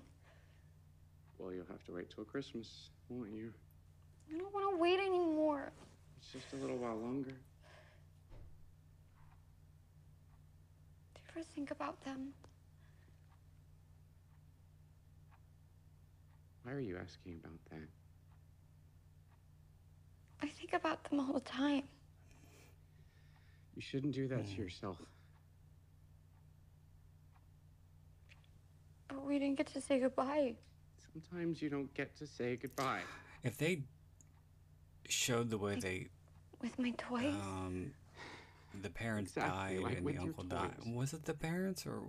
Well, 1.39 1.53
you'll 1.53 1.67
have 1.67 1.85
to 1.85 1.93
wait 1.93 2.11
till 2.11 2.25
Christmas, 2.25 2.91
won't 3.09 3.33
you? 3.33 3.53
I 4.33 4.39
don't 4.39 4.53
want 4.53 4.75
to 4.75 4.77
wait 4.81 4.99
anymore. 5.01 5.73
It's 6.19 6.33
just 6.33 6.53
a 6.53 6.57
little 6.57 6.77
while 6.77 6.97
longer. 6.97 7.31
Do 7.31 7.37
you 11.17 11.23
ever 11.37 11.45
think 11.55 11.71
about 11.71 12.03
them? 12.05 12.33
Why 16.63 16.73
are 16.73 16.81
you 16.81 16.97
asking 16.97 17.41
about 17.45 17.59
that? 17.71 17.89
I 20.45 20.49
think 20.49 20.75
about 20.75 21.03
them 21.09 21.21
all 21.21 21.33
the 21.33 21.41
time. 21.41 21.85
You 23.75 23.81
shouldn't 23.81 24.15
do 24.15 24.29
that 24.29 24.47
to 24.47 24.53
yourself. 24.53 24.99
But 29.09 29.25
we 29.27 29.39
didn't 29.39 29.57
get 29.57 29.69
to 29.69 29.81
say 29.81 30.01
goodbye. 30.01 30.55
Sometimes 31.13 31.63
you 31.63 31.71
don't 31.71 31.93
get 31.95 32.15
to 32.19 32.27
say 32.27 32.57
goodbye. 32.57 33.01
If 33.43 33.57
they 33.57 33.85
showed 35.09 35.49
the 35.49 35.57
way 35.59 35.77
they 35.77 36.09
With 36.61 36.79
my 36.79 36.91
toys. 36.99 37.35
um 37.35 37.93
the 38.83 38.91
parents 38.91 39.33
Exactly, 39.37 39.77
died 39.77 39.83
like 39.83 39.99
and 39.99 40.07
the 40.07 40.19
uncle 40.19 40.45
died, 40.45 40.73
was 40.87 41.15
it 41.15 41.25
the 41.25 41.35
parents 41.35 41.87
or 41.87 42.03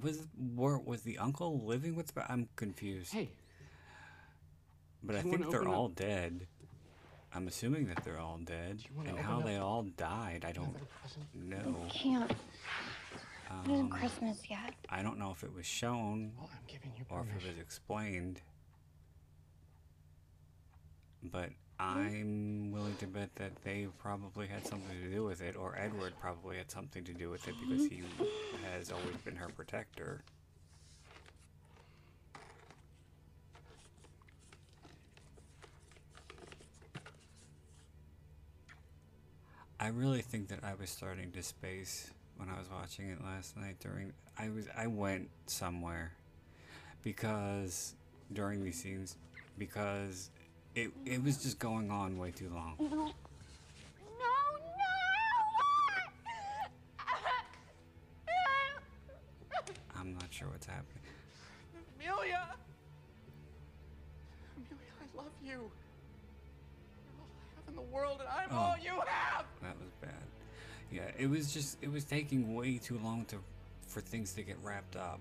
was 0.00 0.26
were, 0.54 0.78
was 0.78 1.02
the 1.02 1.18
uncle 1.18 1.64
living 1.64 1.96
with? 1.96 2.14
the- 2.14 2.30
I'm 2.30 2.48
confused. 2.56 3.12
Hey. 3.12 3.30
But 5.02 5.16
I 5.16 5.20
do 5.22 5.26
you 5.26 5.30
wanna 5.32 5.42
think 5.44 5.50
they're 5.52 5.60
open 5.62 5.72
up- 5.72 5.76
all 5.78 5.88
dead. 5.88 6.46
I'm 7.34 7.48
assuming 7.48 7.86
that 7.88 8.04
they're 8.04 8.18
all 8.20 8.38
dead, 8.44 8.82
and 9.06 9.18
how 9.18 9.40
they 9.40 9.56
all 9.56 9.82
died, 9.82 10.44
I 10.46 10.52
don't 10.52 10.74
know. 11.34 11.86
Can't. 11.90 12.30
It 12.30 12.36
isn't 13.70 13.80
Um, 13.82 13.88
Christmas 13.90 14.38
yet. 14.48 14.74
I 14.88 15.02
don't 15.02 15.18
know 15.18 15.30
if 15.30 15.42
it 15.44 15.52
was 15.54 15.66
shown 15.66 16.32
Well, 16.38 16.48
I'm 16.52 16.58
giving 16.66 16.92
you 16.96 17.04
or 17.10 17.20
if 17.36 17.44
it 17.44 17.48
was 17.48 17.58
explained. 17.58 18.40
But 21.22 21.50
I'm 21.78 22.70
willing 22.70 22.96
to 22.96 23.06
bet 23.06 23.34
that 23.36 23.52
they 23.64 23.88
probably 23.98 24.46
had 24.46 24.66
something 24.66 24.96
to 25.02 25.10
do 25.10 25.24
with 25.24 25.40
it, 25.40 25.56
or 25.56 25.76
Edward 25.78 26.12
probably 26.20 26.56
had 26.56 26.70
something 26.70 27.02
to 27.04 27.12
do 27.12 27.30
with 27.30 27.46
it 27.48 27.54
because 27.60 27.86
he 27.86 28.02
has 28.72 28.92
always 28.92 29.16
been 29.24 29.36
her 29.36 29.48
protector. 29.48 30.22
I 39.84 39.88
really 39.88 40.22
think 40.22 40.48
that 40.48 40.60
I 40.64 40.72
was 40.80 40.88
starting 40.88 41.30
to 41.32 41.42
space 41.42 42.10
when 42.38 42.48
I 42.48 42.58
was 42.58 42.70
watching 42.70 43.10
it 43.10 43.22
last 43.22 43.54
night 43.54 43.76
during 43.80 44.14
I 44.38 44.48
was 44.48 44.66
I 44.74 44.86
went 44.86 45.28
somewhere 45.44 46.12
because 47.02 47.94
during 48.32 48.64
these 48.64 48.80
scenes 48.82 49.18
because 49.58 50.30
it 50.74 50.90
it 51.04 51.22
was 51.22 51.42
just 51.42 51.58
going 51.58 51.90
on 51.90 52.16
way 52.16 52.30
too 52.30 52.48
long. 52.48 52.76
No. 52.80 53.12
No, 54.18 54.32
I'm 60.00 60.14
not 60.14 60.28
sure 60.30 60.48
what's 60.48 60.64
happening. 60.64 61.02
Amelia! 62.00 62.48
Amelia, 64.56 64.92
I 65.02 65.04
love 65.14 65.32
you. 65.44 65.70
In 67.74 67.76
the 67.76 67.94
world, 67.94 68.20
and 68.20 68.28
I'm 68.28 68.48
Oh. 68.52 68.56
all 68.56 68.76
you 68.78 69.00
have! 69.06 69.46
That 69.62 69.76
was 69.80 69.90
bad. 70.00 70.12
Yeah, 70.90 71.10
it 71.18 71.26
was 71.28 71.52
just 71.52 71.82
it 71.82 71.90
was 71.90 72.04
taking 72.04 72.54
way 72.54 72.78
too 72.78 72.98
long 72.98 73.24
to 73.26 73.36
for 73.88 74.00
things 74.00 74.32
to 74.34 74.42
get 74.42 74.56
wrapped 74.62 74.96
up. 74.96 75.20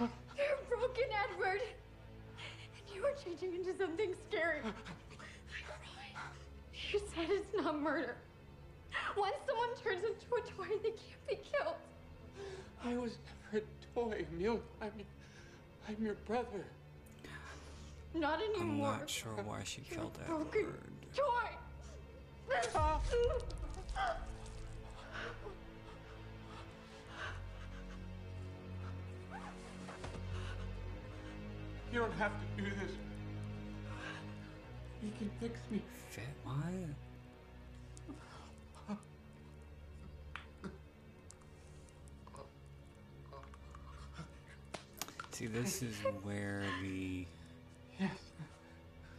You're 0.00 0.58
broken, 0.68 1.04
Edward. 1.30 1.60
And 1.62 2.94
you 2.96 3.04
are 3.04 3.12
changing 3.24 3.54
into 3.54 3.76
something 3.78 4.14
scary. 4.28 4.60
You 6.90 7.00
said 7.14 7.26
it's 7.30 7.46
not 7.56 7.80
murder. 7.80 8.16
Once 9.16 9.34
someone 9.46 9.68
turns 9.82 10.04
into 10.04 10.26
a 10.34 10.40
toy, 10.40 10.74
they 10.82 10.90
can't 10.90 11.26
be 11.28 11.36
killed. 11.36 11.76
I 12.84 12.96
was 12.96 13.16
never 13.52 13.64
boy, 13.94 14.24
Emil. 14.32 14.60
I'm, 14.80 14.92
I'm 15.88 16.04
your 16.04 16.14
brother. 16.26 16.64
Not 18.14 18.40
anymore. 18.42 18.92
I'm 18.92 18.98
not 19.00 19.10
sure 19.10 19.32
why 19.44 19.62
she 19.64 19.80
killed 19.80 20.18
Edward. 20.24 20.46
Joy! 21.14 21.22
You 31.92 31.98
don't 31.98 32.12
have 32.14 32.32
to 32.32 32.62
do 32.62 32.70
this. 32.70 32.92
You 35.02 35.10
can 35.18 35.30
fix 35.40 35.58
me. 35.70 35.82
Fit 36.10 36.24
why? 36.44 36.72
See, 45.42 45.48
this 45.48 45.82
is 45.82 45.96
where 46.22 46.62
the 46.82 47.26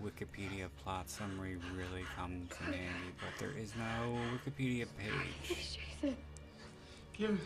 Wikipedia 0.01 0.69
plot 0.81 1.09
summary 1.09 1.57
really 1.75 2.05
comes 2.15 2.49
in 2.65 2.71
handy, 2.71 3.11
but 3.17 3.37
there 3.39 3.51
is 3.61 3.73
no 3.75 4.17
Wikipedia 4.37 4.87
page. 4.97 5.79
Give, 7.17 7.37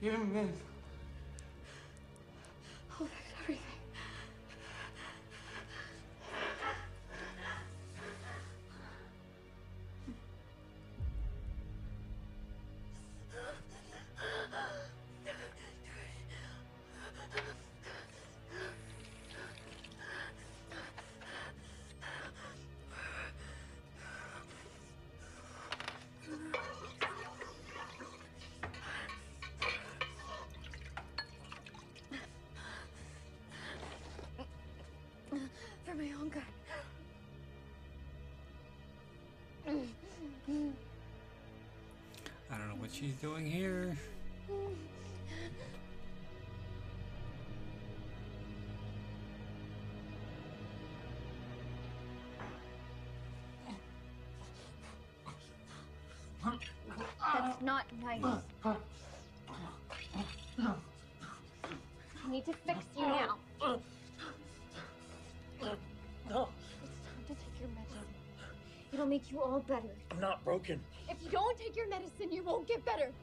give 0.00 0.14
him 0.14 0.32
this. 0.32 0.56
She's 43.02 43.16
doing 43.16 43.44
here. 43.44 43.98
That's 57.34 57.60
not 57.60 57.86
nice. 58.00 58.22
I 58.64 58.76
need 62.28 62.44
to 62.44 62.52
fix 62.52 62.78
you 62.96 63.02
now. 63.02 63.38
No, 66.30 66.48
It's 66.82 67.02
time 67.04 67.24
to 67.26 67.34
take 67.34 67.60
your 67.60 67.68
medicine. 67.70 68.14
It'll 68.92 69.06
make 69.06 69.30
you 69.30 69.40
all 69.42 69.60
better. 69.60 69.88
I'm 70.12 70.20
not 70.20 70.44
broken. 70.44 70.80
If 71.32 71.36
you 71.38 71.44
don't 71.44 71.56
take 71.58 71.76
your 71.76 71.88
medicine, 71.88 72.30
you 72.30 72.42
won't 72.44 72.68
get 72.68 72.84
better. 72.84 73.06
And 73.06 73.14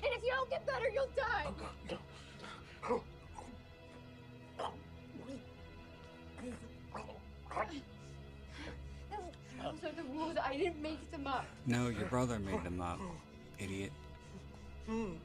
if 0.00 0.22
you 0.22 0.30
don't 0.30 0.48
get 0.48 0.66
better, 0.66 0.86
you'll 0.88 1.10
die. 1.14 1.44
Oh, 2.88 3.02
Those 9.62 9.84
are 9.84 9.94
the 9.94 10.02
rules. 10.14 10.36
I 10.42 10.56
didn't 10.56 10.80
make 10.80 11.10
them 11.10 11.26
up. 11.26 11.44
No, 11.66 11.88
your 11.88 12.06
brother 12.06 12.38
made 12.38 12.64
them 12.64 12.80
up, 12.80 13.00
idiot. 13.58 13.92
No, 14.88 15.17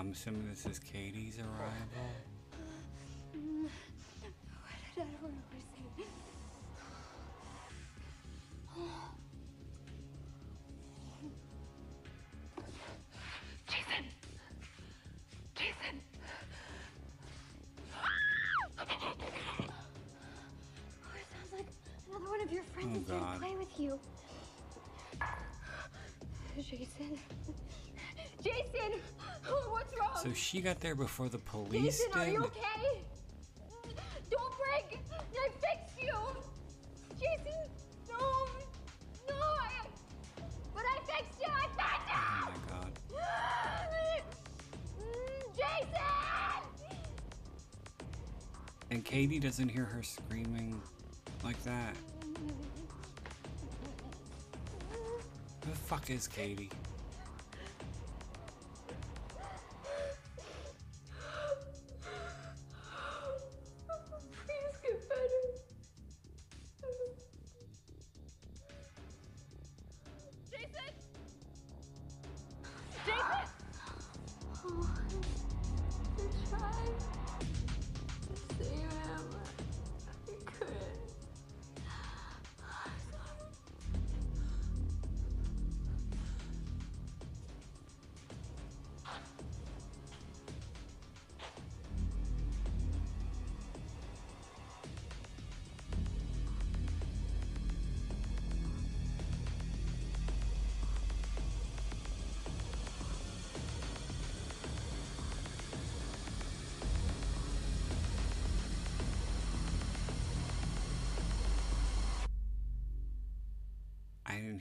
I'm 0.00 0.12
assuming 0.12 0.48
this 0.48 0.64
is 0.64 0.78
Katie's 0.78 1.36
arrival. 1.36 2.08
I 3.34 3.36
don't 4.96 5.06
know 5.12 5.18
what 5.20 5.32
to. 5.36 6.02
Jason! 13.68 14.04
Jason! 15.54 16.00
Oh, 17.98 18.84
it 21.14 21.26
sounds 21.28 21.52
like 21.52 21.66
another 22.08 22.30
one 22.30 22.40
of 22.40 22.50
your 22.50 22.62
friends 22.72 22.96
Oh, 22.96 23.00
is 23.02 23.08
here 23.10 23.18
to 23.18 23.38
play 23.38 23.54
with 23.58 23.78
you. 23.78 24.00
Jason. 26.56 27.18
Jason! 28.42 28.92
What's 29.44 29.94
wrong? 29.98 30.10
So 30.22 30.32
she 30.32 30.60
got 30.60 30.80
there 30.80 30.94
before 30.94 31.28
the 31.28 31.38
police 31.38 31.98
Jason, 31.98 32.12
are 32.14 32.24
did. 32.24 32.32
you 32.34 32.44
okay? 32.44 33.00
Don't 34.30 34.54
break! 34.58 35.00
I 35.12 35.48
fixed 35.48 36.00
you! 36.00 36.12
Jason, 37.18 37.70
no! 38.08 38.18
No! 39.28 39.34
I, 39.34 39.86
but 40.74 40.84
I 40.84 40.98
fixed 41.06 41.40
you! 41.40 41.48
I 41.48 41.66
Oh 42.12 42.50
my 42.50 42.58
god. 42.68 42.92
Mm, 44.98 45.56
Jason! 45.56 46.98
And 48.90 49.04
Katie 49.04 49.38
doesn't 49.40 49.68
hear 49.68 49.84
her 49.84 50.02
screaming 50.02 50.80
like 51.42 51.62
that. 51.64 51.96
Who 55.64 55.70
the 55.70 55.76
fuck 55.76 56.10
is 56.10 56.26
Katie? 56.28 56.70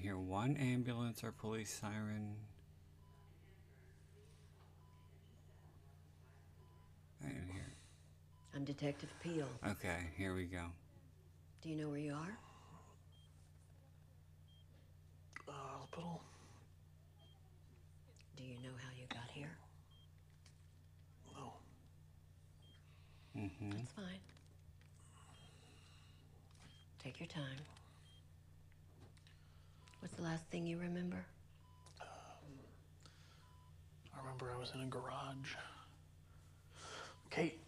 Hear 0.01 0.17
one 0.17 0.55
ambulance 0.55 1.25
or 1.25 1.33
police 1.33 1.77
siren. 1.81 2.33
I 7.21 7.27
didn't 7.27 7.49
hear. 7.51 7.73
I'm 8.55 8.63
Detective 8.63 9.09
Peel. 9.21 9.47
Okay, 9.67 9.97
here 10.17 10.33
we 10.33 10.45
go. 10.45 10.63
Do 11.61 11.69
you 11.69 11.75
know 11.75 11.89
where 11.89 11.99
you 11.99 12.13
are? 12.13 12.37
Uh, 15.49 15.51
hospital. 15.51 16.21
Do 18.37 18.43
you 18.43 18.55
know 18.63 18.75
how 18.77 18.89
you 18.97 19.05
got 19.09 19.29
here? 19.33 19.51
No. 21.35 21.51
Mm-hmm. 23.37 23.71
That's 23.71 23.91
fine. 23.91 24.05
Take 27.03 27.19
your 27.19 27.27
time. 27.27 27.57
What's 30.01 30.15
the 30.15 30.23
last 30.23 30.45
thing 30.45 30.65
you 30.65 30.77
remember? 30.77 31.25
I 34.15 34.19
remember 34.21 34.51
I 34.55 34.59
was 34.59 34.71
in 34.73 34.81
a 34.81 34.85
garage. 34.85 35.55
Kate, 37.29 37.59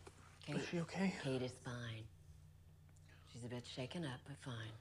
Kate. 0.46 0.56
is 0.56 0.66
she 0.90 0.96
okay? 0.98 1.14
Kate 1.24 1.42
is 1.42 1.52
fine. 1.64 2.04
She's 3.32 3.44
a 3.44 3.48
bit 3.48 3.64
shaken 3.76 4.04
up, 4.06 4.20
but 4.28 4.38
fine. 4.44 4.72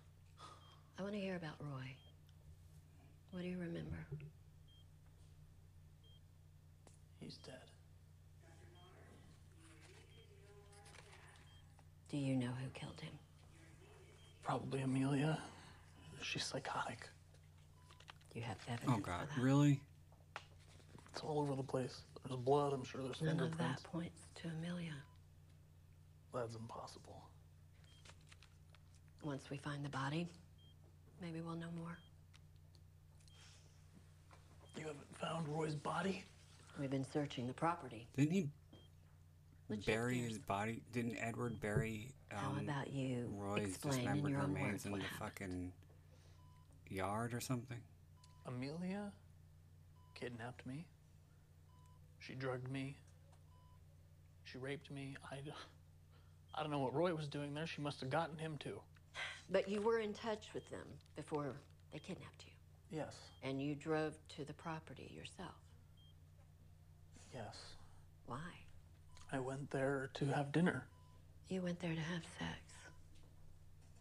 I 0.99 1.03
want 1.03 1.15
to 1.15 1.21
hear 1.21 1.37
about 1.37 1.55
Roy. 1.61 1.95
What 3.31 3.43
do 3.43 3.49
you 3.49 3.59
remember? 3.59 3.97
He's 7.21 7.37
dead. 7.47 7.55
Do 12.11 12.17
you 12.17 12.35
know 12.37 12.49
who 12.61 12.69
killed 12.75 13.01
him? 13.01 13.13
Probably 14.43 14.81
Amelia. 14.81 15.39
She's 16.23 16.45
psychotic. 16.45 17.09
You 18.35 18.43
have 18.43 18.57
evidence 18.69 18.93
Oh 18.97 19.01
God, 19.01 19.29
for 19.29 19.37
that? 19.41 19.45
really? 19.45 19.81
It's 21.13 21.21
all 21.23 21.41
over 21.41 21.55
the 21.55 21.63
place. 21.63 22.03
There's 22.27 22.39
blood. 22.41 22.73
I'm 22.73 22.85
sure 22.85 23.03
there's 23.03 23.21
None 23.23 23.35
of 23.41 23.51
fingerprints. 23.51 23.83
that 23.83 23.91
points 23.93 24.21
to 24.43 24.49
Amelia. 24.49 24.93
That's 26.33 26.55
impossible. 26.55 27.23
Once 29.23 29.51
we 29.51 29.57
find 29.59 29.85
the 29.85 29.89
body, 29.89 30.29
maybe 31.21 31.41
we'll 31.41 31.57
know 31.57 31.71
more. 31.77 31.99
You 34.77 34.87
haven't 34.87 35.19
found 35.19 35.49
Roy's 35.49 35.75
body? 35.75 36.25
We've 36.79 36.91
been 36.91 37.05
searching 37.05 37.47
the 37.47 37.53
property. 37.53 38.07
Didn't 38.17 38.33
he 38.33 38.49
Let's 39.69 39.85
bury 39.85 40.19
theirs. 40.21 40.31
his 40.31 40.39
body? 40.39 40.83
Didn't 40.93 41.17
Edward 41.21 41.61
bury 41.61 42.13
How 42.31 42.51
um, 42.51 42.59
about 42.61 42.93
you 42.93 43.29
Roy's 43.37 43.67
explain 43.69 43.93
in 43.95 43.99
dismembered 43.99 44.31
your 44.33 44.41
own 44.41 44.55
remains 44.55 44.73
words 44.73 44.87
in 44.87 44.93
what 44.93 45.01
the 45.01 45.07
happened? 45.07 45.31
fucking 45.33 45.73
yard 46.89 47.35
or 47.35 47.41
something? 47.41 47.79
Amelia 48.47 49.13
kidnapped 50.15 50.65
me. 50.67 50.87
She 52.21 52.35
drugged 52.35 52.71
me. 52.71 52.97
She 54.45 54.59
raped 54.59 54.91
me. 54.91 55.17
I, 55.31 55.37
I 56.55 56.63
don't 56.63 56.71
know 56.71 56.79
what 56.79 56.95
Roy 56.95 57.15
was 57.15 57.29
doing 57.29 57.55
there. 57.55 57.67
She 57.67 57.81
must 57.81 58.01
have 58.01 58.11
gotten 58.11 58.37
him 58.37 58.57
too. 58.59 58.81
But 59.51 59.69
you 59.69 59.81
were 59.81 59.99
in 59.99 60.13
touch 60.13 60.49
with 60.55 60.69
them 60.71 60.87
before 61.17 61.57
they 61.93 61.99
kidnapped 61.99 62.45
you. 62.45 62.99
Yes. 62.99 63.15
And 63.43 63.61
you 63.63 63.75
drove 63.75 64.15
to 64.37 64.45
the 64.45 64.53
property 64.53 65.11
yourself. 65.15 65.55
Yes. 67.35 67.57
Why? 68.27 68.39
I 69.33 69.39
went 69.39 69.71
there 69.71 70.11
to 70.15 70.27
have 70.27 70.53
dinner. 70.53 70.85
You 71.49 71.63
went 71.63 71.81
there 71.81 71.95
to 71.95 72.01
have 72.01 72.23
sex. 72.39 72.61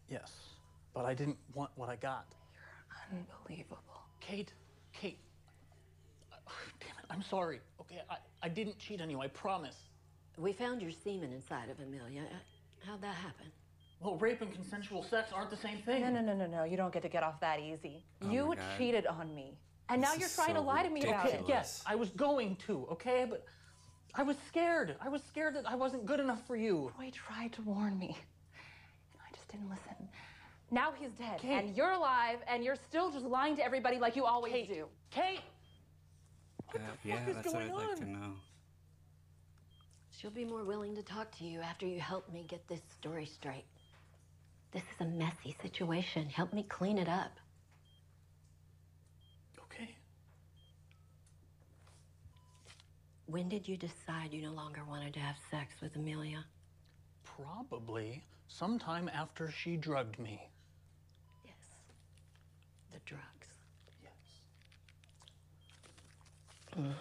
Yes. 0.08 0.32
But 0.92 1.04
I 1.04 1.14
didn't 1.14 1.38
want 1.54 1.70
what 1.76 1.88
I 1.88 1.96
got. 1.96 2.26
You're 3.10 3.20
unbelievable. 3.20 3.78
Kate, 4.20 4.52
Kate. 4.92 5.18
Damn 6.80 6.90
it, 6.90 7.06
I'm 7.10 7.22
sorry. 7.22 7.60
Okay, 7.80 8.00
I, 8.10 8.16
I 8.42 8.48
didn't 8.48 8.78
cheat 8.78 9.00
on 9.00 9.10
you, 9.10 9.20
I 9.20 9.28
promise. 9.28 9.76
We 10.38 10.52
found 10.52 10.80
your 10.80 10.90
semen 10.90 11.32
inside 11.32 11.68
of 11.70 11.78
Amelia. 11.80 12.22
Uh, 12.22 12.86
How'd 12.86 13.02
that 13.02 13.14
happen? 13.14 13.46
Well, 14.00 14.16
rape 14.16 14.40
and 14.40 14.52
consensual 14.52 15.02
sex 15.02 15.30
aren't 15.34 15.50
the 15.50 15.56
same 15.56 15.78
thing. 15.78 16.00
No, 16.02 16.10
no, 16.10 16.22
no, 16.22 16.34
no, 16.34 16.46
no. 16.46 16.64
You 16.64 16.76
don't 16.78 16.92
get 16.92 17.02
to 17.02 17.08
get 17.10 17.22
off 17.22 17.38
that 17.40 17.60
easy. 17.60 18.02
Oh 18.22 18.30
you 18.30 18.54
cheated 18.78 19.06
on 19.06 19.34
me. 19.34 19.58
And 19.90 20.00
now 20.00 20.14
you're 20.14 20.26
is 20.28 20.34
trying 20.34 20.54
to 20.54 20.60
so 20.60 20.66
lie 20.66 20.82
to 20.82 20.88
me 20.88 21.02
about 21.02 21.26
it. 21.26 21.42
Yes, 21.46 21.82
I 21.86 21.96
was 21.96 22.08
going 22.10 22.56
to, 22.66 22.86
okay? 22.92 23.26
But 23.28 23.44
I 24.14 24.22
was 24.22 24.36
scared. 24.48 24.96
I 25.02 25.08
was 25.08 25.22
scared 25.24 25.56
that 25.56 25.68
I 25.68 25.74
wasn't 25.74 26.06
good 26.06 26.20
enough 26.20 26.46
for 26.46 26.56
you. 26.56 26.90
Roy 26.98 27.10
tried 27.12 27.52
to 27.54 27.62
warn 27.62 27.98
me. 27.98 28.16
And 28.16 29.20
I 29.20 29.34
just 29.34 29.48
didn't 29.48 29.68
listen. 29.68 30.08
Now 30.70 30.92
he's 30.98 31.10
dead. 31.10 31.40
Kate. 31.40 31.50
And 31.64 31.76
you're 31.76 31.90
alive, 31.90 32.38
and 32.48 32.62
you're 32.64 32.76
still 32.76 33.10
just 33.10 33.26
lying 33.26 33.56
to 33.56 33.64
everybody 33.64 33.98
like 33.98 34.14
you 34.16 34.24
always 34.24 34.68
do. 34.68 34.86
Kate! 35.10 35.40
What 36.66 36.76
Uh, 36.80 36.84
yeah, 37.04 37.26
is 37.28 37.34
that's 37.34 37.46
what 37.48 37.54
going 37.54 37.70
I'd 37.70 37.74
like 37.74 37.96
to 37.96 38.02
on? 38.04 38.12
know. 38.12 38.32
She'll 40.20 40.30
be 40.30 40.44
more 40.44 40.64
willing 40.64 40.94
to 40.96 41.02
talk 41.02 41.34
to 41.38 41.44
you 41.44 41.60
after 41.60 41.86
you 41.86 41.98
help 41.98 42.30
me 42.30 42.44
get 42.46 42.68
this 42.68 42.82
story 43.00 43.24
straight. 43.24 43.64
This 44.70 44.82
is 44.82 45.00
a 45.00 45.06
messy 45.06 45.56
situation. 45.62 46.28
Help 46.28 46.52
me 46.52 46.62
clean 46.68 46.98
it 46.98 47.08
up. 47.08 47.32
Okay. 49.64 49.88
When 53.26 53.48
did 53.48 53.66
you 53.66 53.78
decide 53.78 54.32
you 54.32 54.42
no 54.42 54.52
longer 54.52 54.82
wanted 54.86 55.14
to 55.14 55.20
have 55.20 55.36
sex 55.50 55.72
with 55.80 55.96
Amelia? 55.96 56.44
Probably 57.24 58.22
sometime 58.46 59.08
after 59.14 59.50
she 59.50 59.78
drugged 59.78 60.18
me. 60.18 60.38
Yes. 61.46 61.54
The 62.92 62.98
drugs. 63.06 63.46
Yes. 64.02 64.12
Mm. 66.78 66.92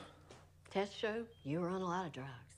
Tests 0.71 0.95
show 0.95 1.25
you 1.43 1.59
were 1.59 1.67
on 1.67 1.81
a 1.81 1.85
lot 1.85 2.05
of 2.05 2.13
drugs. 2.13 2.48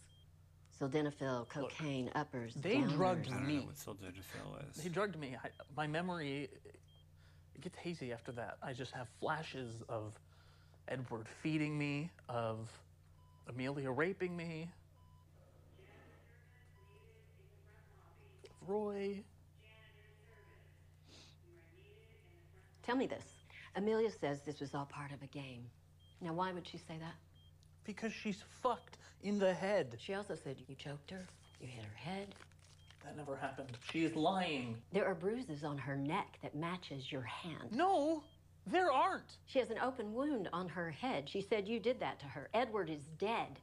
Sildenafil, 0.82 1.48
cocaine, 1.50 2.10
uppers, 2.16 2.56
They 2.56 2.78
downers. 2.78 2.96
drugged 2.96 3.28
I 3.28 3.32
don't 3.32 3.48
me. 3.48 3.58
know 3.58 3.66
what 3.66 3.76
sildenafil 3.76 4.70
is. 4.70 4.84
They 4.84 4.90
drugged 4.90 5.18
me. 5.20 5.38
I, 5.44 5.50
my 5.78 5.86
memory 5.86 6.50
it 7.56 7.62
gets 7.62 7.78
hazy 7.78 8.12
after 8.12 8.32
that. 8.34 8.58
I 8.64 8.74
just 8.74 8.92
have 8.94 9.08
flashes 9.20 9.84
of 9.88 10.14
Edward 10.88 11.28
feeding 11.44 11.78
me, 11.78 12.10
of 12.28 12.68
Amelia 13.48 13.92
raping 13.92 14.36
me, 14.36 14.68
of 18.64 18.70
Roy. 18.70 19.20
Tell 22.84 22.96
me 22.96 23.06
this. 23.06 23.26
Amelia 23.76 24.10
says 24.10 24.42
this 24.42 24.60
was 24.60 24.74
all 24.74 24.86
part 24.86 25.12
of 25.12 25.22
a 25.22 25.28
game. 25.28 25.64
Now, 26.22 26.34
why 26.34 26.52
would 26.52 26.68
she 26.68 26.78
say 26.78 26.98
that? 27.00 27.14
Because 27.84 28.12
she's 28.12 28.44
fucked 28.62 28.98
in 29.24 29.40
the 29.40 29.54
head. 29.54 29.96
She 30.00 30.14
also 30.14 30.36
said 30.36 30.58
you 30.68 30.76
choked 30.76 31.12
her, 31.12 31.26
you 31.60 31.68
hit 31.68 31.84
her 31.84 31.98
head. 31.98 32.36
That 33.04 33.18
never 33.18 33.36
happened. 33.36 33.78
She 33.92 34.04
is 34.06 34.16
lying. 34.16 34.78
There 34.94 35.06
are 35.08 35.16
bruises 35.16 35.64
on 35.64 35.78
her 35.78 35.96
neck 35.96 36.38
that 36.44 36.56
matches 36.56 37.12
your 37.12 37.24
hand. 37.24 37.70
No, 37.72 38.24
there 38.68 38.92
aren't. 38.92 39.38
She 39.48 39.58
has 39.60 39.72
an 39.72 39.80
open 39.80 40.14
wound 40.14 40.50
on 40.54 40.70
her 40.70 40.92
head. 40.92 41.28
She 41.28 41.42
said 41.42 41.68
you 41.68 41.80
did 41.80 42.00
that 42.00 42.20
to 42.20 42.26
her. 42.28 42.50
Edward 42.54 42.90
is 42.92 43.02
dead. 43.18 43.60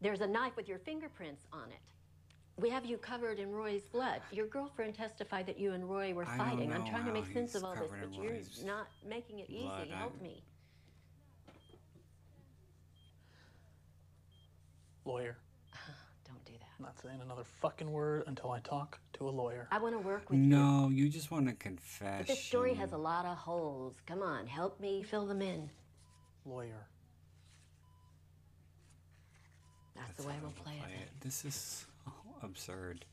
There's 0.00 0.22
a 0.22 0.26
knife 0.26 0.56
with 0.56 0.66
your 0.66 0.78
fingerprints 0.78 1.44
on 1.52 1.68
it. 1.70 1.78
We 2.56 2.70
have 2.70 2.86
you 2.86 2.96
covered 2.96 3.38
in 3.38 3.52
Roy's 3.52 3.82
blood. 3.92 4.20
Your 4.30 4.46
girlfriend 4.46 4.94
testified 4.94 5.46
that 5.46 5.58
you 5.58 5.72
and 5.72 5.90
Roy 5.90 6.14
were 6.14 6.24
I 6.24 6.36
don't 6.36 6.38
fighting. 6.50 6.72
I'm 6.72 6.86
trying 6.86 7.04
to 7.06 7.12
make 7.12 7.26
sense 7.32 7.54
of 7.54 7.64
all 7.64 7.74
this, 7.74 7.90
but 8.00 8.14
you're 8.14 8.32
Roy's 8.32 8.62
not 8.64 8.86
making 9.06 9.40
it 9.40 9.50
easy. 9.50 9.64
blood. 9.64 9.88
Help 9.88 10.12
I'm- 10.12 10.22
me. 10.22 10.42
Lawyer. 15.04 15.36
Don't 16.26 16.44
do 16.44 16.52
that. 16.52 16.68
I'm 16.78 16.84
not 16.84 17.00
saying 17.02 17.20
another 17.22 17.44
fucking 17.60 17.90
word 17.90 18.24
until 18.26 18.50
I 18.50 18.60
talk 18.60 18.98
to 19.14 19.28
a 19.28 19.30
lawyer. 19.30 19.68
I 19.70 19.78
want 19.78 19.94
to 19.94 19.98
work 19.98 20.30
with 20.30 20.38
you. 20.38 20.44
No, 20.44 20.88
you 20.92 21.08
just 21.08 21.30
want 21.30 21.46
to 21.48 21.54
confess. 21.54 22.18
But 22.18 22.26
this 22.28 22.42
story 22.42 22.74
has 22.74 22.92
a 22.92 22.96
lot 22.96 23.24
of 23.24 23.36
holes. 23.36 23.94
Come 24.06 24.22
on, 24.22 24.46
help 24.46 24.80
me 24.80 25.02
fill 25.02 25.26
them 25.26 25.42
in. 25.42 25.70
Lawyer. 26.46 26.86
That's, 29.96 30.22
the 30.22 30.28
way 30.28 30.34
we'll 30.42 30.50
play, 30.52 30.74
play 30.78 30.90
it. 30.94 31.02
it. 31.04 31.10
This 31.20 31.44
is 31.44 31.86
so 32.04 32.12
absurd. 32.42 33.04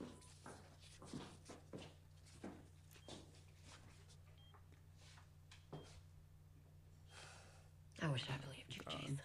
I 8.03 8.07
wish 8.07 8.23
I 8.27 8.37
believed 8.43 8.63
you, 8.69 8.81
Jason. 8.89 9.21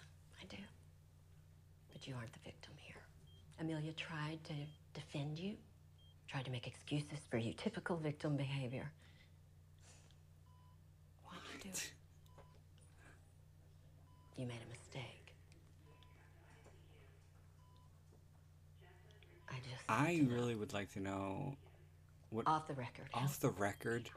I 2.06 2.12
do. 2.12 2.12
But 2.12 2.12
you 2.12 2.14
aren't 2.16 2.32
the 2.32 2.38
victim 2.44 2.72
here. 2.76 2.96
Amelia 3.60 3.92
tried 3.92 4.38
to 4.44 4.54
defend 4.94 5.38
you, 5.38 5.54
tried 6.28 6.44
to 6.44 6.50
make 6.50 6.66
excuses 6.66 7.18
for 7.30 7.38
you. 7.38 7.52
Typical 7.54 7.96
victim 7.96 8.36
behavior. 8.36 8.90
Why'd 11.24 11.38
you 11.54 11.60
do 11.62 11.68
it? 11.70 11.92
You 14.36 14.46
made 14.46 14.60
a 14.66 14.70
mistake. 14.70 15.32
I 19.48 19.54
just. 19.54 19.84
I 19.88 20.26
really 20.28 20.54
would 20.54 20.72
like 20.74 20.92
to 20.94 21.00
know 21.00 21.56
what 22.30 22.46
Off 22.46 22.66
the 22.66 22.74
record. 22.74 23.06
off 23.14 23.40
the 23.40 23.50
record 23.50 24.10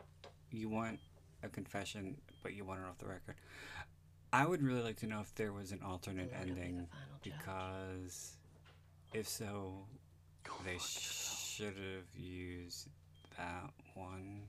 you 0.51 0.67
want 0.67 0.99
a 1.43 1.47
confession, 1.47 2.17
but 2.43 2.53
you 2.53 2.65
want 2.65 2.81
it 2.81 2.85
off 2.89 2.97
the 2.97 3.05
record. 3.05 3.35
I 4.31 4.45
would 4.45 4.61
really 4.61 4.81
like 4.81 4.97
to 4.97 5.07
know 5.07 5.21
if 5.21 5.33
there 5.33 5.51
was 5.51 5.71
an 5.71 5.79
alternate 5.83 6.31
ending 6.39 6.87
because 7.23 8.37
if 9.11 9.27
so, 9.27 9.73
oh 10.47 10.61
they 10.63 10.77
should 10.77 11.75
have 11.75 12.15
used 12.15 12.89
that 13.37 13.71
one. 13.95 14.41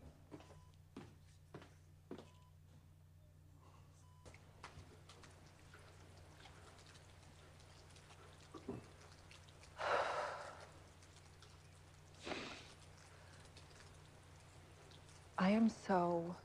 I 15.38 15.50
am 15.52 15.70
so, 15.86 16.36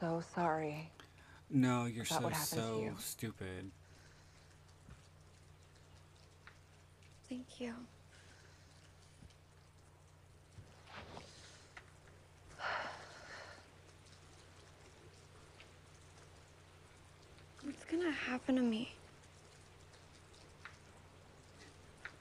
so 0.00 0.24
sorry. 0.34 0.90
No, 1.52 1.86
you're 1.86 2.04
so 2.04 2.30
so 2.32 2.82
you. 2.84 2.94
stupid. 2.98 3.72
Thank 7.28 7.60
you. 7.60 7.74
What's 17.64 17.84
gonna 17.84 18.12
happen 18.12 18.54
to 18.56 18.62
me? 18.62 18.92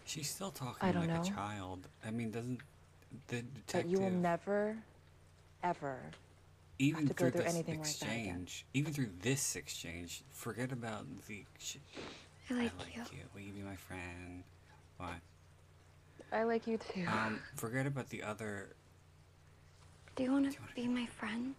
She's 0.06 0.28
still 0.28 0.50
talking 0.50 0.90
I 0.90 0.92
don't 0.92 1.08
like 1.08 1.16
know. 1.18 1.22
a 1.22 1.36
child. 1.36 1.88
I 2.04 2.10
mean, 2.10 2.32
doesn't 2.32 2.62
the 3.28 3.44
detective... 3.44 3.84
But 3.84 3.90
you 3.90 4.00
will 4.00 4.10
never, 4.10 4.76
ever 5.64 6.00
even 6.80 7.08
have 7.08 7.16
to 7.16 7.24
go 7.24 7.30
through 7.30 7.32
through 7.32 7.44
this 7.44 7.54
anything 7.54 7.80
like 7.80 7.84
that 7.84 7.90
exchange, 7.92 8.66
even 8.74 8.94
through 8.94 9.10
this 9.22 9.56
exchange, 9.56 10.24
forget 10.32 10.72
about 10.72 11.06
the. 11.28 11.44
Sh- 11.60 11.78
I 12.50 12.54
like 12.54 12.72
you. 12.96 13.04
Will 13.36 13.42
you 13.42 13.52
be 13.54 13.62
my 13.62 13.76
friend? 13.76 14.44
What? 14.98 15.10
I 16.32 16.44
like 16.44 16.66
you 16.66 16.78
too. 16.78 17.06
Um, 17.08 17.40
forget 17.56 17.86
about 17.86 18.10
the 18.10 18.24
other. 18.24 18.70
Do 20.16 20.24
you 20.24 20.32
want 20.32 20.52
to 20.52 20.58
be 20.76 20.88
my 20.88 21.06
friend? 21.06 21.54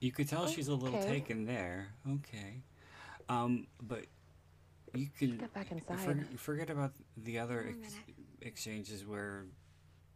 You 0.00 0.10
could 0.12 0.28
tell 0.28 0.46
she's 0.46 0.68
a 0.68 0.74
little 0.74 0.98
Okay. 0.98 1.08
taken 1.08 1.44
there. 1.44 1.88
Okay. 2.08 2.62
Um, 3.28 3.66
but 3.82 4.06
you 4.94 5.08
can 5.18 5.36
get 5.36 5.52
back 5.52 5.68
for- 5.68 5.74
inside. 6.12 6.26
forget 6.40 6.70
about 6.70 6.92
the 7.18 7.38
other 7.38 7.74
ex- 7.84 7.94
exchanges 8.40 9.04
where 9.06 9.44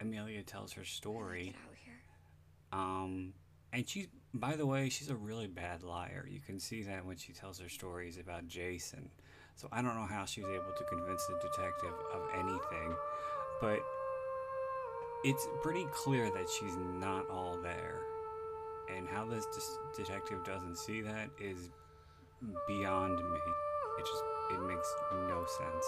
Amelia 0.00 0.42
tells 0.42 0.72
her 0.72 0.84
story. 0.84 1.54
Um, 2.74 3.32
and 3.72 3.88
she's, 3.88 4.08
by 4.34 4.56
the 4.56 4.66
way, 4.66 4.88
she's 4.88 5.10
a 5.10 5.14
really 5.14 5.46
bad 5.46 5.82
liar. 5.82 6.26
You 6.28 6.40
can 6.40 6.58
see 6.58 6.82
that 6.82 7.06
when 7.06 7.16
she 7.16 7.32
tells 7.32 7.60
her 7.60 7.68
stories 7.68 8.18
about 8.18 8.48
Jason. 8.48 9.08
So 9.54 9.68
I 9.70 9.80
don't 9.80 9.94
know 9.94 10.06
how 10.06 10.24
she 10.24 10.42
was 10.42 10.50
able 10.50 10.72
to 10.76 10.84
convince 10.84 11.24
the 11.26 11.38
detective 11.38 11.94
of 12.12 12.22
anything, 12.36 12.96
but 13.60 13.78
it's 15.22 15.46
pretty 15.62 15.86
clear 15.92 16.30
that 16.32 16.48
she's 16.50 16.76
not 16.76 17.30
all 17.30 17.56
there. 17.62 18.00
And 18.94 19.08
how 19.08 19.24
this 19.24 19.46
detective 19.96 20.44
doesn't 20.44 20.76
see 20.76 21.00
that 21.02 21.30
is 21.40 21.70
beyond 22.66 23.16
me. 23.16 23.40
It 23.98 24.04
just 24.04 24.22
it 24.52 24.60
makes 24.66 24.94
no 25.12 25.46
sense. 25.46 25.86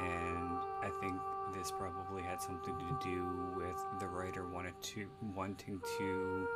And 0.00 0.58
I 0.82 0.90
think 1.00 1.16
this 1.52 1.70
probably 1.70 2.22
had 2.22 2.40
something 2.40 2.74
to 2.78 2.98
do 3.02 3.26
with 3.56 3.84
the 4.00 4.06
writer 4.06 4.46
wanted 4.46 4.80
to 4.80 5.08
wanting 5.34 5.80
to 5.98 6.46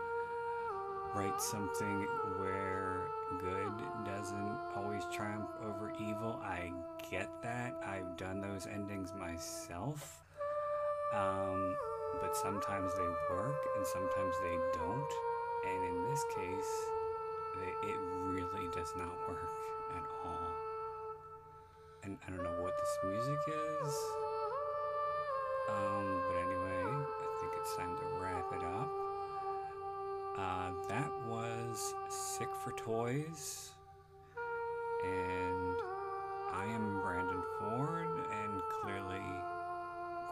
write 1.14 1.40
something 1.40 2.06
where 2.38 3.08
good 3.40 3.72
doesn't 4.04 4.58
always 4.76 5.04
triumph 5.12 5.48
over 5.64 5.92
evil. 6.00 6.40
I 6.42 6.72
get 7.10 7.30
that. 7.42 7.74
I've 7.84 8.16
done 8.16 8.40
those 8.40 8.66
endings 8.66 9.12
myself. 9.18 10.24
Um, 11.14 11.76
but 12.20 12.36
sometimes 12.36 12.92
they 12.94 13.34
work 13.34 13.56
and 13.76 13.86
sometimes 13.86 14.34
they 14.42 14.58
don't. 14.78 15.12
And 15.66 15.84
in 15.84 16.10
this 16.10 16.24
case, 16.34 16.72
it 17.82 17.96
really 18.26 18.68
does 18.74 18.92
not 18.96 19.12
work 19.28 19.48
at 19.96 20.04
all. 20.24 20.48
And 22.04 22.18
I 22.26 22.30
don't 22.30 22.42
know 22.42 22.62
what 22.62 22.74
this 22.78 22.98
music 23.04 23.38
is. 23.84 24.27
Um, 25.68 26.22
but 26.26 26.36
anyway, 26.36 26.82
I 26.84 27.40
think 27.40 27.52
it's 27.60 27.76
time 27.76 27.96
to 27.96 28.04
wrap 28.20 28.52
it 28.52 28.64
up. 28.64 28.90
Uh, 30.38 30.70
that 30.88 31.10
was 31.26 31.94
Sick 32.08 32.48
for 32.62 32.72
Toys. 32.72 33.70
And 35.04 35.78
I 36.52 36.64
am 36.66 37.00
Brandon 37.02 37.42
Ford, 37.58 38.08
and 38.08 38.62
clearly 38.82 39.22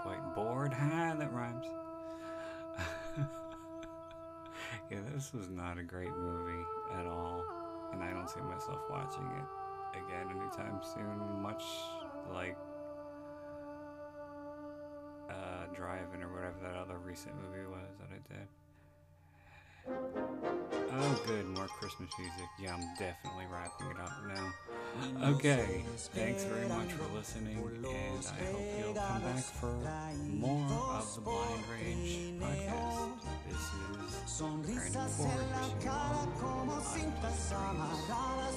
quite 0.03 0.35
bored. 0.35 0.73
Ha, 0.77 1.15
that 1.19 1.33
rhymes. 1.33 1.67
yeah, 4.91 4.99
this 5.15 5.33
was 5.33 5.49
not 5.51 5.79
a 5.79 5.83
great 5.83 6.17
movie 6.17 6.65
at 6.95 7.07
all. 7.07 7.45
And 7.93 8.03
I 8.03 8.11
don't 8.11 8.29
see 8.29 8.41
myself 8.41 8.81
watching 8.91 9.27
it 9.39 9.99
again 9.99 10.29
anytime 10.31 10.81
soon, 10.83 11.43
much 11.43 11.65
like 12.33 12.57
Driving 15.77 16.23
or 16.23 16.33
whatever 16.33 16.57
that 16.63 16.75
other 16.75 16.99
recent 17.05 17.35
movie 17.37 17.67
was 17.69 17.93
that 18.01 18.09
I 18.09 18.21
did. 18.33 18.49
Oh, 19.89 21.23
good, 21.27 21.47
more 21.49 21.67
Christmas 21.67 22.11
music. 22.19 22.49
Yeah, 22.59 22.75
I'm 22.75 22.81
definitely 22.99 23.47
wrapping 23.53 23.89
it 23.89 23.99
up 24.01 24.13
now. 24.27 25.29
Okay, 25.35 25.85
thanks 26.15 26.45
very 26.45 26.67
much 26.69 26.93
for 26.93 27.05
listening, 27.15 27.59
and 27.59 28.27
I 28.27 28.45
hope 28.51 28.63
you'll 28.81 28.95
come 28.95 29.23
back 29.23 29.45
for 29.45 29.77
more 30.29 30.65
of 30.97 31.15
the 31.15 31.21
Blind 31.21 31.65
Rage 31.71 32.41
podcast. 32.41 33.21
This 33.47 33.61
is 34.33 34.93
Brandon 34.93 35.09
Ford 35.09 35.29
wishing 35.29 35.83
you 35.83 35.91
all 35.91 36.27
como 36.41 36.81
cintas 36.81 37.53
amarradas 37.53 38.57